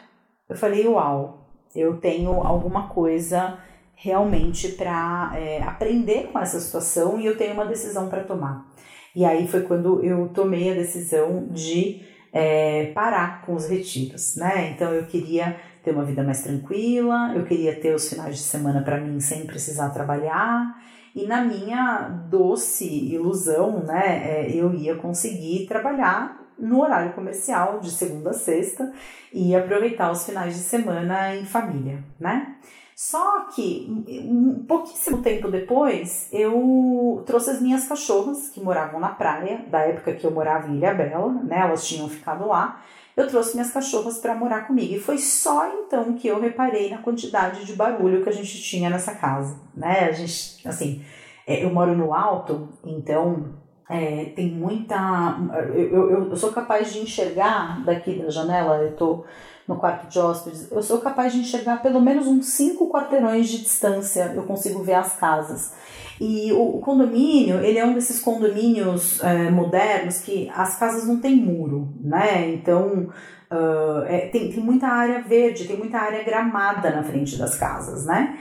eu 0.49 0.57
falei: 0.57 0.87
Uau, 0.87 1.49
eu 1.75 1.99
tenho 1.99 2.33
alguma 2.43 2.89
coisa 2.89 3.59
realmente 4.03 4.69
para 4.73 5.33
é, 5.37 5.63
aprender 5.63 6.29
com 6.33 6.39
essa 6.39 6.59
situação 6.59 7.21
e 7.21 7.27
eu 7.27 7.37
tenho 7.37 7.55
uma 7.55 7.65
decisão 7.65 8.09
para 8.09 8.25
tomar. 8.25 8.67
E 9.15 9.25
aí 9.25 9.47
foi 9.47 9.63
quando 9.63 10.05
eu 10.05 10.29
tomei 10.31 10.73
a 10.73 10.75
decisão 10.75 11.47
de 11.49 12.03
é, 12.33 12.87
parar 12.95 13.43
com 13.43 13.55
os 13.55 13.69
retiros, 13.69 14.35
né? 14.37 14.73
Então 14.75 14.93
eu 14.93 15.05
queria 15.05 15.57
ter 15.85 15.93
uma 15.93 16.05
vida 16.05 16.25
mais 16.25 16.43
tranquila, 16.43 17.33
eu 17.37 17.45
queria 17.45 17.77
ter 17.77 17.95
os 17.95 18.09
finais 18.09 18.37
de 18.39 18.43
semana 18.43 18.83
para 18.83 19.01
mim 19.01 19.21
sem 19.21 19.47
precisar 19.47 19.91
trabalhar. 19.91 20.83
E 21.15 21.25
na 21.25 21.45
minha 21.45 22.09
doce 22.29 22.87
ilusão, 22.87 23.85
né, 23.85 24.23
é, 24.25 24.51
eu 24.51 24.75
ia 24.75 24.97
conseguir 24.97 25.67
trabalhar 25.67 26.41
no 26.59 26.81
horário 26.81 27.13
comercial 27.13 27.79
de 27.79 27.91
segunda 27.91 28.31
a 28.31 28.35
sexta 28.35 28.93
e 29.33 29.55
aproveitar 29.55 30.11
os 30.11 30.25
finais 30.25 30.55
de 30.55 30.61
semana 30.61 31.37
em 31.37 31.45
família, 31.45 32.03
né? 32.19 32.57
Só 32.95 33.47
que 33.55 33.87
um 34.29 34.65
pouquíssimo 34.67 35.23
tempo 35.23 35.51
depois 35.51 36.29
eu 36.33 37.23
trouxe 37.27 37.51
as 37.51 37.61
minhas 37.61 37.87
cachorras 37.87 38.49
que 38.51 38.61
moravam 38.61 39.01
na 39.01 39.09
praia, 39.09 39.65
da 39.69 39.81
época 39.81 40.13
que 40.13 40.27
eu 40.27 40.31
morava 40.31 40.69
em 40.69 40.77
Ilha 40.77 40.95
Bela, 40.95 41.33
né? 41.33 41.61
Elas 41.61 41.87
tinham 41.87 42.09
ficado 42.09 42.47
lá. 42.47 42.83
Eu 43.17 43.27
trouxe 43.29 43.55
minhas 43.55 43.71
cachorras 43.71 44.19
para 44.19 44.35
morar 44.35 44.67
comigo 44.67 44.95
e 44.95 45.01
foi 45.01 45.19
só 45.19 45.69
então 45.85 46.15
que 46.15 46.29
eu 46.29 46.41
reparei 46.41 46.91
na 46.91 46.99
quantidade 46.99 47.65
de 47.65 47.75
barulho 47.75 48.23
que 48.23 48.29
a 48.29 48.33
gente 48.33 48.63
tinha 48.63 48.89
nessa 48.89 49.15
casa, 49.15 49.59
né? 49.75 50.09
A 50.09 50.13
gente, 50.13 50.67
assim, 50.67 51.05
é, 51.47 51.65
eu 51.65 51.73
moro 51.73 51.95
no 51.95 52.15
alto, 52.15 52.69
então 52.85 53.55
é, 53.89 54.27
tem 54.37 54.51
muita. 54.51 55.37
Eu, 55.75 56.11
eu, 56.11 56.31
eu 56.31 56.37
sou 56.37 56.53
capaz 56.53 56.93
de 56.93 57.01
enxergar 57.01 57.85
daqui 57.85 58.15
da 58.15 58.31
janela, 58.31 58.79
eu 58.79 58.97
tô 58.97 59.25
no 59.67 59.77
quarto 59.77 60.09
de 60.09 60.19
hóspedes, 60.19 60.71
eu 60.71 60.83
sou 60.83 60.99
capaz 60.99 61.33
de 61.33 61.41
enxergar 61.41 61.83
pelo 61.83 62.01
menos 62.01 62.27
uns 62.27 62.47
cinco 62.47 62.91
quarteirões 62.91 63.49
de 63.49 63.59
distância, 63.59 64.33
eu 64.35 64.43
consigo 64.43 64.83
ver 64.83 64.95
as 64.95 65.17
casas. 65.17 65.73
E 66.21 66.53
o, 66.53 66.79
condomínio, 66.79 67.61
ele 67.65 67.79
é 67.79 67.85
um 67.85 67.95
desses 67.95 68.21
condomínios 68.21 69.23
é, 69.25 69.51
modernos 69.51 70.21
que 70.21 70.49
as 70.55 70.79
casas 70.79 71.07
não 71.07 71.19
têm 71.19 71.37
muro, 71.37 71.89
né? 72.01 72.49
Então 72.51 73.09
uh, 73.51 74.05
é, 74.07 74.29
tem, 74.29 74.53
tem 74.53 74.63
muita 74.63 74.87
área 74.87 75.21
verde, 75.21 75.67
tem 75.67 75.77
muita 75.77 75.99
área 75.99 76.23
gramada 76.23 76.91
na 76.91 77.03
frente 77.03 77.37
das 77.37 77.57
casas, 77.57 78.07
né? 78.07 78.39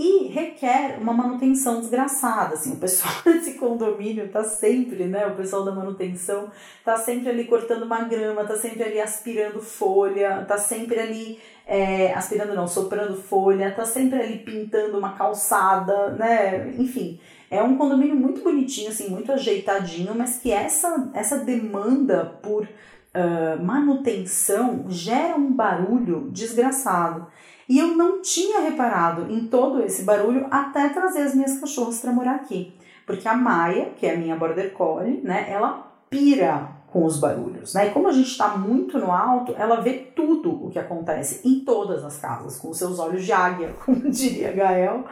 E 0.00 0.28
requer 0.28 0.96
uma 1.00 1.12
manutenção 1.12 1.80
desgraçada, 1.80 2.54
assim, 2.54 2.74
o 2.74 2.76
pessoal 2.76 3.12
desse 3.26 3.54
condomínio 3.54 4.28
tá 4.28 4.44
sempre, 4.44 5.06
né, 5.06 5.26
o 5.26 5.34
pessoal 5.34 5.64
da 5.64 5.72
manutenção 5.72 6.52
tá 6.84 6.96
sempre 6.96 7.30
ali 7.30 7.46
cortando 7.46 7.82
uma 7.82 8.02
grama, 8.02 8.44
tá 8.44 8.54
sempre 8.54 8.84
ali 8.84 9.00
aspirando 9.00 9.60
folha, 9.60 10.44
tá 10.46 10.56
sempre 10.56 11.00
ali, 11.00 11.40
é, 11.66 12.14
aspirando 12.14 12.54
não, 12.54 12.68
soprando 12.68 13.20
folha, 13.20 13.74
tá 13.74 13.84
sempre 13.84 14.22
ali 14.22 14.38
pintando 14.38 14.96
uma 14.96 15.16
calçada, 15.16 16.10
né, 16.10 16.72
enfim, 16.78 17.18
é 17.50 17.60
um 17.60 17.76
condomínio 17.76 18.14
muito 18.14 18.40
bonitinho, 18.40 18.90
assim, 18.90 19.10
muito 19.10 19.32
ajeitadinho, 19.32 20.14
mas 20.14 20.38
que 20.38 20.52
essa, 20.52 21.10
essa 21.12 21.38
demanda 21.38 22.38
por 22.40 22.62
uh, 22.64 23.64
manutenção 23.64 24.84
gera 24.88 25.34
um 25.34 25.50
barulho 25.50 26.28
desgraçado. 26.30 27.26
E 27.68 27.78
eu 27.78 27.88
não 27.88 28.22
tinha 28.22 28.60
reparado 28.60 29.30
em 29.30 29.46
todo 29.46 29.82
esse 29.82 30.02
barulho 30.02 30.46
até 30.50 30.88
trazer 30.88 31.22
as 31.22 31.34
minhas 31.34 31.58
cachorras 31.58 32.00
para 32.00 32.12
morar 32.12 32.36
aqui. 32.36 32.72
Porque 33.06 33.28
a 33.28 33.34
Maia, 33.34 33.92
que 33.96 34.06
é 34.06 34.14
a 34.14 34.18
minha 34.18 34.36
border 34.36 34.72
collie, 34.72 35.20
né, 35.22 35.46
ela 35.50 35.86
pira 36.08 36.78
com 36.90 37.04
os 37.04 37.20
barulhos, 37.20 37.74
né? 37.74 37.88
E 37.88 37.90
como 37.90 38.08
a 38.08 38.12
gente 38.12 38.28
está 38.30 38.56
muito 38.56 38.98
no 38.98 39.12
alto, 39.12 39.54
ela 39.58 39.80
vê 39.80 39.92
tudo 39.92 40.66
o 40.66 40.70
que 40.70 40.78
acontece 40.78 41.46
em 41.46 41.60
todas 41.60 42.02
as 42.02 42.16
casas, 42.16 42.58
com 42.58 42.72
seus 42.72 42.98
olhos 42.98 43.24
de 43.24 43.32
águia, 43.32 43.74
como 43.84 44.10
diria 44.10 44.52
Gael, 44.52 45.04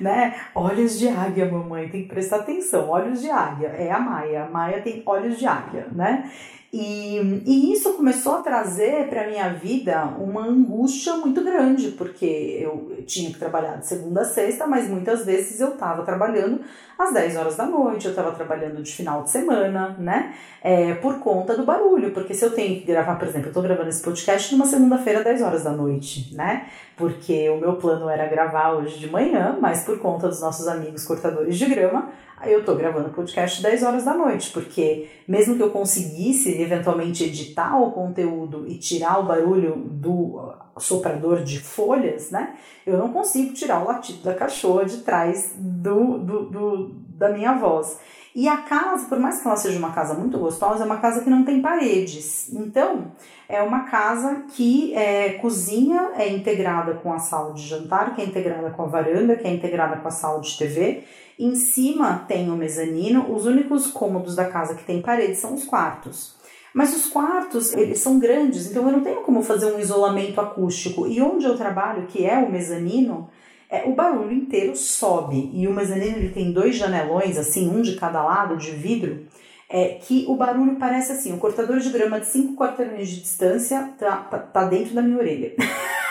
né? 0.00 0.34
Olhos 0.54 0.98
de 0.98 1.06
águia, 1.06 1.50
mamãe, 1.50 1.88
tem 1.88 2.02
que 2.04 2.08
prestar 2.08 2.36
atenção. 2.36 2.88
Olhos 2.88 3.20
de 3.20 3.28
águia, 3.28 3.68
é 3.68 3.90
a 3.90 4.00
Maia. 4.00 4.44
A 4.44 4.50
Maia 4.50 4.80
tem 4.80 5.02
olhos 5.04 5.38
de 5.38 5.46
águia, 5.46 5.86
né? 5.92 6.30
E, 6.70 7.42
e 7.46 7.72
isso 7.72 7.94
começou 7.94 8.34
a 8.34 8.42
trazer 8.42 9.08
para 9.08 9.26
minha 9.26 9.48
vida 9.54 10.04
uma 10.18 10.46
angústia 10.46 11.14
muito 11.14 11.42
grande, 11.42 11.92
porque 11.92 12.58
eu 12.60 13.02
tinha 13.06 13.32
que 13.32 13.38
trabalhar 13.38 13.76
de 13.76 13.86
segunda 13.86 14.20
a 14.20 14.24
sexta, 14.26 14.66
mas 14.66 14.86
muitas 14.86 15.24
vezes 15.24 15.60
eu 15.60 15.70
estava 15.70 16.02
trabalhando 16.02 16.60
às 16.98 17.14
10 17.14 17.36
horas 17.36 17.56
da 17.56 17.64
noite, 17.64 18.04
eu 18.04 18.10
estava 18.10 18.32
trabalhando 18.32 18.82
de 18.82 18.92
final 18.92 19.22
de 19.22 19.30
semana, 19.30 19.96
né? 19.98 20.34
É, 20.62 20.92
por 20.94 21.20
conta 21.20 21.56
do 21.56 21.64
barulho, 21.64 22.12
porque 22.12 22.34
se 22.34 22.44
eu 22.44 22.50
tenho 22.50 22.78
que 22.80 22.86
gravar, 22.86 23.16
por 23.16 23.26
exemplo, 23.26 23.46
eu 23.46 23.50
estou 23.50 23.62
gravando 23.62 23.88
esse 23.88 24.02
podcast 24.02 24.52
numa 24.52 24.66
segunda-feira, 24.66 25.24
10 25.24 25.40
horas 25.40 25.64
da 25.64 25.70
noite, 25.70 26.34
né? 26.34 26.66
Porque 26.98 27.48
o 27.48 27.56
meu 27.56 27.76
plano 27.76 28.10
era 28.10 28.26
gravar 28.26 28.72
hoje 28.72 28.98
de 28.98 29.08
manhã, 29.08 29.56
mas 29.58 29.84
por 29.84 29.98
conta 30.00 30.28
dos 30.28 30.42
nossos 30.42 30.68
amigos 30.68 31.04
cortadores 31.04 31.56
de 31.56 31.64
grama, 31.64 32.10
eu 32.44 32.64
tô 32.64 32.74
gravando 32.74 33.10
podcast 33.10 33.62
10 33.62 33.82
horas 33.82 34.04
da 34.04 34.14
noite, 34.14 34.50
porque 34.50 35.08
mesmo 35.26 35.56
que 35.56 35.62
eu 35.62 35.70
conseguisse 35.70 36.60
eventualmente 36.60 37.24
editar 37.24 37.80
o 37.80 37.92
conteúdo 37.92 38.66
e 38.66 38.78
tirar 38.78 39.18
o 39.20 39.26
barulho 39.26 39.76
do 39.76 40.54
soprador 40.78 41.42
de 41.42 41.58
folhas, 41.58 42.30
né? 42.30 42.54
Eu 42.86 42.98
não 42.98 43.12
consigo 43.12 43.52
tirar 43.52 43.82
o 43.82 43.86
latido 43.86 44.22
da 44.22 44.34
cachorra 44.34 44.84
de 44.84 44.98
trás 44.98 45.54
do, 45.56 46.18
do, 46.18 46.50
do, 46.50 46.88
da 47.08 47.30
minha 47.30 47.54
voz. 47.54 47.98
E 48.34 48.46
a 48.46 48.58
casa, 48.58 49.06
por 49.06 49.18
mais 49.18 49.40
que 49.40 49.48
ela 49.48 49.56
seja 49.56 49.78
uma 49.78 49.92
casa 49.92 50.14
muito 50.14 50.38
gostosa, 50.38 50.84
é 50.84 50.86
uma 50.86 50.98
casa 50.98 51.22
que 51.22 51.30
não 51.30 51.44
tem 51.44 51.60
paredes. 51.60 52.52
Então, 52.52 53.10
é 53.48 53.62
uma 53.62 53.84
casa 53.84 54.44
que 54.54 54.94
é 54.94 55.34
cozinha 55.34 56.12
é 56.16 56.28
integrada 56.28 56.94
com 56.94 57.12
a 57.12 57.18
sala 57.18 57.54
de 57.54 57.66
jantar, 57.66 58.14
que 58.14 58.20
é 58.20 58.24
integrada 58.24 58.70
com 58.70 58.82
a 58.82 58.86
varanda, 58.86 59.36
que 59.36 59.46
é 59.46 59.50
integrada 59.50 59.96
com 59.96 60.08
a 60.08 60.10
sala 60.10 60.40
de 60.40 60.56
TV 60.56 61.04
em 61.38 61.54
cima 61.54 62.24
tem 62.26 62.50
o 62.50 62.56
mezanino, 62.56 63.32
os 63.32 63.46
únicos 63.46 63.86
cômodos 63.86 64.34
da 64.34 64.46
casa 64.46 64.74
que 64.74 64.84
tem 64.84 65.00
parede 65.00 65.36
são 65.36 65.54
os 65.54 65.64
quartos. 65.64 66.34
Mas 66.74 66.94
os 66.94 67.06
quartos, 67.06 67.72
eles 67.74 68.00
são 68.00 68.18
grandes, 68.18 68.68
então 68.68 68.84
eu 68.86 68.92
não 68.92 69.02
tenho 69.02 69.22
como 69.22 69.40
fazer 69.40 69.66
um 69.72 69.78
isolamento 69.78 70.40
acústico. 70.40 71.06
E 71.06 71.20
onde 71.20 71.46
eu 71.46 71.56
trabalho, 71.56 72.08
que 72.08 72.26
é 72.26 72.38
o 72.38 72.50
mezanino, 72.50 73.30
é, 73.70 73.84
o 73.88 73.94
barulho 73.94 74.32
inteiro 74.32 74.74
sobe. 74.74 75.50
E 75.54 75.68
o 75.68 75.72
mezanino 75.72 76.16
ele 76.16 76.30
tem 76.30 76.52
dois 76.52 76.74
janelões, 76.74 77.38
assim, 77.38 77.70
um 77.70 77.82
de 77.82 77.94
cada 77.94 78.22
lado, 78.22 78.56
de 78.56 78.72
vidro, 78.72 79.24
é, 79.68 79.98
que 80.00 80.24
o 80.28 80.36
barulho 80.36 80.76
parece 80.76 81.12
assim, 81.12 81.32
o 81.32 81.38
cortador 81.38 81.78
de 81.78 81.90
grama 81.90 82.20
de 82.20 82.26
5 82.26 82.56
quarteirões 82.56 83.08
de 83.08 83.20
distância 83.20 83.92
tá, 83.98 84.16
tá 84.16 84.64
dentro 84.64 84.94
da 84.94 85.02
minha 85.02 85.18
orelha. 85.18 85.54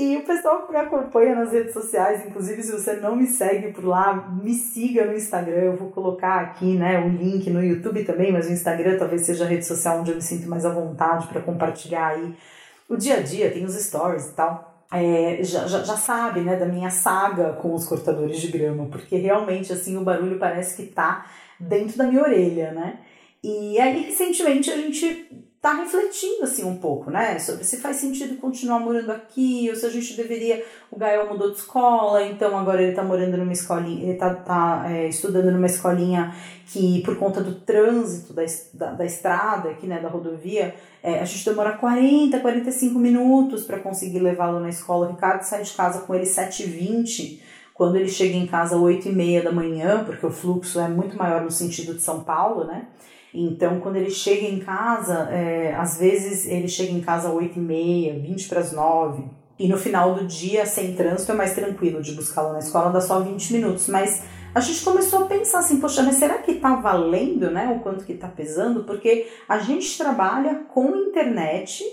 E 0.00 0.16
o 0.16 0.24
pessoal 0.24 0.66
que 0.66 0.72
me 0.72 0.78
acompanha 0.78 1.34
nas 1.34 1.52
redes 1.52 1.74
sociais, 1.74 2.24
inclusive 2.26 2.62
se 2.62 2.72
você 2.72 2.94
não 2.94 3.14
me 3.14 3.26
segue 3.26 3.70
por 3.70 3.84
lá, 3.84 4.30
me 4.42 4.54
siga 4.54 5.04
no 5.04 5.12
Instagram. 5.12 5.60
Eu 5.60 5.76
vou 5.76 5.90
colocar 5.90 6.40
aqui 6.40 6.74
né, 6.74 6.98
o 6.98 7.08
link 7.10 7.50
no 7.50 7.62
YouTube 7.62 8.02
também, 8.04 8.32
mas 8.32 8.48
o 8.48 8.52
Instagram 8.52 8.96
talvez 8.96 9.26
seja 9.26 9.44
a 9.44 9.46
rede 9.46 9.66
social 9.66 10.00
onde 10.00 10.10
eu 10.12 10.16
me 10.16 10.22
sinto 10.22 10.48
mais 10.48 10.64
à 10.64 10.72
vontade 10.72 11.26
para 11.26 11.42
compartilhar 11.42 12.14
aí 12.14 12.34
o 12.88 12.96
dia 12.96 13.18
a 13.18 13.20
dia, 13.20 13.50
tem 13.50 13.62
os 13.62 13.74
stories 13.74 14.28
e 14.28 14.32
tal. 14.32 14.69
É, 14.92 15.38
já, 15.44 15.68
já, 15.68 15.84
já, 15.84 15.96
sabe 15.96 16.40
né, 16.40 16.56
da 16.56 16.66
minha 16.66 16.90
saga 16.90 17.52
com 17.52 17.72
os 17.74 17.86
cortadores 17.86 18.40
de 18.40 18.48
grama, 18.48 18.86
porque 18.86 19.16
realmente 19.16 19.72
assim 19.72 19.96
o 19.96 20.02
barulho 20.02 20.36
parece 20.36 20.76
que 20.76 20.90
tá 20.90 21.26
dentro 21.60 21.96
da 21.96 22.04
minha 22.04 22.22
orelha, 22.22 22.72
né? 22.72 22.98
E 23.42 23.78
aí 23.78 24.02
recentemente 24.02 24.68
a 24.68 24.76
gente 24.76 25.48
tá 25.60 25.74
refletindo 25.74 26.44
assim 26.44 26.64
um 26.64 26.76
pouco, 26.78 27.10
né? 27.10 27.38
Sobre 27.38 27.64
se 27.64 27.76
faz 27.76 27.96
sentido 27.96 28.38
continuar 28.38 28.80
morando 28.80 29.12
aqui, 29.12 29.68
ou 29.68 29.76
se 29.76 29.84
a 29.84 29.90
gente 29.90 30.16
deveria. 30.16 30.64
O 30.90 30.98
Gael 30.98 31.28
mudou 31.28 31.50
de 31.50 31.58
escola, 31.58 32.24
então 32.24 32.56
agora 32.58 32.82
ele 32.82 32.94
tá 32.94 33.02
morando 33.02 33.36
numa 33.36 33.52
escolinha, 33.52 34.02
ele 34.02 34.18
tá, 34.18 34.34
tá 34.34 34.86
é, 34.90 35.06
estudando 35.08 35.50
numa 35.52 35.66
escolinha 35.66 36.34
que, 36.66 37.02
por 37.02 37.16
conta 37.18 37.42
do 37.42 37.56
trânsito 37.56 38.32
da, 38.32 38.42
da, 38.72 38.92
da 38.92 39.04
estrada 39.04 39.70
aqui, 39.70 39.86
né, 39.86 40.00
da 40.00 40.08
rodovia, 40.08 40.74
é, 41.02 41.20
a 41.20 41.24
gente 41.24 41.44
demora 41.44 41.72
40, 41.72 42.40
45 42.40 42.98
minutos 42.98 43.64
para 43.64 43.78
conseguir 43.78 44.20
levá-lo 44.20 44.60
na 44.60 44.70
escola. 44.70 45.06
O 45.06 45.10
Ricardo 45.10 45.42
sai 45.42 45.62
de 45.62 45.72
casa 45.72 46.00
com 46.00 46.14
ele 46.14 46.24
7h20. 46.24 47.38
Quando 47.74 47.96
ele 47.96 48.08
chega 48.08 48.36
em 48.36 48.46
casa 48.46 48.76
8 48.76 49.08
e 49.08 49.12
meia 49.12 49.42
da 49.42 49.50
manhã, 49.50 50.04
porque 50.04 50.24
o 50.26 50.30
fluxo 50.30 50.78
é 50.78 50.88
muito 50.88 51.16
maior 51.16 51.42
no 51.42 51.50
sentido 51.50 51.94
de 51.94 52.02
São 52.02 52.22
Paulo, 52.22 52.64
né? 52.64 52.86
Então, 53.32 53.80
quando 53.80 53.96
ele 53.96 54.10
chega 54.10 54.46
em 54.46 54.58
casa, 54.58 55.28
é, 55.30 55.74
às 55.74 55.98
vezes 55.98 56.46
ele 56.46 56.68
chega 56.68 56.92
em 56.92 57.00
casa 57.00 57.28
às 57.28 57.34
8 57.34 57.58
e 57.58 57.62
meia, 57.62 58.18
20 58.18 58.48
para 58.48 58.60
as 58.60 58.72
9. 58.72 59.24
E 59.58 59.68
no 59.68 59.76
final 59.76 60.14
do 60.14 60.26
dia, 60.26 60.64
sem 60.66 60.94
trânsito, 60.94 61.32
é 61.32 61.34
mais 61.34 61.54
tranquilo 61.54 62.02
de 62.02 62.12
buscá-lo 62.12 62.52
na 62.52 62.58
escola, 62.58 62.90
dá 62.90 63.00
só 63.00 63.20
20 63.20 63.52
minutos. 63.52 63.88
Mas 63.88 64.22
a 64.54 64.60
gente 64.60 64.82
começou 64.82 65.24
a 65.24 65.26
pensar 65.26 65.60
assim, 65.60 65.78
poxa, 65.78 66.02
mas 66.02 66.16
será 66.16 66.38
que 66.38 66.54
tá 66.54 66.74
valendo, 66.76 67.50
né? 67.50 67.72
O 67.76 67.80
quanto 67.80 68.04
que 68.04 68.14
tá 68.14 68.26
pesando? 68.26 68.84
Porque 68.84 69.28
a 69.48 69.58
gente 69.58 69.96
trabalha 69.96 70.64
com 70.72 70.96
internet 70.96 71.84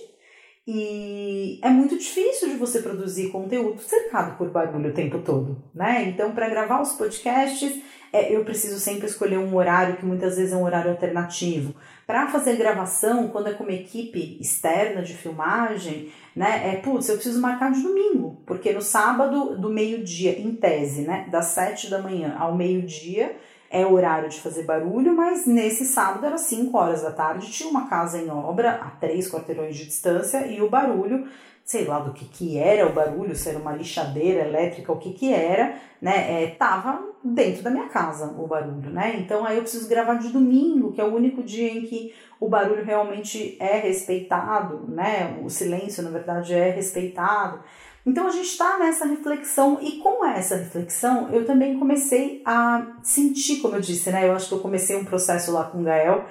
E 0.69 1.59
é 1.63 1.69
muito 1.69 1.97
difícil 1.97 2.49
de 2.49 2.55
você 2.55 2.81
produzir 2.81 3.29
conteúdo 3.29 3.79
cercado 3.79 4.37
por 4.37 4.49
barulho 4.49 4.89
o 4.89 4.93
tempo 4.93 5.19
todo, 5.19 5.63
né? 5.73 6.03
Então, 6.09 6.33
para 6.33 6.49
gravar 6.49 6.81
os 6.81 6.91
podcasts, 6.91 7.81
é, 8.11 8.33
eu 8.33 8.43
preciso 8.43 8.79
sempre 8.79 9.07
escolher 9.07 9.37
um 9.37 9.55
horário 9.55 9.97
que 9.97 10.05
muitas 10.05 10.37
vezes 10.37 10.53
é 10.53 10.55
um 10.55 10.63
horário 10.63 10.91
alternativo. 10.91 11.75
Para 12.05 12.27
fazer 12.27 12.55
gravação, 12.55 13.27
quando 13.27 13.47
é 13.47 13.53
com 13.53 13.63
uma 13.63 13.73
equipe 13.73 14.37
externa 14.39 15.01
de 15.01 15.13
filmagem, 15.13 16.11
né? 16.35 16.73
É, 16.73 16.75
putz, 16.77 17.09
eu 17.09 17.15
preciso 17.15 17.41
marcar 17.41 17.71
de 17.71 17.81
domingo, 17.81 18.41
porque 18.45 18.71
no 18.71 18.81
sábado, 18.81 19.57
do 19.57 19.69
meio-dia, 19.69 20.39
em 20.39 20.53
tese, 20.55 21.01
né? 21.01 21.27
Das 21.29 21.47
sete 21.47 21.89
da 21.89 22.01
manhã 22.01 22.35
ao 22.39 22.55
meio-dia, 22.55 23.35
é 23.69 23.85
horário 23.85 24.29
de 24.29 24.39
fazer 24.39 24.63
barulho, 24.63 25.13
mas 25.13 25.45
nesse 25.45 25.85
sábado 25.85 26.25
era 26.25 26.37
5 26.37 26.77
horas 26.77 27.01
da 27.01 27.11
tarde, 27.11 27.51
tinha 27.51 27.69
uma 27.69 27.87
casa 27.87 28.17
em 28.17 28.29
obra 28.29 28.75
a 28.75 28.89
três 28.91 29.29
quarteirões 29.29 29.75
de 29.75 29.85
distância 29.85 30.47
e 30.47 30.61
o 30.61 30.69
barulho, 30.69 31.27
sei 31.67 31.83
lá 31.83 31.99
do 31.99 32.13
que 32.13 32.23
que 32.23 32.57
era 32.57 32.87
o 32.87 32.93
barulho, 32.93 33.35
se 33.35 33.49
era 33.49 33.59
uma 33.59 33.73
lixadeira 33.73 34.47
elétrica, 34.47 34.89
o 34.89 34.97
que 34.97 35.11
que 35.11 35.33
era, 35.33 35.75
né, 36.01 36.43
é, 36.43 36.47
tava 36.51 37.03
dentro 37.21 37.61
da 37.61 37.69
minha 37.69 37.89
casa 37.89 38.33
o 38.37 38.47
barulho, 38.47 38.89
né, 38.89 39.17
então 39.19 39.45
aí 39.45 39.57
eu 39.57 39.63
preciso 39.63 39.89
gravar 39.89 40.13
de 40.13 40.29
domingo, 40.29 40.93
que 40.93 41.01
é 41.01 41.03
o 41.03 41.13
único 41.13 41.43
dia 41.43 41.69
em 41.69 41.81
que 41.81 42.13
o 42.39 42.47
barulho 42.47 42.85
realmente 42.85 43.57
é 43.59 43.79
respeitado, 43.79 44.85
né, 44.87 45.37
o 45.43 45.49
silêncio 45.49 46.01
na 46.03 46.09
verdade 46.09 46.53
é 46.53 46.69
respeitado, 46.69 47.59
então 48.05 48.27
a 48.27 48.31
gente 48.31 48.47
está 48.47 48.79
nessa 48.79 49.05
reflexão 49.05 49.77
e 49.81 49.97
com 49.97 50.25
essa 50.25 50.55
reflexão 50.55 51.27
eu 51.33 51.45
também 51.45 51.77
comecei 51.77 52.41
a 52.45 52.93
sentir, 53.03 53.57
como 53.57 53.75
eu 53.75 53.81
disse, 53.81 54.09
né? 54.09 54.25
Eu 54.25 54.31
acho 54.31 54.47
que 54.47 54.53
eu 54.53 54.59
comecei 54.59 54.95
um 54.95 55.03
processo 55.03 55.51
lá 55.51 55.65
com 55.65 55.81
o 55.81 55.83
Gael 55.83 56.23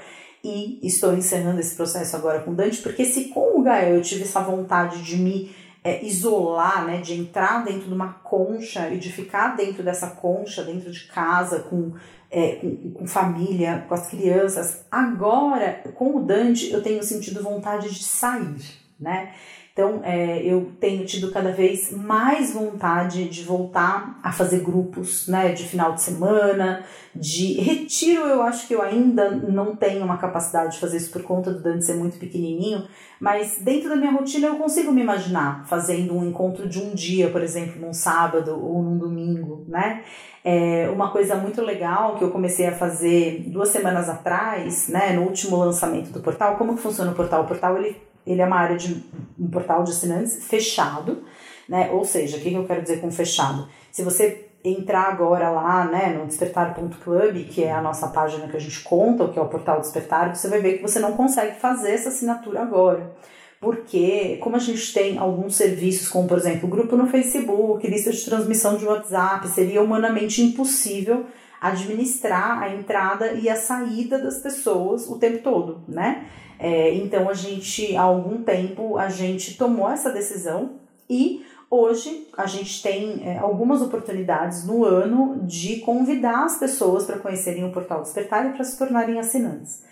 e 0.42 0.78
estou 0.82 1.14
encerrando 1.14 1.60
esse 1.60 1.74
processo 1.74 2.14
agora 2.16 2.40
com 2.40 2.54
Dante, 2.54 2.82
porque 2.82 3.04
se 3.04 3.24
com 3.30 3.58
o 3.58 3.62
Gael 3.62 3.96
eu 3.96 4.02
tive 4.02 4.22
essa 4.22 4.40
vontade 4.40 5.02
de 5.02 5.16
me 5.16 5.54
é, 5.86 6.04
isolar, 6.04 6.84
né, 6.84 7.00
de 7.00 7.14
entrar 7.14 7.64
dentro 7.64 7.86
de 7.86 7.94
uma 7.94 8.14
concha 8.14 8.90
e 8.90 8.98
de 8.98 9.12
ficar 9.12 9.56
dentro 9.56 9.84
dessa 9.84 10.08
concha, 10.10 10.64
dentro 10.64 10.90
de 10.90 11.04
casa, 11.06 11.60
com, 11.60 11.92
é, 12.28 12.56
com, 12.56 12.90
com, 12.90 13.06
família, 13.06 13.84
com 13.88 13.94
as 13.94 14.08
crianças. 14.08 14.84
Agora, 14.90 15.84
com 15.94 16.16
o 16.16 16.24
Dante, 16.24 16.72
eu 16.72 16.82
tenho 16.82 17.04
sentido 17.04 17.40
vontade 17.40 17.88
de 17.88 18.02
sair, 18.02 18.56
né? 18.98 19.32
Então, 19.76 20.00
é, 20.02 20.38
eu 20.42 20.72
tenho 20.80 21.04
tido 21.04 21.30
cada 21.30 21.52
vez 21.52 21.92
mais 21.92 22.54
vontade 22.54 23.28
de 23.28 23.44
voltar 23.44 24.18
a 24.22 24.32
fazer 24.32 24.60
grupos, 24.60 25.28
né, 25.28 25.52
de 25.52 25.64
final 25.64 25.92
de 25.92 26.00
semana, 26.00 26.82
de 27.14 27.60
retiro. 27.60 28.22
Eu 28.22 28.40
acho 28.40 28.66
que 28.66 28.74
eu 28.74 28.80
ainda 28.80 29.30
não 29.32 29.76
tenho 29.76 30.02
uma 30.02 30.16
capacidade 30.16 30.72
de 30.72 30.80
fazer 30.80 30.96
isso 30.96 31.10
por 31.10 31.22
conta 31.22 31.52
do 31.52 31.62
Dante 31.62 31.84
ser 31.84 31.92
muito 31.92 32.16
pequenininho, 32.16 32.88
mas 33.20 33.58
dentro 33.60 33.90
da 33.90 33.96
minha 33.96 34.12
rotina 34.12 34.46
eu 34.46 34.56
consigo 34.56 34.90
me 34.90 35.02
imaginar 35.02 35.66
fazendo 35.66 36.16
um 36.16 36.26
encontro 36.26 36.66
de 36.66 36.80
um 36.80 36.94
dia, 36.94 37.28
por 37.28 37.42
exemplo, 37.42 37.78
num 37.78 37.92
sábado 37.92 38.58
ou 38.58 38.82
num 38.82 38.96
domingo, 38.96 39.66
né? 39.68 40.04
É 40.42 40.88
uma 40.88 41.10
coisa 41.10 41.34
muito 41.34 41.60
legal 41.60 42.16
que 42.16 42.24
eu 42.24 42.30
comecei 42.30 42.66
a 42.66 42.72
fazer 42.72 43.44
duas 43.48 43.68
semanas 43.68 44.08
atrás, 44.08 44.88
né, 44.88 45.12
no 45.12 45.24
último 45.24 45.54
lançamento 45.58 46.10
do 46.10 46.20
portal. 46.20 46.56
Como 46.56 46.76
que 46.76 46.80
funciona 46.80 47.10
o 47.10 47.14
portal? 47.14 47.42
O 47.42 47.46
portal 47.46 47.76
ele 47.76 48.06
ele 48.26 48.42
é 48.42 48.46
uma 48.46 48.56
área 48.56 48.76
de 48.76 49.04
um 49.38 49.48
portal 49.48 49.84
de 49.84 49.92
assinantes 49.92 50.44
fechado, 50.44 51.22
né? 51.68 51.90
Ou 51.92 52.04
seja, 52.04 52.36
o 52.36 52.40
que 52.40 52.52
eu 52.52 52.66
quero 52.66 52.82
dizer 52.82 53.00
com 53.00 53.10
fechado? 53.10 53.68
Se 53.92 54.02
você 54.02 54.46
entrar 54.64 55.08
agora 55.08 55.50
lá, 55.50 55.84
né, 55.84 56.08
no 56.08 56.26
despertar.club, 56.26 57.44
que 57.48 57.62
é 57.62 57.72
a 57.72 57.80
nossa 57.80 58.08
página 58.08 58.48
que 58.48 58.56
a 58.56 58.60
gente 58.60 58.82
conta, 58.82 59.24
o 59.24 59.32
que 59.32 59.38
é 59.38 59.42
o 59.42 59.48
portal 59.48 59.80
Despertar, 59.80 60.34
você 60.34 60.48
vai 60.48 60.60
ver 60.60 60.78
que 60.78 60.82
você 60.82 60.98
não 60.98 61.12
consegue 61.12 61.60
fazer 61.60 61.92
essa 61.92 62.08
assinatura 62.08 62.62
agora. 62.62 63.14
Porque, 63.60 64.38
como 64.42 64.56
a 64.56 64.58
gente 64.58 64.92
tem 64.92 65.18
alguns 65.18 65.56
serviços, 65.56 66.08
como 66.08 66.28
por 66.28 66.36
exemplo, 66.36 66.68
grupo 66.68 66.96
no 66.96 67.06
Facebook, 67.06 67.86
lista 67.86 68.12
de 68.12 68.24
transmissão 68.24 68.76
de 68.76 68.84
WhatsApp, 68.84 69.48
seria 69.48 69.80
humanamente 69.80 70.42
impossível 70.42 71.26
administrar 71.60 72.62
a 72.62 72.74
entrada 72.74 73.32
e 73.32 73.48
a 73.48 73.56
saída 73.56 74.18
das 74.18 74.38
pessoas 74.38 75.08
o 75.08 75.18
tempo 75.18 75.42
todo, 75.42 75.82
né? 75.88 76.26
É, 76.58 76.94
então 76.94 77.28
a 77.28 77.34
gente, 77.34 77.96
há 77.96 78.02
algum 78.02 78.42
tempo, 78.42 78.96
a 78.96 79.08
gente 79.08 79.56
tomou 79.56 79.90
essa 79.90 80.10
decisão 80.10 80.80
e 81.08 81.44
hoje 81.70 82.28
a 82.36 82.46
gente 82.46 82.82
tem 82.82 83.22
é, 83.28 83.38
algumas 83.38 83.82
oportunidades 83.82 84.64
no 84.64 84.84
ano 84.84 85.40
de 85.42 85.80
convidar 85.80 86.44
as 86.44 86.58
pessoas 86.58 87.04
para 87.04 87.18
conhecerem 87.18 87.64
o 87.64 87.72
Portal 87.72 88.02
Despertar 88.02 88.46
e 88.46 88.52
para 88.54 88.64
se 88.64 88.78
tornarem 88.78 89.18
assinantes. 89.18 89.84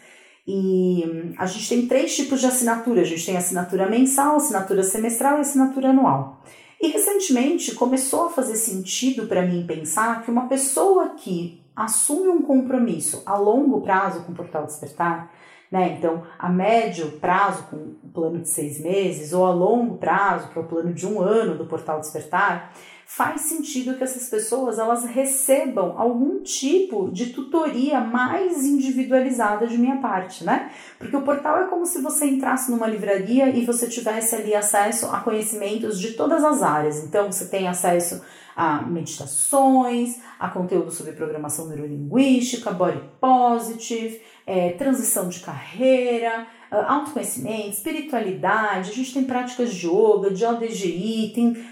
E 0.47 1.05
hum, 1.07 1.35
a 1.39 1.47
gente 1.47 1.69
tem 1.69 1.87
três 1.87 2.15
tipos 2.15 2.41
de 2.41 2.47
assinatura: 2.47 3.01
a 3.01 3.05
gente 3.05 3.25
tem 3.25 3.37
assinatura 3.37 3.89
mensal, 3.89 4.37
assinatura 4.37 4.83
semestral 4.83 5.39
e 5.39 5.41
assinatura 5.41 5.91
anual. 5.91 6.43
E 6.85 6.89
recentemente 6.89 7.75
começou 7.75 8.27
a 8.27 8.29
fazer 8.29 8.57
sentido 8.57 9.27
para 9.27 9.41
mim 9.41 9.67
pensar 9.67 10.23
que 10.23 10.31
uma 10.31 10.49
pessoa 10.49 11.15
que 11.17 11.65
assume 11.75 12.29
um 12.29 12.43
compromisso 12.43 13.23
a 13.25 13.39
longo 13.39 13.81
prazo 13.81 14.23
com 14.23 14.33
o 14.33 14.35
Portal 14.35 14.67
Despertar, 14.67 15.33
né? 15.73 15.97
Então, 15.97 16.23
a 16.39 16.51
médio 16.51 17.13
prazo, 17.13 17.69
com 17.71 17.77
o 17.77 18.11
plano 18.13 18.39
de 18.39 18.51
seis 18.51 18.79
meses, 18.83 19.33
ou 19.33 19.47
a 19.47 19.51
longo 19.51 19.97
prazo, 19.97 20.51
que 20.51 20.59
é 20.59 20.61
o 20.61 20.67
plano 20.67 20.93
de 20.93 21.07
um 21.07 21.23
ano 21.23 21.57
do 21.57 21.65
Portal 21.65 22.01
Despertar, 22.01 22.75
faz 23.17 23.43
sentido 23.43 23.97
que 23.97 24.03
essas 24.03 24.29
pessoas 24.29 24.77
elas 24.77 25.05
recebam 25.05 25.95
algum 25.97 26.43
tipo 26.43 27.09
de 27.13 27.27
tutoria 27.27 28.01
mais 28.01 28.65
individualizada 28.65 29.69
de 29.69 29.79
minha 29.79 29.99
parte, 29.99 30.43
né? 30.43 30.73
Porque 30.99 31.15
o 31.15 31.23
portal 31.23 31.59
é 31.59 31.67
como 31.69 31.87
se 31.87 32.03
você 32.03 32.27
entrasse 32.27 32.73
numa 32.73 32.89
livraria 32.89 33.51
e 33.51 33.65
você 33.65 33.87
tivesse 33.87 34.35
ali 34.35 34.53
acesso 34.53 35.07
a 35.07 35.21
conhecimentos 35.21 36.01
de 36.01 36.15
todas 36.15 36.43
as 36.43 36.61
áreas. 36.61 37.05
Então, 37.05 37.31
você 37.31 37.47
tem 37.47 37.69
acesso 37.69 38.21
a 38.57 38.83
meditações, 38.83 40.19
a 40.39 40.49
conteúdo 40.49 40.91
sobre 40.91 41.13
programação 41.13 41.69
neurolinguística, 41.69 42.73
body 42.73 43.01
positive, 43.21 44.21
é, 44.45 44.71
transição 44.73 45.29
de 45.29 45.39
carreira, 45.39 46.47
autoconhecimento, 46.83 47.71
espiritualidade, 47.71 48.91
a 48.91 48.95
gente 48.95 49.15
tem 49.15 49.25
práticas 49.25 49.73
de 49.73 49.87
yoga, 49.87 50.31
de 50.31 50.45
ODGI, 50.45 51.33
tem 51.35 51.65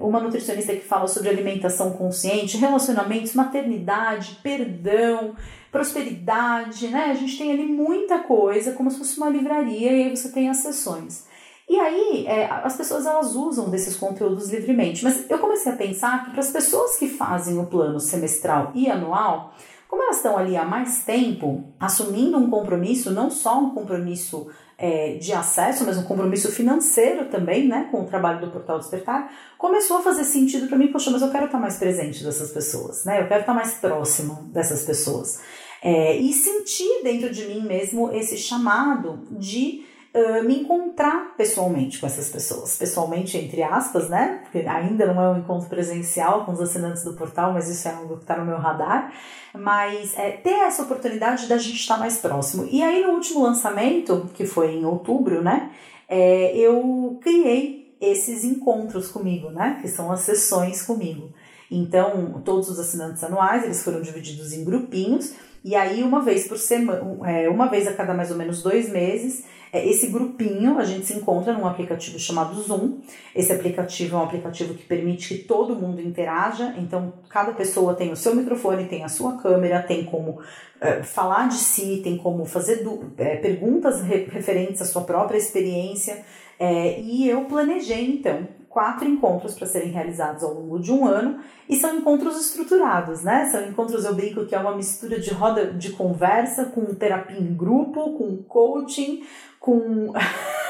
uma 0.00 0.20
nutricionista 0.20 0.74
que 0.74 0.84
fala 0.84 1.06
sobre 1.06 1.28
alimentação 1.28 1.92
consciente, 1.92 2.56
relacionamentos, 2.56 3.34
maternidade, 3.34 4.38
perdão, 4.42 5.34
prosperidade, 5.70 6.88
né? 6.88 7.06
A 7.10 7.14
gente 7.14 7.36
tem 7.36 7.52
ali 7.52 7.64
muita 7.64 8.20
coisa, 8.20 8.72
como 8.72 8.90
se 8.90 8.98
fosse 8.98 9.16
uma 9.18 9.28
livraria, 9.28 9.92
e 9.92 10.02
aí 10.04 10.16
você 10.16 10.30
tem 10.30 10.48
as 10.48 10.58
sessões. 10.58 11.26
E 11.68 11.78
aí, 11.78 12.26
é, 12.26 12.50
as 12.50 12.76
pessoas 12.76 13.06
elas 13.06 13.34
usam 13.34 13.70
desses 13.70 13.96
conteúdos 13.96 14.50
livremente. 14.50 15.02
Mas 15.02 15.28
eu 15.30 15.38
comecei 15.38 15.72
a 15.72 15.76
pensar 15.76 16.24
que 16.24 16.30
para 16.30 16.40
as 16.40 16.50
pessoas 16.50 16.96
que 16.96 17.08
fazem 17.08 17.58
o 17.58 17.66
plano 17.66 17.98
semestral 17.98 18.72
e 18.74 18.90
anual, 18.90 19.54
como 19.88 20.02
elas 20.02 20.16
estão 20.16 20.36
ali 20.36 20.56
há 20.56 20.64
mais 20.64 21.04
tempo, 21.04 21.64
assumindo 21.78 22.36
um 22.36 22.50
compromisso, 22.50 23.10
não 23.10 23.30
só 23.30 23.58
um 23.58 23.70
compromisso 23.70 24.48
é, 24.82 25.14
de 25.14 25.32
acesso, 25.32 25.84
mas 25.86 25.96
um 25.96 26.02
compromisso 26.02 26.50
financeiro 26.50 27.26
também, 27.26 27.68
né, 27.68 27.86
com 27.88 28.00
o 28.00 28.04
trabalho 28.04 28.40
do 28.40 28.50
Portal 28.50 28.80
Despertar, 28.80 29.32
começou 29.56 29.98
a 29.98 30.02
fazer 30.02 30.24
sentido 30.24 30.66
para 30.66 30.76
mim, 30.76 30.88
poxa, 30.88 31.08
mas 31.08 31.22
eu 31.22 31.30
quero 31.30 31.46
estar 31.46 31.58
mais 31.60 31.76
presente 31.76 32.24
dessas 32.24 32.50
pessoas, 32.50 33.04
né, 33.04 33.22
eu 33.22 33.28
quero 33.28 33.42
estar 33.42 33.54
mais 33.54 33.74
próximo 33.74 34.50
dessas 34.52 34.84
pessoas. 34.84 35.40
É, 35.80 36.16
e 36.16 36.32
sentir 36.32 37.02
dentro 37.04 37.30
de 37.30 37.44
mim 37.46 37.64
mesmo 37.64 38.12
esse 38.12 38.36
chamado 38.36 39.20
de 39.30 39.84
uh, 40.14 40.44
me 40.44 40.60
encontrar 40.60 41.34
pessoalmente 41.36 41.98
com 41.98 42.06
essas 42.06 42.28
pessoas. 42.28 42.76
Pessoalmente, 42.76 43.36
entre 43.38 43.62
aspas, 43.62 44.08
né? 44.08 44.40
Porque 44.42 44.66
ainda 44.66 45.06
não 45.06 45.22
é 45.22 45.28
um 45.30 45.38
encontro 45.38 45.68
presencial 45.68 46.44
com 46.44 46.52
os 46.52 46.60
assinantes 46.60 47.04
do 47.04 47.14
portal, 47.14 47.52
mas 47.52 47.68
isso 47.68 47.88
é 47.88 47.92
algo 47.92 48.16
que 48.16 48.22
está 48.22 48.36
no 48.36 48.44
meu 48.44 48.56
radar. 48.56 49.12
Mas 49.54 50.16
é, 50.16 50.32
ter 50.32 50.50
essa 50.50 50.82
oportunidade 50.82 51.46
da 51.46 51.58
gente 51.58 51.80
estar 51.80 51.98
mais 51.98 52.18
próximo. 52.18 52.66
E 52.70 52.82
aí, 52.82 53.02
no 53.02 53.12
último 53.12 53.42
lançamento, 53.42 54.30
que 54.34 54.46
foi 54.46 54.72
em 54.72 54.84
outubro, 54.84 55.42
né? 55.42 55.70
É, 56.08 56.56
eu 56.56 57.18
criei 57.22 57.96
esses 58.00 58.44
encontros 58.44 59.08
comigo, 59.08 59.50
né? 59.50 59.78
Que 59.80 59.88
são 59.88 60.10
as 60.10 60.20
sessões 60.20 60.82
comigo. 60.82 61.32
Então, 61.70 62.42
todos 62.44 62.68
os 62.68 62.78
assinantes 62.78 63.24
anuais, 63.24 63.64
eles 63.64 63.82
foram 63.82 64.02
divididos 64.02 64.52
em 64.52 64.62
grupinhos, 64.62 65.32
e 65.64 65.74
aí 65.74 66.02
uma 66.02 66.20
vez 66.20 66.46
por 66.46 66.58
semana, 66.58 67.00
é, 67.30 67.48
uma 67.48 67.66
vez 67.66 67.86
a 67.86 67.94
cada 67.94 68.12
mais 68.12 68.30
ou 68.30 68.36
menos 68.36 68.62
dois 68.62 68.90
meses, 68.90 69.44
esse 69.72 70.08
grupinho 70.08 70.78
a 70.78 70.84
gente 70.84 71.06
se 71.06 71.14
encontra 71.14 71.52
num 71.52 71.66
aplicativo 71.66 72.18
chamado 72.18 72.60
Zoom. 72.60 72.98
Esse 73.34 73.52
aplicativo 73.52 74.16
é 74.16 74.18
um 74.18 74.22
aplicativo 74.22 74.74
que 74.74 74.84
permite 74.84 75.28
que 75.28 75.44
todo 75.44 75.74
mundo 75.74 76.00
interaja, 76.00 76.74
então 76.76 77.14
cada 77.28 77.52
pessoa 77.52 77.94
tem 77.94 78.12
o 78.12 78.16
seu 78.16 78.34
microfone, 78.34 78.88
tem 78.88 79.02
a 79.02 79.08
sua 79.08 79.38
câmera, 79.38 79.82
tem 79.82 80.04
como 80.04 80.40
é, 80.80 81.02
falar 81.02 81.48
de 81.48 81.54
si, 81.54 82.00
tem 82.04 82.18
como 82.18 82.44
fazer 82.44 82.84
é, 83.16 83.36
perguntas 83.36 84.02
re, 84.02 84.26
referentes 84.30 84.82
à 84.82 84.84
sua 84.84 85.02
própria 85.02 85.38
experiência. 85.38 86.22
É, 86.58 87.00
e 87.00 87.28
eu 87.28 87.46
planejei 87.46 88.06
então 88.06 88.46
quatro 88.72 89.06
encontros 89.06 89.54
para 89.54 89.66
serem 89.66 89.90
realizados 89.90 90.42
ao 90.42 90.54
longo 90.54 90.80
de 90.80 90.90
um 90.90 91.06
ano 91.06 91.40
e 91.68 91.76
são 91.76 91.94
encontros 91.94 92.40
estruturados, 92.40 93.22
né? 93.22 93.44
São 93.52 93.62
encontros, 93.68 94.06
eu 94.06 94.14
brinco 94.14 94.46
que 94.46 94.54
é 94.54 94.58
uma 94.58 94.74
mistura 94.74 95.20
de 95.20 95.30
roda 95.30 95.74
de 95.74 95.92
conversa 95.92 96.64
com 96.64 96.82
terapia 96.94 97.38
em 97.38 97.54
grupo, 97.54 98.14
com 98.16 98.42
coaching, 98.44 99.26
com 99.60 100.14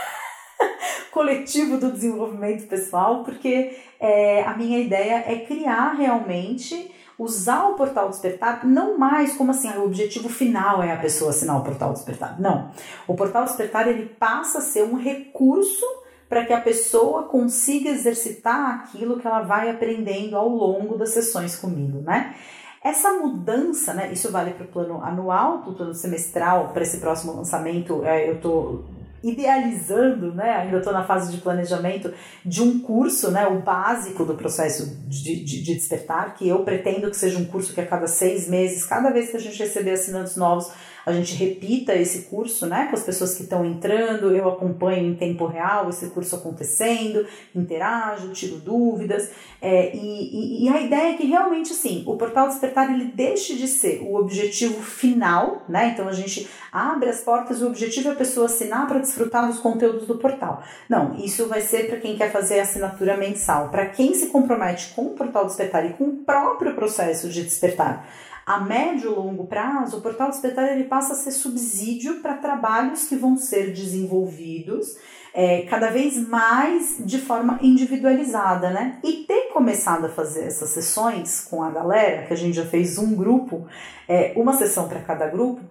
coletivo 1.12 1.78
do 1.78 1.92
desenvolvimento 1.92 2.66
pessoal, 2.66 3.22
porque 3.22 3.78
é, 4.00 4.42
a 4.42 4.56
minha 4.56 4.80
ideia 4.80 5.22
é 5.24 5.38
criar 5.46 5.92
realmente 5.92 6.90
usar 7.16 7.68
o 7.68 7.74
portal 7.74 8.08
despertar 8.08 8.66
não 8.66 8.98
mais 8.98 9.36
como 9.36 9.52
assim, 9.52 9.68
ah, 9.68 9.78
o 9.78 9.84
objetivo 9.84 10.28
final 10.28 10.82
é 10.82 10.90
a 10.90 10.96
pessoa 10.96 11.30
assinar 11.30 11.56
o 11.56 11.62
portal 11.62 11.92
despertar. 11.92 12.40
Não. 12.40 12.72
O 13.06 13.14
portal 13.14 13.44
despertar 13.44 13.86
ele 13.86 14.06
passa 14.06 14.58
a 14.58 14.62
ser 14.62 14.82
um 14.82 14.96
recurso 14.96 16.01
para 16.32 16.46
que 16.46 16.52
a 16.54 16.60
pessoa 16.62 17.24
consiga 17.24 17.90
exercitar 17.90 18.70
aquilo 18.70 19.20
que 19.20 19.26
ela 19.26 19.42
vai 19.42 19.68
aprendendo 19.68 20.34
ao 20.34 20.48
longo 20.48 20.96
das 20.96 21.10
sessões 21.10 21.56
comigo, 21.56 22.00
né? 22.00 22.34
Essa 22.82 23.12
mudança, 23.18 23.92
né? 23.92 24.10
Isso 24.10 24.32
vale 24.32 24.52
para 24.52 24.64
o 24.64 24.68
plano 24.68 25.04
anual, 25.04 25.58
para 25.58 25.72
o 25.72 25.74
plano 25.74 25.92
semestral, 25.92 26.70
para 26.72 26.84
esse 26.84 27.00
próximo 27.00 27.34
lançamento, 27.34 28.02
é, 28.02 28.30
eu 28.30 28.36
estou 28.36 28.82
idealizando, 29.22 30.32
né? 30.34 30.52
Ainda 30.52 30.78
estou 30.78 30.94
na 30.94 31.04
fase 31.04 31.30
de 31.30 31.42
planejamento 31.42 32.10
de 32.42 32.62
um 32.62 32.80
curso, 32.80 33.30
né? 33.30 33.46
O 33.46 33.60
básico 33.60 34.24
do 34.24 34.34
processo 34.34 34.86
de, 35.06 35.44
de, 35.44 35.62
de, 35.62 35.74
despertar, 35.74 36.32
que 36.32 36.48
eu 36.48 36.64
pretendo 36.64 37.10
que 37.10 37.16
seja 37.18 37.38
um 37.38 37.44
curso 37.44 37.74
que 37.74 37.80
a 37.82 37.86
cada 37.86 38.06
seis 38.06 38.48
meses, 38.48 38.86
cada 38.86 39.10
vez 39.10 39.30
que 39.30 39.36
a 39.36 39.40
gente 39.40 39.58
receber 39.58 39.90
assinantes 39.90 40.34
novos, 40.34 40.72
a 41.04 41.12
gente 41.12 41.34
repita 41.34 41.94
esse 41.94 42.22
curso, 42.22 42.66
né, 42.66 42.86
com 42.88 42.94
as 42.94 43.02
pessoas 43.02 43.34
que 43.34 43.42
estão 43.42 43.64
entrando, 43.64 44.34
eu 44.34 44.48
acompanho 44.48 45.06
em 45.06 45.14
tempo 45.14 45.46
real 45.46 45.88
esse 45.88 46.06
curso 46.10 46.36
acontecendo, 46.36 47.26
interajo, 47.54 48.32
tiro 48.32 48.56
dúvidas, 48.56 49.30
é, 49.60 49.94
e, 49.94 50.64
e, 50.64 50.68
a 50.68 50.80
ideia 50.80 51.14
é 51.14 51.16
que 51.16 51.26
realmente, 51.26 51.72
assim, 51.72 52.02
o 52.06 52.16
Portal 52.16 52.48
Despertar, 52.48 52.92
ele 52.92 53.12
deixe 53.14 53.54
de 53.56 53.68
ser 53.68 54.00
o 54.02 54.16
objetivo 54.16 54.82
final, 54.82 55.62
né, 55.68 55.90
então 55.92 56.08
a 56.08 56.12
gente 56.12 56.48
abre 56.70 57.08
as 57.08 57.20
portas 57.20 57.60
e 57.60 57.64
o 57.64 57.68
objetivo 57.68 58.08
é 58.08 58.12
a 58.12 58.16
pessoa 58.16 58.46
assinar 58.46 58.86
para 58.86 58.98
desfrutar 58.98 59.46
dos 59.46 59.58
conteúdos 59.58 60.06
do 60.06 60.18
portal. 60.18 60.62
Não, 60.88 61.16
isso 61.16 61.46
vai 61.46 61.60
ser 61.60 61.88
para 61.88 61.98
quem 61.98 62.16
quer 62.16 62.32
fazer 62.32 62.60
a 62.60 62.62
assinatura 62.62 63.16
mensal, 63.16 63.68
para 63.68 63.86
quem 63.86 64.14
se 64.14 64.26
compromete 64.28 64.92
com 64.94 65.06
o 65.06 65.10
Portal 65.10 65.46
Despertar 65.46 65.84
e 65.84 65.92
com 65.94 66.04
o 66.04 66.16
próprio 66.18 66.74
processo 66.74 67.28
de 67.28 67.42
despertar 67.42 68.06
a 68.44 68.60
médio 68.60 69.12
e 69.12 69.14
longo 69.14 69.46
prazo, 69.46 69.98
o 69.98 70.00
Portal 70.00 70.30
Despertar 70.30 70.72
ele 70.72 70.84
passa 70.84 71.12
a 71.12 71.16
ser 71.16 71.30
subsídio 71.30 72.20
para 72.20 72.34
trabalhos 72.34 73.08
que 73.08 73.16
vão 73.16 73.36
ser 73.36 73.72
desenvolvidos 73.72 74.96
é, 75.34 75.62
cada 75.62 75.88
vez 75.90 76.16
mais 76.28 76.96
de 77.00 77.18
forma 77.18 77.58
individualizada, 77.62 78.70
né? 78.70 78.98
E 79.02 79.24
ter 79.24 79.48
começado 79.52 80.06
a 80.06 80.08
fazer 80.08 80.44
essas 80.44 80.70
sessões 80.70 81.40
com 81.40 81.62
a 81.62 81.70
galera, 81.70 82.26
que 82.26 82.32
a 82.32 82.36
gente 82.36 82.54
já 82.54 82.66
fez 82.66 82.98
um 82.98 83.14
grupo, 83.14 83.66
é, 84.06 84.32
uma 84.36 84.52
sessão 84.52 84.88
para 84.88 85.00
cada 85.00 85.26
grupo, 85.28 85.62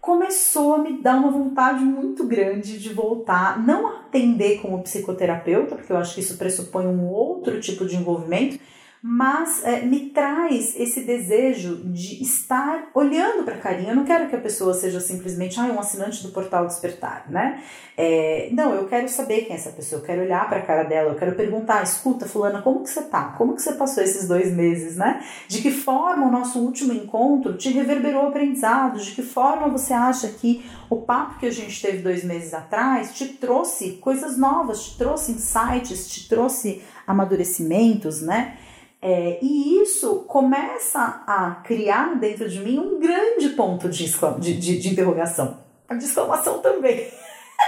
começou 0.00 0.74
a 0.74 0.78
me 0.78 1.02
dar 1.02 1.16
uma 1.16 1.30
vontade 1.30 1.84
muito 1.84 2.24
grande 2.26 2.78
de 2.78 2.92
voltar, 2.92 3.62
não 3.62 3.88
atender 3.88 4.60
como 4.60 4.82
psicoterapeuta, 4.82 5.74
porque 5.74 5.92
eu 5.92 5.96
acho 5.96 6.14
que 6.14 6.20
isso 6.20 6.38
pressupõe 6.38 6.86
um 6.86 7.08
outro 7.08 7.60
tipo 7.60 7.84
de 7.84 7.96
envolvimento, 7.96 8.58
mas 9.02 9.64
é, 9.64 9.82
me 9.82 10.10
traz 10.10 10.74
esse 10.76 11.02
desejo 11.02 11.76
de 11.84 12.20
estar 12.22 12.90
olhando 12.92 13.44
para 13.44 13.54
a 13.54 13.58
carinha. 13.58 13.90
Eu 13.90 13.96
não 13.96 14.04
quero 14.04 14.28
que 14.28 14.34
a 14.34 14.40
pessoa 14.40 14.74
seja 14.74 14.98
simplesmente 14.98 15.58
ah, 15.60 15.64
um 15.64 15.78
assinante 15.78 16.22
do 16.22 16.32
portal 16.32 16.66
Despertar, 16.66 17.26
né? 17.30 17.62
É, 17.96 18.48
não, 18.52 18.74
eu 18.74 18.86
quero 18.88 19.08
saber 19.08 19.42
quem 19.42 19.52
é 19.52 19.58
essa 19.58 19.70
pessoa, 19.70 20.00
eu 20.00 20.06
quero 20.06 20.22
olhar 20.22 20.48
para 20.48 20.58
a 20.58 20.62
cara 20.62 20.82
dela, 20.84 21.10
eu 21.10 21.16
quero 21.16 21.34
perguntar, 21.34 21.82
escuta, 21.82 22.26
fulana, 22.26 22.62
como 22.62 22.82
que 22.82 22.90
você 22.90 23.02
tá? 23.02 23.34
Como 23.36 23.54
que 23.54 23.62
você 23.62 23.72
passou 23.72 24.02
esses 24.02 24.26
dois 24.26 24.52
meses, 24.52 24.96
né? 24.96 25.22
De 25.46 25.62
que 25.62 25.70
forma 25.70 26.26
o 26.26 26.30
nosso 26.30 26.58
último 26.60 26.92
encontro 26.92 27.56
te 27.56 27.70
reverberou 27.70 28.28
aprendizado? 28.28 28.98
De 28.98 29.12
que 29.12 29.22
forma 29.22 29.68
você 29.68 29.92
acha 29.92 30.28
que 30.28 30.64
o 30.90 30.96
papo 30.96 31.38
que 31.38 31.46
a 31.46 31.50
gente 31.50 31.80
teve 31.80 31.98
dois 31.98 32.24
meses 32.24 32.52
atrás 32.54 33.14
te 33.14 33.26
trouxe 33.28 33.92
coisas 34.00 34.36
novas, 34.36 34.84
te 34.84 34.98
trouxe 34.98 35.32
insights, 35.32 36.08
te 36.08 36.28
trouxe 36.28 36.82
amadurecimentos, 37.06 38.22
né? 38.22 38.56
É, 39.00 39.38
e 39.40 39.80
isso 39.80 40.24
começa 40.26 41.22
a 41.26 41.62
criar 41.64 42.18
dentro 42.18 42.48
de 42.48 42.58
mim 42.60 42.78
um 42.78 42.98
grande 42.98 43.50
ponto 43.50 43.88
de, 43.88 44.04
de, 44.40 44.58
de, 44.58 44.78
de 44.78 44.88
interrogação. 44.88 45.58
A 45.88 45.94
de 45.94 46.04
exclamação 46.04 46.58
também. 46.58 47.08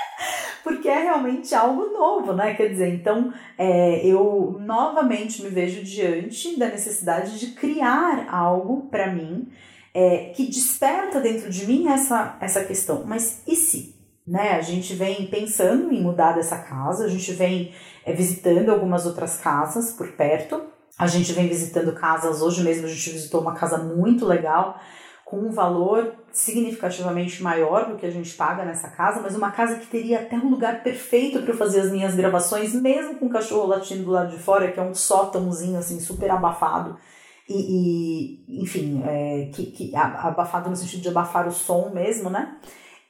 Porque 0.65 0.89
é 0.89 1.05
realmente 1.05 1.55
algo 1.55 1.87
novo, 1.87 2.33
né? 2.33 2.55
Quer 2.55 2.69
dizer, 2.69 2.93
então 2.93 3.33
é, 3.57 4.05
eu 4.05 4.57
novamente 4.61 5.43
me 5.43 5.49
vejo 5.49 5.83
diante 5.83 6.59
da 6.59 6.67
necessidade 6.67 7.39
de 7.39 7.53
criar 7.53 8.27
algo 8.29 8.89
para 8.91 9.13
mim 9.13 9.51
é, 9.95 10.33
que 10.35 10.47
desperta 10.47 11.21
dentro 11.21 11.49
de 11.49 11.67
mim 11.67 11.89
essa, 11.89 12.37
essa 12.41 12.65
questão. 12.65 13.05
Mas 13.07 13.43
e 13.47 13.55
se? 13.55 13.95
Né? 14.27 14.53
A 14.53 14.61
gente 14.61 14.95
vem 14.95 15.27
pensando 15.29 15.93
em 15.93 16.03
mudar 16.03 16.33
dessa 16.33 16.59
casa, 16.59 17.05
a 17.05 17.09
gente 17.09 17.33
vem 17.33 17.73
é, 18.05 18.13
visitando 18.13 18.71
algumas 18.71 19.07
outras 19.07 19.37
casas 19.39 19.93
por 19.93 20.13
perto 20.13 20.61
a 21.01 21.07
gente 21.07 21.33
vem 21.33 21.49
visitando 21.49 21.93
casas, 21.93 22.43
hoje 22.43 22.63
mesmo 22.63 22.85
a 22.85 22.91
gente 22.91 23.09
visitou 23.09 23.41
uma 23.41 23.55
casa 23.55 23.79
muito 23.79 24.27
legal, 24.27 24.79
com 25.25 25.39
um 25.39 25.51
valor 25.51 26.15
significativamente 26.31 27.43
maior 27.43 27.89
do 27.89 27.97
que 27.97 28.05
a 28.05 28.11
gente 28.11 28.35
paga 28.35 28.67
nessa 28.67 28.91
casa, 28.91 29.23
mas 29.23 29.35
uma 29.35 29.51
casa 29.51 29.77
que 29.77 29.87
teria 29.87 30.21
até 30.21 30.37
um 30.37 30.51
lugar 30.51 30.83
perfeito 30.83 31.41
para 31.41 31.55
fazer 31.55 31.81
as 31.81 31.91
minhas 31.91 32.15
gravações, 32.15 32.75
mesmo 32.75 33.15
com 33.15 33.27
o 33.27 33.31
cachorro 33.31 33.69
latindo 33.69 34.05
do 34.05 34.11
lado 34.11 34.31
de 34.31 34.43
fora, 34.43 34.71
que 34.71 34.79
é 34.79 34.83
um 34.83 34.95
sótãozinho 34.95 35.79
assim 35.79 35.99
super 36.01 36.31
abafado. 36.31 36.99
E, 37.49 38.45
e 38.47 38.63
enfim, 38.63 39.03
é, 39.07 39.51
que, 39.55 39.67
que 39.67 39.97
abafado 39.97 40.69
no 40.69 40.77
sentido 40.77 41.01
de 41.01 41.09
abafar 41.09 41.49
o 41.49 41.53
som 41.53 41.91
mesmo, 41.95 42.29
né? 42.29 42.59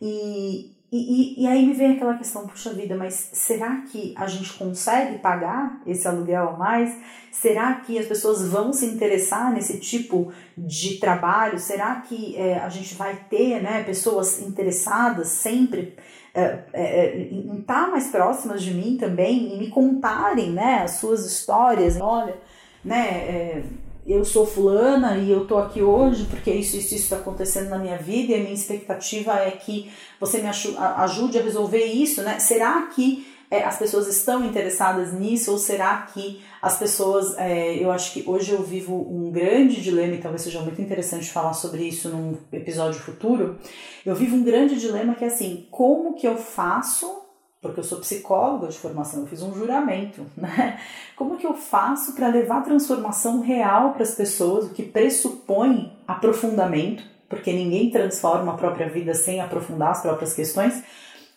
E, 0.00 0.76
e, 0.92 0.96
e, 1.40 1.44
e, 1.44 1.46
aí 1.46 1.64
me 1.64 1.72
vem 1.72 1.92
aquela 1.92 2.18
questão, 2.18 2.48
puxa 2.48 2.72
vida, 2.72 2.96
mas 2.96 3.30
será 3.32 3.82
que 3.82 4.12
a 4.16 4.26
gente 4.26 4.52
consegue 4.54 5.18
pagar 5.18 5.80
esse 5.86 6.08
aluguel 6.08 6.48
a 6.48 6.56
mais? 6.56 6.92
Será 7.30 7.74
que 7.74 7.96
as 7.96 8.06
pessoas 8.06 8.42
vão 8.48 8.72
se 8.72 8.86
interessar 8.86 9.52
nesse 9.52 9.78
tipo 9.78 10.32
de 10.58 10.98
trabalho? 10.98 11.60
Será 11.60 12.00
que 12.00 12.36
é, 12.36 12.58
a 12.58 12.68
gente 12.68 12.96
vai 12.96 13.14
ter 13.30 13.62
né, 13.62 13.84
pessoas 13.84 14.42
interessadas 14.42 15.28
sempre 15.28 15.94
é, 16.34 16.64
é, 16.72 17.28
em 17.30 17.60
estar 17.60 17.88
mais 17.88 18.08
próximas 18.08 18.60
de 18.60 18.74
mim 18.74 18.96
também, 18.96 19.54
e 19.54 19.58
me 19.58 19.68
contarem 19.68 20.50
né, 20.50 20.82
as 20.82 20.92
suas 20.92 21.24
histórias? 21.24 22.00
Olha, 22.00 22.36
né 22.84 23.06
é, 23.06 23.62
eu 24.10 24.24
sou 24.24 24.44
fulana 24.44 25.16
e 25.16 25.30
eu 25.30 25.46
tô 25.46 25.56
aqui 25.56 25.80
hoje 25.80 26.26
porque 26.28 26.50
isso 26.50 26.76
isso 26.76 26.94
está 26.96 27.16
acontecendo 27.16 27.68
na 27.68 27.78
minha 27.78 27.96
vida 27.96 28.32
e 28.32 28.34
a 28.34 28.38
minha 28.38 28.52
expectativa 28.52 29.34
é 29.34 29.52
que 29.52 29.90
você 30.18 30.42
me 30.42 30.48
ajude 30.48 31.38
a 31.38 31.42
resolver 31.42 31.84
isso, 31.84 32.20
né? 32.22 32.40
Será 32.40 32.88
que 32.88 33.24
é, 33.48 33.64
as 33.64 33.78
pessoas 33.78 34.08
estão 34.08 34.44
interessadas 34.44 35.12
nisso 35.12 35.52
ou 35.52 35.58
será 35.58 36.02
que 36.12 36.42
as 36.60 36.78
pessoas, 36.78 37.36
é, 37.38 37.74
eu 37.82 37.90
acho 37.90 38.12
que 38.12 38.24
hoje 38.28 38.52
eu 38.52 38.62
vivo 38.62 38.94
um 38.94 39.30
grande 39.30 39.80
dilema 39.80 40.14
e 40.14 40.18
talvez 40.18 40.42
seja 40.42 40.60
muito 40.60 40.82
interessante 40.82 41.30
falar 41.30 41.52
sobre 41.52 41.82
isso 41.84 42.08
num 42.08 42.36
episódio 42.52 43.00
futuro. 43.00 43.58
Eu 44.04 44.14
vivo 44.14 44.36
um 44.36 44.42
grande 44.42 44.78
dilema 44.78 45.14
que 45.14 45.24
é 45.24 45.28
assim, 45.28 45.66
como 45.70 46.14
que 46.14 46.26
eu 46.26 46.36
faço 46.36 47.29
porque 47.60 47.80
eu 47.80 47.84
sou 47.84 48.00
psicóloga 48.00 48.68
de 48.68 48.78
formação, 48.78 49.20
eu 49.20 49.26
fiz 49.26 49.42
um 49.42 49.54
juramento, 49.54 50.24
né? 50.36 50.78
Como 51.14 51.36
que 51.36 51.46
eu 51.46 51.54
faço 51.54 52.14
para 52.14 52.28
levar 52.28 52.62
transformação 52.62 53.40
real 53.40 53.92
para 53.92 54.02
as 54.02 54.14
pessoas, 54.14 54.66
o 54.66 54.74
que 54.74 54.82
pressupõe 54.82 55.96
aprofundamento, 56.06 57.04
porque 57.28 57.52
ninguém 57.52 57.90
transforma 57.90 58.52
a 58.52 58.56
própria 58.56 58.88
vida 58.88 59.14
sem 59.14 59.40
aprofundar 59.40 59.90
as 59.90 60.02
próprias 60.02 60.34
questões. 60.34 60.82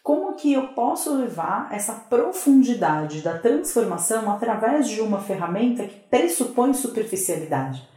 Como 0.02 0.36
que 0.36 0.52
eu 0.52 0.70
posso 0.70 1.16
levar 1.16 1.70
essa 1.72 1.94
profundidade 1.94 3.22
da 3.22 3.38
transformação 3.38 4.30
através 4.30 4.90
de 4.90 5.00
uma 5.00 5.20
ferramenta 5.20 5.86
que 5.86 5.96
pressupõe 6.10 6.74
superficialidade? 6.74 7.88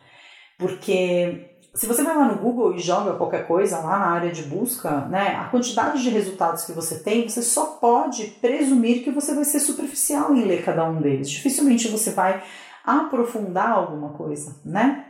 Porque 0.58 1.55
se 1.76 1.86
você 1.86 2.02
vai 2.02 2.16
lá 2.16 2.24
no 2.24 2.36
Google 2.36 2.74
e 2.74 2.78
joga 2.78 3.12
qualquer 3.12 3.46
coisa 3.46 3.78
lá 3.78 3.98
na 3.98 4.06
área 4.06 4.32
de 4.32 4.42
busca, 4.42 5.02
né, 5.02 5.36
a 5.36 5.44
quantidade 5.44 6.02
de 6.02 6.08
resultados 6.08 6.64
que 6.64 6.72
você 6.72 6.98
tem, 7.00 7.28
você 7.28 7.42
só 7.42 7.66
pode 7.80 8.24
presumir 8.40 9.04
que 9.04 9.10
você 9.10 9.34
vai 9.34 9.44
ser 9.44 9.60
superficial 9.60 10.34
em 10.34 10.44
ler 10.44 10.64
cada 10.64 10.88
um 10.88 11.00
deles. 11.00 11.30
Dificilmente 11.30 11.88
você 11.88 12.10
vai 12.10 12.42
aprofundar 12.82 13.72
alguma 13.72 14.10
coisa, 14.10 14.56
né? 14.64 15.04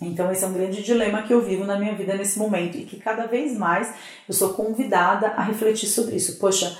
Então 0.00 0.30
esse 0.30 0.44
é 0.44 0.46
um 0.46 0.52
grande 0.52 0.82
dilema 0.82 1.22
que 1.22 1.32
eu 1.32 1.40
vivo 1.40 1.64
na 1.64 1.78
minha 1.78 1.94
vida 1.94 2.14
nesse 2.14 2.38
momento 2.38 2.76
e 2.76 2.84
que 2.84 2.96
cada 2.96 3.26
vez 3.26 3.56
mais 3.56 3.92
eu 4.28 4.34
sou 4.34 4.54
convidada 4.54 5.28
a 5.28 5.42
refletir 5.42 5.88
sobre 5.88 6.16
isso. 6.16 6.38
Poxa, 6.38 6.78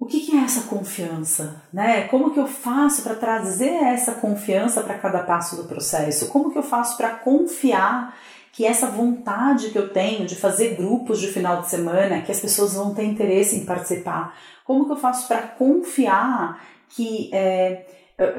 o 0.00 0.06
que, 0.06 0.20
que 0.20 0.36
é 0.36 0.44
essa 0.44 0.68
confiança? 0.68 1.62
Né? 1.72 2.06
Como 2.08 2.32
que 2.32 2.38
eu 2.38 2.46
faço 2.46 3.02
para 3.02 3.16
trazer 3.16 3.82
essa 3.82 4.12
confiança 4.12 4.82
para 4.82 4.98
cada 4.98 5.20
passo 5.24 5.56
do 5.56 5.64
processo? 5.64 6.28
Como 6.28 6.52
que 6.52 6.58
eu 6.58 6.62
faço 6.62 6.96
para 6.96 7.10
confiar 7.10 8.16
que 8.52 8.64
essa 8.64 8.86
vontade 8.86 9.70
que 9.70 9.78
eu 9.78 9.92
tenho 9.92 10.24
de 10.24 10.36
fazer 10.36 10.76
grupos 10.76 11.20
de 11.20 11.28
final 11.28 11.62
de 11.62 11.68
semana, 11.68 12.22
que 12.22 12.30
as 12.30 12.40
pessoas 12.40 12.74
vão 12.74 12.94
ter 12.94 13.04
interesse 13.04 13.56
em 13.56 13.64
participar? 13.66 14.36
Como 14.64 14.86
que 14.86 14.92
eu 14.92 14.96
faço 14.96 15.26
para 15.26 15.42
confiar 15.42 16.62
que 16.90 17.28
é, 17.32 17.84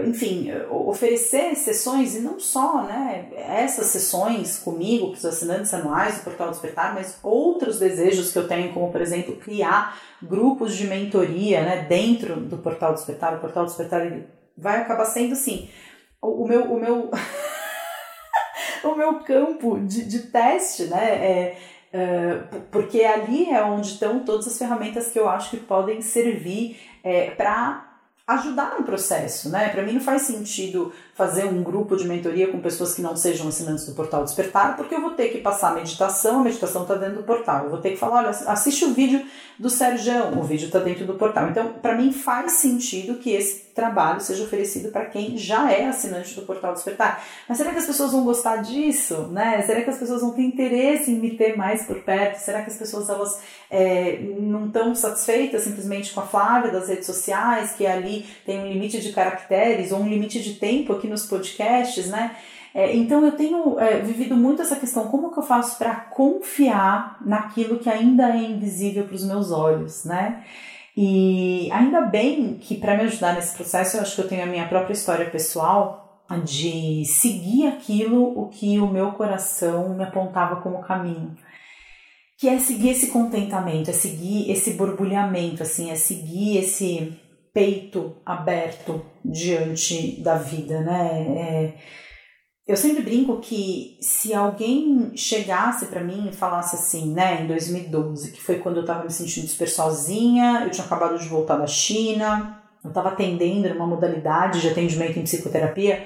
enfim, 0.05 0.51
oferecer 0.69 1.55
sessões 1.55 2.13
e 2.13 2.19
não 2.19 2.37
só, 2.37 2.83
né, 2.83 3.29
essas 3.33 3.87
sessões 3.87 4.59
comigo, 4.59 5.07
para 5.07 5.17
os 5.17 5.25
assinantes 5.25 5.73
anuais 5.73 6.17
do 6.17 6.23
Portal 6.25 6.49
Despertar, 6.49 6.93
mas 6.93 7.17
outros 7.23 7.79
desejos 7.79 8.31
que 8.31 8.37
eu 8.37 8.47
tenho, 8.47 8.73
como 8.73 8.91
por 8.91 8.99
exemplo, 8.99 9.37
criar 9.37 9.97
grupos 10.21 10.75
de 10.75 10.85
mentoria, 10.85 11.61
né, 11.61 11.85
dentro 11.87 12.35
do 12.41 12.57
Portal 12.57 12.93
Despertar. 12.93 13.35
O 13.35 13.39
Portal 13.39 13.65
Despertar 13.65 14.05
ele 14.05 14.27
vai 14.57 14.81
acabar 14.81 15.05
sendo 15.05 15.31
assim, 15.31 15.69
o, 16.21 16.43
o 16.43 16.47
meu, 16.47 16.73
o 16.73 16.77
meu, 16.77 17.09
o 18.83 18.95
meu 18.95 19.19
campo 19.19 19.79
de, 19.79 20.03
de 20.03 20.19
teste, 20.23 20.85
né, 20.85 21.05
é, 21.05 21.57
Uh, 21.91 22.61
porque 22.69 23.01
ali 23.01 23.49
é 23.49 23.63
onde 23.63 23.87
estão 23.87 24.19
todas 24.19 24.45
as 24.45 24.55
ferramentas 24.55 25.09
que 25.09 25.17
eu 25.17 25.27
acho 25.27 25.49
que 25.49 25.57
podem 25.57 26.03
servir 26.03 26.79
é, 27.03 27.31
para 27.31 27.88
ajudar 28.29 28.75
no 28.77 28.83
processo, 28.83 29.49
né? 29.49 29.69
Para 29.69 29.83
mim 29.83 29.93
não 29.93 30.01
faz 30.01 30.23
sentido 30.23 30.93
fazer 31.19 31.43
um 31.43 31.61
grupo 31.61 31.97
de 31.97 32.07
mentoria 32.07 32.47
com 32.47 32.61
pessoas 32.61 32.95
que 32.95 33.01
não 33.01 33.13
sejam 33.13 33.49
assinantes 33.49 33.85
do 33.85 33.91
portal 33.93 34.23
Despertar, 34.23 34.77
porque 34.77 34.95
eu 34.95 35.01
vou 35.01 35.11
ter 35.11 35.27
que 35.27 35.39
passar 35.39 35.73
a 35.73 35.75
meditação, 35.75 36.39
a 36.39 36.43
meditação 36.45 36.83
está 36.83 36.95
dentro 36.95 37.17
do 37.17 37.23
portal. 37.23 37.65
Eu 37.65 37.71
vou 37.71 37.81
ter 37.81 37.89
que 37.89 37.97
falar, 37.97 38.19
olha, 38.19 38.29
assiste 38.29 38.85
o 38.85 38.93
vídeo 38.93 39.21
do 39.59 39.69
Sérgio, 39.69 40.39
o 40.39 40.43
vídeo 40.43 40.67
está 40.67 40.79
dentro 40.79 41.05
do 41.05 41.15
portal. 41.15 41.49
Então, 41.49 41.73
para 41.81 41.93
mim 41.93 42.13
faz 42.13 42.53
sentido 42.53 43.15
que 43.15 43.31
esse 43.31 43.69
trabalho 43.75 44.21
seja 44.21 44.43
oferecido 44.43 44.91
para 44.91 45.05
quem 45.05 45.37
já 45.37 45.71
é 45.71 45.87
assinante 45.87 46.35
do 46.35 46.43
portal 46.43 46.73
Despertar. 46.73 47.21
Mas 47.47 47.57
será 47.57 47.71
que 47.71 47.77
as 47.77 47.85
pessoas 47.85 48.13
vão 48.13 48.23
gostar 48.23 48.57
disso, 48.57 49.27
né? 49.31 49.61
Será 49.61 49.81
que 49.81 49.89
as 49.89 49.97
pessoas 49.97 50.21
vão 50.21 50.31
ter 50.31 50.43
interesse 50.43 51.11
em 51.11 51.15
me 51.15 51.31
ter 51.31 51.57
mais 51.57 51.83
por 51.83 51.99
perto? 52.01 52.37
Será 52.37 52.61
que 52.61 52.69
as 52.69 52.77
pessoas 52.77 53.09
elas 53.09 53.39
é, 53.69 54.19
não 54.39 54.67
estão 54.67 54.95
satisfeitas 54.95 55.63
simplesmente 55.63 56.13
com 56.13 56.21
a 56.21 56.25
Flávia 56.25 56.71
das 56.71 56.87
redes 56.87 57.05
sociais, 57.05 57.73
que 57.73 57.85
ali 57.85 58.25
tem 58.45 58.59
um 58.59 58.67
limite 58.67 58.99
de 59.01 59.11
caracteres 59.11 59.91
ou 59.91 59.99
um 59.99 60.07
limite 60.07 60.41
de 60.41 60.55
tempo 60.55 60.93
aqui 60.93 61.07
nos 61.09 61.25
podcasts, 61.25 62.07
né? 62.07 62.35
É, 62.73 62.95
então 62.95 63.25
eu 63.25 63.31
tenho 63.31 63.79
é, 63.79 63.99
vivido 63.99 64.35
muito 64.35 64.61
essa 64.61 64.75
questão, 64.75 65.07
como 65.07 65.31
que 65.31 65.39
eu 65.39 65.43
faço 65.43 65.77
para 65.77 65.95
confiar 65.95 67.17
naquilo 67.25 67.79
que 67.79 67.89
ainda 67.89 68.29
é 68.29 68.43
invisível 68.43 69.05
para 69.05 69.15
os 69.15 69.25
meus 69.25 69.51
olhos, 69.51 70.05
né? 70.05 70.43
E 70.95 71.69
ainda 71.71 72.01
bem 72.01 72.55
que 72.55 72.75
para 72.75 72.95
me 72.95 73.03
ajudar 73.03 73.33
nesse 73.33 73.55
processo, 73.55 73.97
eu 73.97 74.01
acho 74.01 74.15
que 74.15 74.21
eu 74.21 74.27
tenho 74.27 74.43
a 74.43 74.47
minha 74.47 74.67
própria 74.67 74.93
história 74.93 75.29
pessoal 75.29 76.25
de 76.43 77.03
seguir 77.05 77.67
aquilo 77.67 78.39
o 78.39 78.49
que 78.49 78.79
o 78.79 78.87
meu 78.87 79.13
coração 79.13 79.95
me 79.95 80.03
apontava 80.03 80.57
como 80.57 80.81
caminho. 80.81 81.35
Que 82.37 82.47
é 82.47 82.59
seguir 82.59 82.89
esse 82.89 83.07
contentamento, 83.07 83.89
é 83.89 83.93
seguir 83.93 84.49
esse 84.51 84.73
borbulhamento, 84.73 85.63
assim, 85.63 85.89
é 85.89 85.95
seguir 85.95 86.57
esse 86.57 87.17
peito 87.53 88.15
aberto 88.25 89.03
diante 89.23 90.21
da 90.21 90.35
vida, 90.35 90.81
né? 90.81 91.25
É, 91.37 91.73
eu 92.69 92.77
sempre 92.77 93.01
brinco 93.01 93.39
que 93.39 93.97
se 93.99 94.31
alguém 94.31 95.11
chegasse 95.15 95.87
para 95.87 96.03
mim 96.03 96.29
e 96.29 96.35
falasse 96.35 96.75
assim, 96.75 97.11
né, 97.11 97.41
em 97.41 97.47
2012, 97.47 98.31
que 98.31 98.39
foi 98.39 98.59
quando 98.59 98.77
eu 98.77 98.85
tava 98.85 99.05
me 99.05 99.11
sentindo 99.11 99.47
super 99.47 99.67
sozinha, 99.67 100.61
eu 100.63 100.69
tinha 100.69 100.85
acabado 100.85 101.17
de 101.17 101.27
voltar 101.27 101.57
da 101.57 101.65
China, 101.65 102.61
eu 102.85 102.93
tava 102.93 103.09
atendendo 103.09 103.73
numa 103.73 103.87
modalidade 103.87 104.61
de 104.61 104.69
atendimento 104.69 105.17
em 105.17 105.23
psicoterapia, 105.23 106.05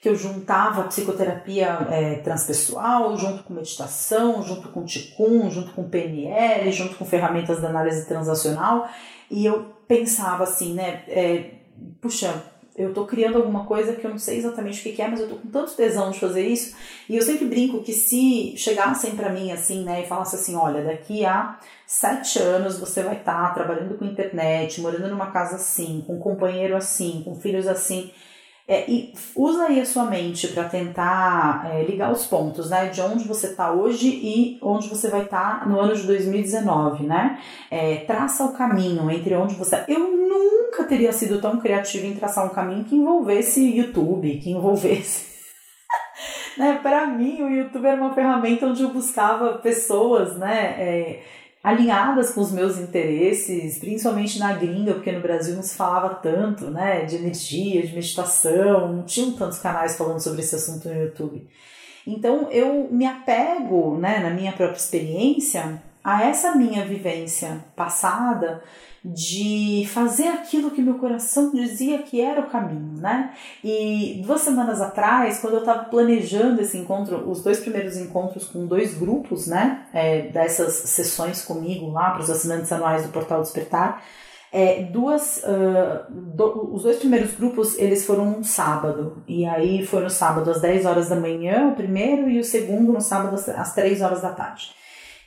que 0.00 0.08
eu 0.08 0.14
juntava 0.14 0.84
psicoterapia 0.84 1.78
é, 1.90 2.14
transpessoal, 2.18 3.16
junto 3.16 3.42
com 3.42 3.54
meditação, 3.54 4.40
junto 4.40 4.68
com 4.68 4.84
Ticum, 4.84 5.50
junto 5.50 5.72
com 5.72 5.88
PNL, 5.88 6.70
junto 6.70 6.94
com 6.94 7.04
ferramentas 7.04 7.58
de 7.58 7.66
análise 7.66 8.06
transacional, 8.06 8.88
e 9.28 9.44
eu 9.44 9.64
pensava 9.88 10.44
assim, 10.44 10.74
né, 10.74 11.02
é, 11.08 11.54
puxa, 12.00 12.40
eu 12.76 12.92
tô 12.92 13.06
criando 13.06 13.36
alguma 13.36 13.64
coisa 13.66 13.94
que 13.94 14.04
eu 14.04 14.10
não 14.10 14.18
sei 14.18 14.38
exatamente 14.38 14.80
o 14.80 14.92
que, 14.92 15.00
é, 15.00 15.08
mas 15.08 15.20
eu 15.20 15.28
tô 15.28 15.36
com 15.36 15.48
tanto 15.48 15.76
tesão 15.76 16.10
de 16.10 16.18
fazer 16.18 16.46
isso. 16.46 16.74
E 17.08 17.16
eu 17.16 17.22
sempre 17.22 17.44
brinco 17.44 17.82
que 17.82 17.92
se 17.92 18.54
chegassem 18.56 19.14
para 19.14 19.30
mim 19.30 19.52
assim, 19.52 19.84
né, 19.84 20.02
e 20.02 20.06
falassem 20.06 20.38
assim: 20.38 20.56
olha, 20.56 20.82
daqui 20.82 21.24
a 21.24 21.58
sete 21.86 22.40
anos 22.40 22.78
você 22.78 23.02
vai 23.02 23.16
estar 23.16 23.48
tá 23.48 23.54
trabalhando 23.54 23.96
com 23.96 24.04
internet, 24.04 24.80
morando 24.80 25.08
numa 25.08 25.30
casa 25.30 25.56
assim, 25.56 26.02
com 26.06 26.16
um 26.16 26.20
companheiro 26.20 26.76
assim, 26.76 27.22
com 27.24 27.36
filhos 27.36 27.68
assim. 27.68 28.10
É, 28.66 28.90
e 28.90 29.12
usa 29.36 29.66
aí 29.66 29.78
a 29.78 29.84
sua 29.84 30.06
mente 30.06 30.48
para 30.48 30.64
tentar 30.64 31.70
é, 31.70 31.82
ligar 31.82 32.10
os 32.10 32.26
pontos, 32.26 32.70
né? 32.70 32.86
De 32.86 32.98
onde 33.02 33.28
você 33.28 33.48
está 33.48 33.70
hoje 33.72 34.08
e 34.08 34.58
onde 34.62 34.88
você 34.88 35.08
vai 35.08 35.22
estar 35.22 35.60
tá 35.60 35.66
no 35.66 35.78
ano 35.78 35.94
de 35.94 36.06
2019, 36.06 37.04
né? 37.04 37.38
É, 37.70 37.96
traça 38.06 38.42
o 38.44 38.54
caminho 38.54 39.10
entre 39.10 39.34
onde 39.34 39.54
você. 39.54 39.84
Eu 39.86 39.98
nunca 39.98 40.84
teria 40.84 41.12
sido 41.12 41.42
tão 41.42 41.60
criativa 41.60 42.06
em 42.06 42.14
traçar 42.14 42.46
um 42.46 42.54
caminho 42.54 42.84
que 42.84 42.96
envolvesse 42.96 43.76
YouTube, 43.76 44.38
que 44.38 44.50
envolvesse. 44.50 45.34
né? 46.56 46.78
Para 46.82 47.06
mim, 47.06 47.42
o 47.42 47.50
YouTube 47.50 47.84
era 47.84 48.00
uma 48.00 48.14
ferramenta 48.14 48.66
onde 48.66 48.82
eu 48.82 48.88
buscava 48.88 49.58
pessoas, 49.58 50.38
né? 50.38 51.20
Alinhadas 51.64 52.30
com 52.30 52.42
os 52.42 52.52
meus 52.52 52.76
interesses, 52.76 53.78
principalmente 53.78 54.38
na 54.38 54.52
gringa, 54.52 54.92
porque 54.92 55.10
no 55.10 55.22
Brasil 55.22 55.54
não 55.54 55.62
se 55.62 55.74
falava 55.74 56.14
tanto, 56.16 56.66
né, 56.66 57.06
de 57.06 57.16
energia, 57.16 57.82
de 57.82 57.94
meditação, 57.94 58.92
não 58.92 59.02
tinham 59.02 59.32
tantos 59.32 59.60
canais 59.60 59.96
falando 59.96 60.20
sobre 60.20 60.40
esse 60.40 60.54
assunto 60.54 60.86
no 60.86 60.94
YouTube. 60.94 61.48
Então 62.06 62.50
eu 62.50 62.86
me 62.90 63.06
apego, 63.06 63.96
né, 63.96 64.18
na 64.18 64.28
minha 64.28 64.52
própria 64.52 64.76
experiência, 64.76 65.82
a 66.04 66.26
essa 66.26 66.54
minha 66.54 66.84
vivência 66.84 67.64
passada 67.74 68.62
de 69.04 69.86
fazer 69.92 70.28
aquilo 70.28 70.70
que 70.70 70.80
meu 70.80 70.94
coração 70.94 71.50
dizia 71.52 71.98
que 71.98 72.22
era 72.22 72.40
o 72.40 72.48
caminho, 72.48 72.98
né? 72.98 73.34
E 73.62 74.22
duas 74.24 74.40
semanas 74.40 74.80
atrás, 74.80 75.40
quando 75.40 75.54
eu 75.54 75.60
estava 75.60 75.84
planejando 75.84 76.62
esse 76.62 76.78
encontro, 76.78 77.28
os 77.30 77.42
dois 77.42 77.60
primeiros 77.60 77.98
encontros 77.98 78.46
com 78.46 78.66
dois 78.66 78.96
grupos, 78.96 79.46
né, 79.46 79.86
é, 79.92 80.22
dessas 80.28 80.72
sessões 80.72 81.42
comigo 81.42 81.90
lá 81.90 82.12
para 82.12 82.22
os 82.22 82.30
assinantes 82.30 82.72
anuais 82.72 83.02
do 83.02 83.12
Portal 83.12 83.42
Despertar, 83.42 84.02
é, 84.50 84.84
duas, 84.84 85.38
uh, 85.38 86.10
do, 86.10 86.72
os 86.72 86.84
dois 86.84 86.96
primeiros 86.98 87.32
grupos 87.32 87.76
eles 87.76 88.06
foram 88.06 88.38
um 88.38 88.44
sábado, 88.44 89.22
e 89.26 89.44
aí 89.44 89.84
foi 89.84 90.00
no 90.02 90.08
sábado 90.08 90.48
às 90.48 90.60
10 90.60 90.86
horas 90.86 91.08
da 91.08 91.16
manhã, 91.16 91.68
o 91.68 91.74
primeiro, 91.74 92.30
e 92.30 92.38
o 92.38 92.44
segundo 92.44 92.92
no 92.92 93.00
sábado 93.00 93.34
às 93.34 93.74
3 93.74 94.00
horas 94.00 94.22
da 94.22 94.30
tarde. 94.30 94.72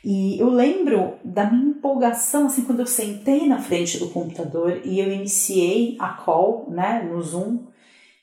E 0.09 0.39
eu 0.39 0.49
lembro 0.49 1.15
da 1.21 1.51
minha 1.51 1.71
empolgação, 1.71 2.45
assim, 2.45 2.63
quando 2.63 2.79
eu 2.79 2.87
sentei 2.87 3.45
na 3.45 3.59
frente 3.59 3.99
do 3.99 4.07
computador 4.07 4.79
e 4.85 5.01
eu 5.01 5.11
iniciei 5.11 5.97
a 5.99 6.07
call, 6.07 6.65
né, 6.69 7.03
no 7.03 7.21
Zoom, 7.21 7.65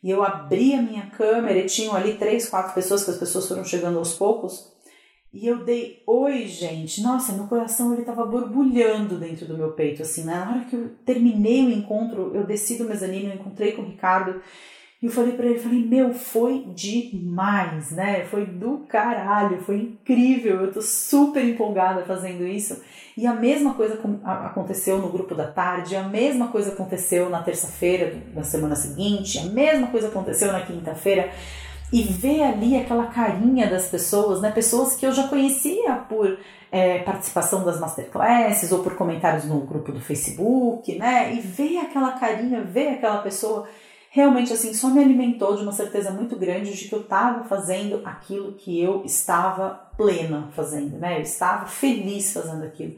e 0.02 0.08
eu 0.08 0.22
abri 0.22 0.72
a 0.72 0.80
minha 0.80 1.10
câmera 1.10 1.58
e 1.58 1.66
tinham 1.66 1.94
ali 1.94 2.14
três, 2.14 2.48
quatro 2.48 2.72
pessoas, 2.72 3.04
que 3.04 3.10
as 3.10 3.18
pessoas 3.18 3.46
foram 3.46 3.62
chegando 3.66 3.98
aos 3.98 4.14
poucos, 4.14 4.72
e 5.30 5.46
eu 5.46 5.62
dei 5.62 6.02
oi, 6.06 6.46
gente. 6.46 7.02
Nossa, 7.02 7.34
meu 7.34 7.48
coração 7.48 7.92
ele 7.92 8.02
tava 8.02 8.24
borbulhando 8.24 9.18
dentro 9.18 9.44
do 9.44 9.58
meu 9.58 9.72
peito, 9.72 10.00
assim, 10.00 10.24
né? 10.24 10.36
Na 10.36 10.52
hora 10.52 10.64
que 10.64 10.76
eu 10.76 10.88
terminei 11.04 11.66
o 11.66 11.70
encontro, 11.70 12.34
eu 12.34 12.46
desci 12.46 12.78
do 12.78 12.84
mezanino, 12.84 13.28
eu 13.28 13.34
encontrei 13.34 13.72
com 13.72 13.82
o 13.82 13.86
Ricardo, 13.86 14.40
e 15.04 15.06
eu 15.06 15.12
falei 15.12 15.34
para 15.34 15.44
ele, 15.44 15.58
falei, 15.58 15.84
meu, 15.84 16.14
foi 16.14 16.64
demais, 16.74 17.90
né? 17.90 18.24
Foi 18.24 18.46
do 18.46 18.86
caralho, 18.88 19.60
foi 19.60 19.76
incrível. 19.76 20.62
Eu 20.62 20.72
tô 20.72 20.80
super 20.80 21.44
empolgada 21.44 22.06
fazendo 22.06 22.46
isso. 22.46 22.80
E 23.14 23.26
a 23.26 23.34
mesma 23.34 23.74
coisa 23.74 24.00
aconteceu 24.24 24.96
no 24.96 25.10
grupo 25.10 25.34
da 25.34 25.46
tarde, 25.46 25.94
a 25.94 26.04
mesma 26.04 26.48
coisa 26.48 26.72
aconteceu 26.72 27.28
na 27.28 27.42
terça-feira 27.42 28.16
da 28.34 28.42
semana 28.44 28.74
seguinte, 28.74 29.38
a 29.38 29.42
mesma 29.42 29.88
coisa 29.88 30.08
aconteceu 30.08 30.50
na 30.50 30.62
quinta-feira. 30.62 31.28
E 31.92 32.02
ver 32.02 32.42
ali 32.42 32.74
aquela 32.74 33.08
carinha 33.08 33.68
das 33.68 33.88
pessoas, 33.88 34.40
né? 34.40 34.50
Pessoas 34.52 34.96
que 34.96 35.04
eu 35.04 35.12
já 35.12 35.28
conhecia 35.28 35.96
por 36.08 36.38
é, 36.72 37.00
participação 37.00 37.62
das 37.62 37.78
masterclasses 37.78 38.72
ou 38.72 38.78
por 38.78 38.96
comentários 38.96 39.44
no 39.44 39.60
grupo 39.60 39.92
do 39.92 40.00
Facebook, 40.00 40.98
né? 40.98 41.34
E 41.34 41.40
ver 41.40 41.80
aquela 41.80 42.12
carinha, 42.12 42.62
ver 42.62 42.88
aquela 42.88 43.18
pessoa 43.18 43.68
realmente 44.14 44.52
assim 44.52 44.72
só 44.72 44.88
me 44.90 45.02
alimentou 45.02 45.56
de 45.56 45.64
uma 45.64 45.72
certeza 45.72 46.12
muito 46.12 46.36
grande 46.36 46.72
de 46.72 46.88
que 46.88 46.94
eu 46.94 47.00
estava 47.00 47.42
fazendo 47.48 48.00
aquilo 48.04 48.52
que 48.52 48.80
eu 48.80 49.02
estava 49.04 49.90
plena 49.96 50.50
fazendo, 50.54 50.96
né? 50.98 51.18
Eu 51.18 51.22
estava 51.22 51.66
feliz 51.66 52.32
fazendo 52.32 52.62
aquilo. 52.62 52.96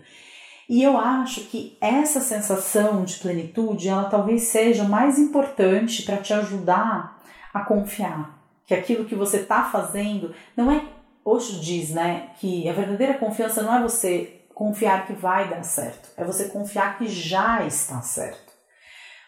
E 0.68 0.82
eu 0.82 0.98
acho 0.98 1.46
que 1.46 1.78
essa 1.80 2.20
sensação 2.20 3.02
de 3.02 3.14
plenitude, 3.14 3.88
ela 3.88 4.10
talvez 4.10 4.42
seja 4.42 4.84
mais 4.84 5.18
importante 5.18 6.02
para 6.02 6.18
te 6.18 6.34
ajudar 6.34 7.18
a 7.54 7.60
confiar 7.60 8.38
que 8.66 8.74
aquilo 8.74 9.06
que 9.06 9.14
você 9.14 9.38
está 9.38 9.64
fazendo 9.64 10.34
não 10.54 10.70
é 10.70 10.84
Osho 11.24 11.60
diz, 11.60 11.90
né, 11.90 12.28
que 12.38 12.68
a 12.68 12.74
verdadeira 12.74 13.14
confiança 13.14 13.62
não 13.62 13.74
é 13.74 13.80
você 13.80 14.42
confiar 14.54 15.06
que 15.06 15.14
vai 15.14 15.48
dar 15.48 15.62
certo, 15.62 16.10
é 16.16 16.24
você 16.24 16.50
confiar 16.50 16.98
que 16.98 17.08
já 17.08 17.64
está 17.64 18.02
certo. 18.02 18.45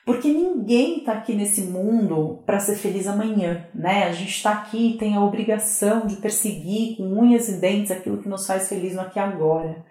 Porque 0.08 0.32
ninguém 0.32 1.00
está 1.00 1.12
aqui 1.12 1.34
nesse 1.34 1.60
mundo 1.60 2.38
para 2.46 2.58
ser 2.58 2.76
feliz 2.76 3.06
amanhã, 3.06 3.66
né? 3.74 4.04
A 4.04 4.12
gente 4.12 4.30
está 4.30 4.52
aqui 4.52 4.96
tem 4.98 5.14
a 5.14 5.22
obrigação 5.22 6.06
de 6.06 6.16
perseguir 6.16 6.96
com 6.96 7.02
unhas 7.02 7.50
e 7.50 7.60
dentes 7.60 7.90
aquilo 7.90 8.16
que 8.16 8.26
nos 8.26 8.46
faz 8.46 8.70
feliz 8.70 8.94
no 8.94 9.02
aqui 9.02 9.18
e 9.18 9.20
agora. 9.20 9.84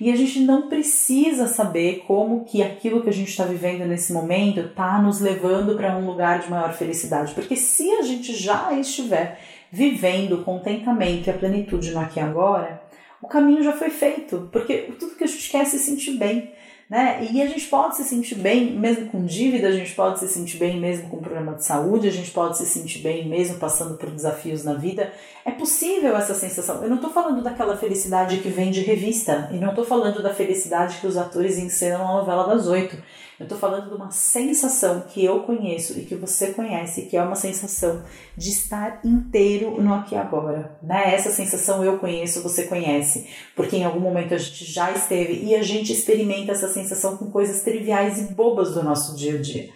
E 0.00 0.10
a 0.10 0.16
gente 0.16 0.40
não 0.40 0.70
precisa 0.70 1.46
saber 1.46 2.04
como 2.06 2.46
que 2.46 2.62
aquilo 2.62 3.02
que 3.02 3.10
a 3.10 3.12
gente 3.12 3.28
está 3.28 3.44
vivendo 3.44 3.86
nesse 3.86 4.10
momento 4.10 4.60
está 4.60 5.02
nos 5.02 5.20
levando 5.20 5.76
para 5.76 5.98
um 5.98 6.06
lugar 6.06 6.38
de 6.38 6.48
maior 6.48 6.72
felicidade. 6.72 7.34
Porque 7.34 7.54
se 7.54 7.90
a 7.90 8.00
gente 8.00 8.34
já 8.34 8.72
estiver 8.72 9.38
vivendo 9.70 10.36
o 10.36 10.44
contentamento 10.44 11.26
e 11.26 11.30
a 11.30 11.36
plenitude 11.36 11.90
no 11.90 12.00
aqui 12.00 12.20
e 12.20 12.22
agora, 12.22 12.80
o 13.20 13.28
caminho 13.28 13.62
já 13.62 13.74
foi 13.74 13.90
feito. 13.90 14.48
Porque 14.50 14.94
tudo 14.98 15.14
que 15.14 15.24
a 15.24 15.26
gente 15.26 15.50
quer 15.50 15.60
é 15.60 15.64
se 15.66 15.78
sentir 15.78 16.12
bem 16.12 16.56
né? 16.88 17.26
E 17.30 17.42
a 17.42 17.46
gente 17.46 17.66
pode 17.66 17.96
se 17.96 18.04
sentir 18.04 18.36
bem 18.36 18.72
mesmo 18.72 19.08
com 19.08 19.24
dívida, 19.24 19.68
a 19.68 19.72
gente 19.72 19.94
pode 19.94 20.18
se 20.18 20.28
sentir 20.28 20.56
bem 20.56 20.80
mesmo 20.80 21.08
com 21.10 21.18
problema 21.18 21.54
de 21.54 21.64
saúde, 21.64 22.08
a 22.08 22.12
gente 22.12 22.30
pode 22.30 22.56
se 22.56 22.64
sentir 22.64 23.00
bem 23.00 23.28
mesmo 23.28 23.58
passando 23.58 23.98
por 23.98 24.10
desafios 24.10 24.64
na 24.64 24.72
vida. 24.74 25.12
É 25.44 25.50
possível 25.50 26.16
essa 26.16 26.34
sensação. 26.34 26.82
Eu 26.82 26.88
não 26.88 26.96
estou 26.96 27.10
falando 27.10 27.42
daquela 27.42 27.76
felicidade 27.76 28.38
que 28.38 28.48
vem 28.48 28.70
de 28.70 28.80
revista, 28.80 29.50
e 29.52 29.56
não 29.56 29.70
estou 29.70 29.84
falando 29.84 30.22
da 30.22 30.32
felicidade 30.32 30.98
que 30.98 31.06
os 31.06 31.16
atores 31.16 31.58
encenam 31.58 31.98
na 31.98 32.14
novela 32.14 32.46
das 32.46 32.66
oito. 32.66 32.96
Eu 33.38 33.44
estou 33.44 33.56
falando 33.56 33.88
de 33.88 33.94
uma 33.94 34.10
sensação 34.10 35.02
que 35.02 35.24
eu 35.24 35.40
conheço 35.40 35.96
e 35.96 36.04
que 36.04 36.16
você 36.16 36.52
conhece, 36.52 37.02
que 37.02 37.16
é 37.16 37.22
uma 37.22 37.36
sensação 37.36 38.02
de 38.36 38.50
estar 38.50 39.00
inteiro 39.04 39.80
no 39.80 39.94
aqui 39.94 40.16
e 40.16 40.18
agora. 40.18 40.76
Né? 40.82 41.14
Essa 41.14 41.30
sensação 41.30 41.84
eu 41.84 41.98
conheço, 41.98 42.42
você 42.42 42.64
conhece, 42.64 43.28
porque 43.54 43.76
em 43.76 43.84
algum 43.84 44.00
momento 44.00 44.34
a 44.34 44.38
gente 44.38 44.64
já 44.64 44.90
esteve 44.90 45.44
e 45.44 45.54
a 45.54 45.62
gente 45.62 45.92
experimenta 45.92 46.50
essa 46.50 46.68
sensação 46.68 47.16
com 47.16 47.30
coisas 47.30 47.62
triviais 47.62 48.18
e 48.18 48.34
bobas 48.34 48.74
do 48.74 48.82
nosso 48.82 49.16
dia 49.16 49.38
a 49.38 49.40
dia. 49.40 49.70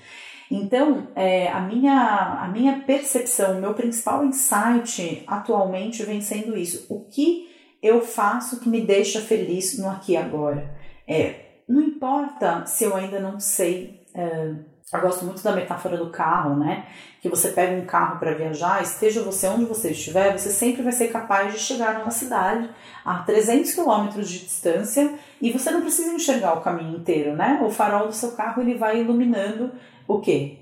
Então, 0.51 1.07
é, 1.15 1.49
a, 1.49 1.61
minha, 1.61 2.43
a 2.43 2.49
minha 2.49 2.81
percepção, 2.81 3.57
o 3.57 3.61
meu 3.61 3.75
principal 3.75 4.25
insight 4.25 5.23
atualmente 5.27 6.03
vem 6.03 6.21
sendo 6.21 6.57
isso. 6.57 6.85
O 6.91 7.05
que 7.05 7.49
eu 7.81 8.03
faço 8.03 8.59
que 8.59 8.69
me 8.69 8.81
deixa 8.81 9.21
feliz 9.21 9.79
no 9.79 9.89
aqui 9.89 10.13
e 10.13 10.17
agora? 10.17 10.69
É, 11.07 11.42
não 11.69 11.81
importa 11.81 12.67
se 12.67 12.85
eu 12.85 12.95
ainda 12.95 13.21
não 13.21 13.39
sei. 13.41 14.05
É, 14.15 14.55
eu 14.93 15.01
gosto 15.01 15.25
muito 15.25 15.43
da 15.43 15.53
metáfora 15.53 15.97
do 15.97 16.11
carro, 16.11 16.57
né? 16.57 16.87
Que 17.21 17.29
você 17.29 17.49
pega 17.49 17.73
um 17.81 17.87
carro 17.87 18.19
para 18.19 18.35
viajar, 18.35 18.83
esteja 18.83 19.23
você 19.23 19.49
onde 19.49 19.65
você 19.65 19.91
estiver, 19.91 20.37
você 20.37 20.51
sempre 20.51 20.83
vai 20.83 20.93
ser 20.93 21.09
capaz 21.09 21.53
de 21.53 21.59
chegar 21.59 21.99
numa 21.99 22.11
cidade 22.11 22.69
a 23.05 23.21
300 23.21 23.73
quilômetros 23.73 24.29
de 24.29 24.41
distância 24.41 25.15
e 25.41 25.51
você 25.51 25.71
não 25.71 25.81
precisa 25.81 26.13
enxergar 26.13 26.55
o 26.55 26.61
caminho 26.61 26.99
inteiro, 26.99 27.35
né? 27.35 27.61
O 27.65 27.71
farol 27.71 28.09
do 28.09 28.13
seu 28.13 28.33
carro 28.33 28.61
ele 28.61 28.75
vai 28.75 29.01
iluminando 29.01 29.73
o 30.07 30.21
quê? 30.21 30.59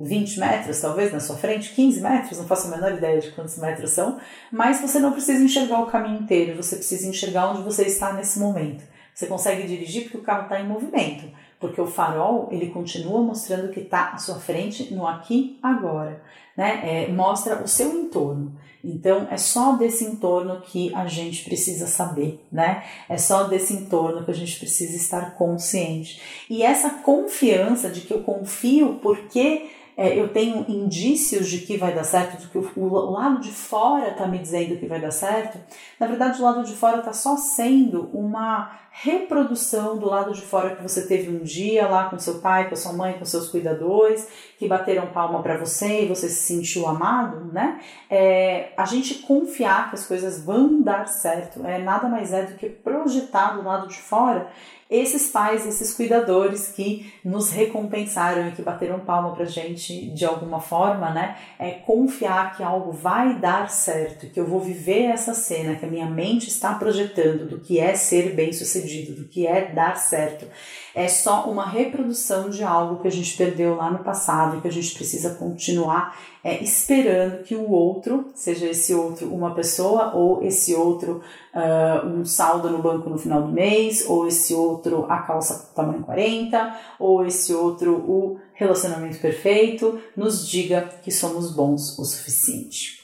20 0.00 0.40
metros, 0.40 0.80
talvez, 0.80 1.12
na 1.12 1.20
sua 1.20 1.36
frente, 1.36 1.72
15 1.72 2.00
metros, 2.00 2.38
não 2.38 2.46
faço 2.46 2.66
a 2.66 2.70
menor 2.70 2.92
ideia 2.92 3.20
de 3.20 3.30
quantos 3.30 3.56
metros 3.58 3.90
são, 3.90 4.18
mas 4.50 4.80
você 4.80 4.98
não 4.98 5.12
precisa 5.12 5.42
enxergar 5.42 5.80
o 5.80 5.86
caminho 5.86 6.20
inteiro, 6.20 6.60
você 6.60 6.76
precisa 6.76 7.06
enxergar 7.06 7.50
onde 7.50 7.62
você 7.62 7.84
está 7.84 8.12
nesse 8.12 8.38
momento. 8.38 8.82
Você 9.14 9.26
consegue 9.26 9.66
dirigir 9.66 10.02
porque 10.02 10.18
o 10.18 10.22
carro 10.22 10.44
está 10.44 10.60
em 10.60 10.66
movimento, 10.66 11.30
porque 11.60 11.80
o 11.80 11.86
farol 11.86 12.48
ele 12.50 12.70
continua 12.70 13.22
mostrando 13.22 13.72
que 13.72 13.80
está 13.80 14.10
à 14.10 14.18
sua 14.18 14.36
frente 14.36 14.92
no 14.92 15.06
aqui 15.06 15.58
agora, 15.62 16.20
né? 16.56 16.80
É, 16.82 17.12
mostra 17.12 17.62
o 17.62 17.68
seu 17.68 17.92
entorno. 17.92 18.58
Então 18.82 19.26
é 19.30 19.38
só 19.38 19.76
desse 19.76 20.04
entorno 20.04 20.60
que 20.60 20.94
a 20.94 21.06
gente 21.06 21.44
precisa 21.44 21.86
saber, 21.86 22.44
né? 22.52 22.82
É 23.08 23.16
só 23.16 23.44
desse 23.44 23.72
entorno 23.72 24.24
que 24.24 24.30
a 24.30 24.34
gente 24.34 24.58
precisa 24.58 24.96
estar 24.96 25.36
consciente. 25.36 26.20
E 26.50 26.62
essa 26.62 26.90
confiança 26.90 27.88
de 27.88 28.02
que 28.02 28.12
eu 28.12 28.22
confio 28.22 28.98
porque 29.00 29.70
é, 29.96 30.18
eu 30.18 30.28
tenho 30.28 30.66
indícios 30.68 31.48
de 31.48 31.58
que 31.58 31.76
vai 31.76 31.94
dar 31.94 32.04
certo, 32.04 32.40
de 32.40 32.48
que 32.48 32.58
o, 32.58 32.72
o 32.76 33.10
lado 33.12 33.40
de 33.40 33.50
fora 33.50 34.10
está 34.10 34.26
me 34.26 34.38
dizendo 34.38 34.76
que 34.76 34.86
vai 34.86 35.00
dar 35.00 35.12
certo, 35.12 35.58
na 35.98 36.06
verdade 36.06 36.40
o 36.40 36.44
lado 36.44 36.64
de 36.64 36.72
fora 36.74 36.98
está 36.98 37.12
só 37.12 37.36
sendo 37.36 38.10
uma 38.12 38.80
reprodução 38.96 39.98
do 39.98 40.06
lado 40.06 40.32
de 40.32 40.40
fora 40.40 40.76
que 40.76 40.82
você 40.82 41.04
teve 41.04 41.28
um 41.28 41.42
dia 41.42 41.88
lá 41.88 42.08
com 42.08 42.16
seu 42.16 42.34
pai, 42.34 42.70
com 42.70 42.76
sua 42.76 42.92
mãe, 42.92 43.14
com 43.14 43.24
seus 43.24 43.48
cuidadores, 43.48 44.28
que 44.56 44.68
bateram 44.68 45.08
palma 45.08 45.42
para 45.42 45.58
você 45.58 46.04
e 46.04 46.08
você 46.08 46.28
se 46.28 46.54
sentiu 46.54 46.86
amado, 46.86 47.52
né? 47.52 47.80
É, 48.08 48.72
a 48.76 48.84
gente 48.84 49.14
confiar 49.22 49.88
que 49.90 49.96
as 49.96 50.06
coisas 50.06 50.40
vão 50.44 50.80
dar 50.80 51.08
certo 51.08 51.66
é 51.66 51.78
nada 51.78 52.08
mais 52.08 52.32
é 52.32 52.44
do 52.44 52.54
que 52.54 52.68
projetar 52.68 53.56
do 53.56 53.64
lado 53.64 53.88
de 53.88 53.96
fora 53.96 54.48
esses 54.90 55.28
pais, 55.30 55.66
esses 55.66 55.94
cuidadores 55.94 56.68
que 56.68 57.12
nos 57.24 57.50
recompensaram 57.50 58.48
e 58.48 58.52
que 58.52 58.62
bateram 58.62 59.00
palma 59.00 59.34
pra 59.34 59.44
gente 59.44 60.10
de 60.10 60.24
alguma 60.24 60.60
forma, 60.60 61.10
né? 61.10 61.36
É 61.58 61.70
confiar 61.70 62.56
que 62.56 62.62
algo 62.62 62.92
vai 62.92 63.38
dar 63.38 63.70
certo, 63.70 64.28
que 64.28 64.38
eu 64.38 64.46
vou 64.46 64.60
viver 64.60 65.04
essa 65.04 65.34
cena, 65.34 65.74
que 65.74 65.84
a 65.84 65.88
minha 65.88 66.08
mente 66.08 66.48
está 66.48 66.74
projetando 66.74 67.48
do 67.48 67.60
que 67.60 67.80
é 67.80 67.94
ser 67.94 68.34
bem 68.34 68.52
sucedido, 68.84 69.14
do 69.14 69.28
que 69.28 69.46
é 69.46 69.72
dar 69.72 69.96
certo 69.96 70.46
é 70.94 71.08
só 71.08 71.50
uma 71.50 71.66
reprodução 71.66 72.48
de 72.48 72.62
algo 72.62 73.02
que 73.02 73.08
a 73.08 73.10
gente 73.10 73.36
perdeu 73.36 73.74
lá 73.74 73.90
no 73.90 74.04
passado 74.04 74.56
e 74.56 74.60
que 74.60 74.68
a 74.68 74.72
gente 74.72 74.94
precisa 74.94 75.34
continuar 75.34 76.16
é, 76.42 76.62
esperando 76.62 77.42
que 77.42 77.56
o 77.56 77.68
outro, 77.70 78.30
seja 78.34 78.66
esse 78.66 78.94
outro 78.94 79.32
uma 79.34 79.54
pessoa, 79.54 80.14
ou 80.14 80.42
esse 80.44 80.74
outro 80.74 81.20
uh, 81.52 82.06
um 82.06 82.24
saldo 82.24 82.70
no 82.70 82.80
banco 82.80 83.10
no 83.10 83.18
final 83.18 83.42
do 83.42 83.52
mês, 83.52 84.04
ou 84.08 84.28
esse 84.28 84.54
outro 84.54 85.06
a 85.08 85.18
calça 85.22 85.72
tamanho 85.74 86.02
40, 86.04 86.80
ou 87.00 87.26
esse 87.26 87.52
outro 87.52 87.94
o 87.94 88.38
relacionamento 88.52 89.18
perfeito, 89.18 89.98
nos 90.16 90.46
diga 90.46 90.82
que 91.02 91.10
somos 91.10 91.50
bons 91.50 91.98
o 91.98 92.04
suficiente. 92.04 93.03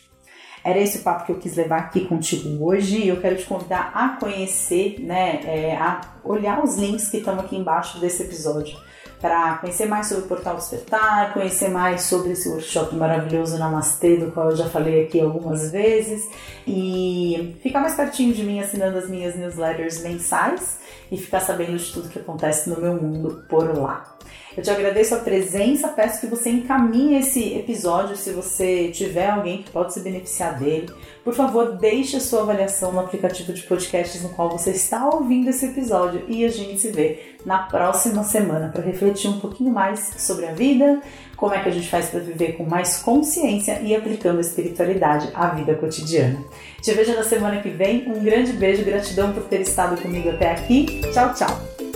Era 0.65 0.79
esse 0.79 0.99
o 0.99 1.03
papo 1.03 1.27
que 1.27 1.33
eu 1.33 1.39
quis 1.39 1.57
levar 1.57 1.79
aqui 1.79 2.07
contigo 2.07 2.65
hoje. 2.67 3.07
Eu 3.07 3.21
quero 3.21 3.37
te 3.37 3.45
convidar 3.45 3.93
a 3.95 4.21
conhecer, 4.21 5.01
né, 5.01 5.41
é, 5.45 5.77
a 5.77 6.01
olhar 6.25 6.63
os 6.63 6.77
links 6.77 7.09
que 7.09 7.19
estão 7.19 7.39
aqui 7.39 7.57
embaixo 7.57 7.99
desse 7.99 8.23
episódio 8.23 8.77
para 9.21 9.59
conhecer 9.59 9.87
mais 9.87 10.07
sobre 10.07 10.25
o 10.25 10.27
Portal 10.27 10.57
Despertar, 10.57 11.35
conhecer 11.35 11.69
mais 11.69 12.03
sobre 12.03 12.33
esse 12.33 12.49
workshop 12.49 12.97
maravilhoso 12.97 13.59
Namastê, 13.59 14.17
do 14.17 14.33
qual 14.33 14.51
eu 14.51 14.57
já 14.57 14.69
falei 14.69 15.05
aqui 15.05 15.21
algumas 15.21 15.71
vezes, 15.71 16.27
e 16.67 17.57
ficar 17.63 17.81
mais 17.81 17.95
pertinho 17.95 18.33
de 18.33 18.43
mim 18.43 18.61
assinando 18.61 18.97
as 18.97 19.09
minhas 19.09 19.37
newsletters 19.37 20.03
mensais 20.03 20.79
e 21.13 21.19
ficar 21.19 21.41
sabendo 21.41 21.77
de 21.77 21.93
tudo 21.93 22.09
que 22.09 22.19
acontece 22.19 22.71
no 22.71 22.81
meu 22.81 22.95
mundo 22.95 23.45
por 23.49 23.77
lá. 23.77 24.17
Eu 24.57 24.63
te 24.63 24.71
agradeço 24.71 25.15
a 25.15 25.19
presença, 25.19 25.89
peço 25.89 26.21
que 26.21 26.27
você 26.27 26.51
encaminhe 26.51 27.19
esse 27.19 27.55
episódio 27.55 28.17
se 28.17 28.31
você 28.33 28.89
tiver 28.89 29.31
alguém 29.31 29.63
que 29.63 29.71
pode 29.71 29.95
se 29.95 30.01
beneficiar 30.01 30.59
dele. 30.59 30.91
Por 31.25 31.35
favor, 31.35 31.77
deixe 31.77 32.17
a 32.17 32.21
sua 32.21 32.43
avaliação 32.43 32.93
no 32.93 33.01
aplicativo 33.01 33.53
de 33.53 33.63
podcasts 33.63 34.23
no 34.23 34.31
qual 34.31 34.51
você 34.51 34.71
está 34.71 35.09
ouvindo 35.09 35.49
esse 35.51 35.67
episódio 35.67 36.25
e 36.29 36.45
a 36.45 36.49
gente 36.49 36.81
se 36.81 36.91
vê 36.91 37.37
na 37.45 37.59
próxima 37.59 38.23
semana 38.25 38.71
para 38.73 38.83
refletir 38.83 39.31
um 39.31 39.39
pouquinho 39.39 39.73
mais 39.73 40.11
sobre 40.19 40.47
a 40.47 40.53
vida, 40.53 41.01
como 41.37 41.55
é 41.55 41.63
que 41.63 41.69
a 41.69 41.73
gente 41.73 41.89
faz 41.89 42.11
para 42.11 42.21
viver 42.21 42.57
com 42.57 42.65
mais 42.65 43.03
consciência 43.03 43.81
e 43.81 43.95
aplicando 43.95 44.39
a 44.39 44.43
espiritualidade 44.43 45.31
à 45.35 45.49
vida 45.49 45.75
cotidiana. 45.75 46.45
Te 46.83 46.93
vejo 46.93 47.15
na 47.15 47.23
semana 47.23 47.61
que 47.61 47.71
vem. 47.71 48.11
Um 48.11 48.23
grande 48.23 48.53
beijo, 48.53 48.85
gratidão 48.85 49.33
por 49.33 49.45
ter 49.45 49.61
estado 49.61 50.01
comigo 50.01 50.29
até 50.31 50.51
aqui. 50.51 51.01
Tchau, 51.13 51.33
tchau. 51.35 51.90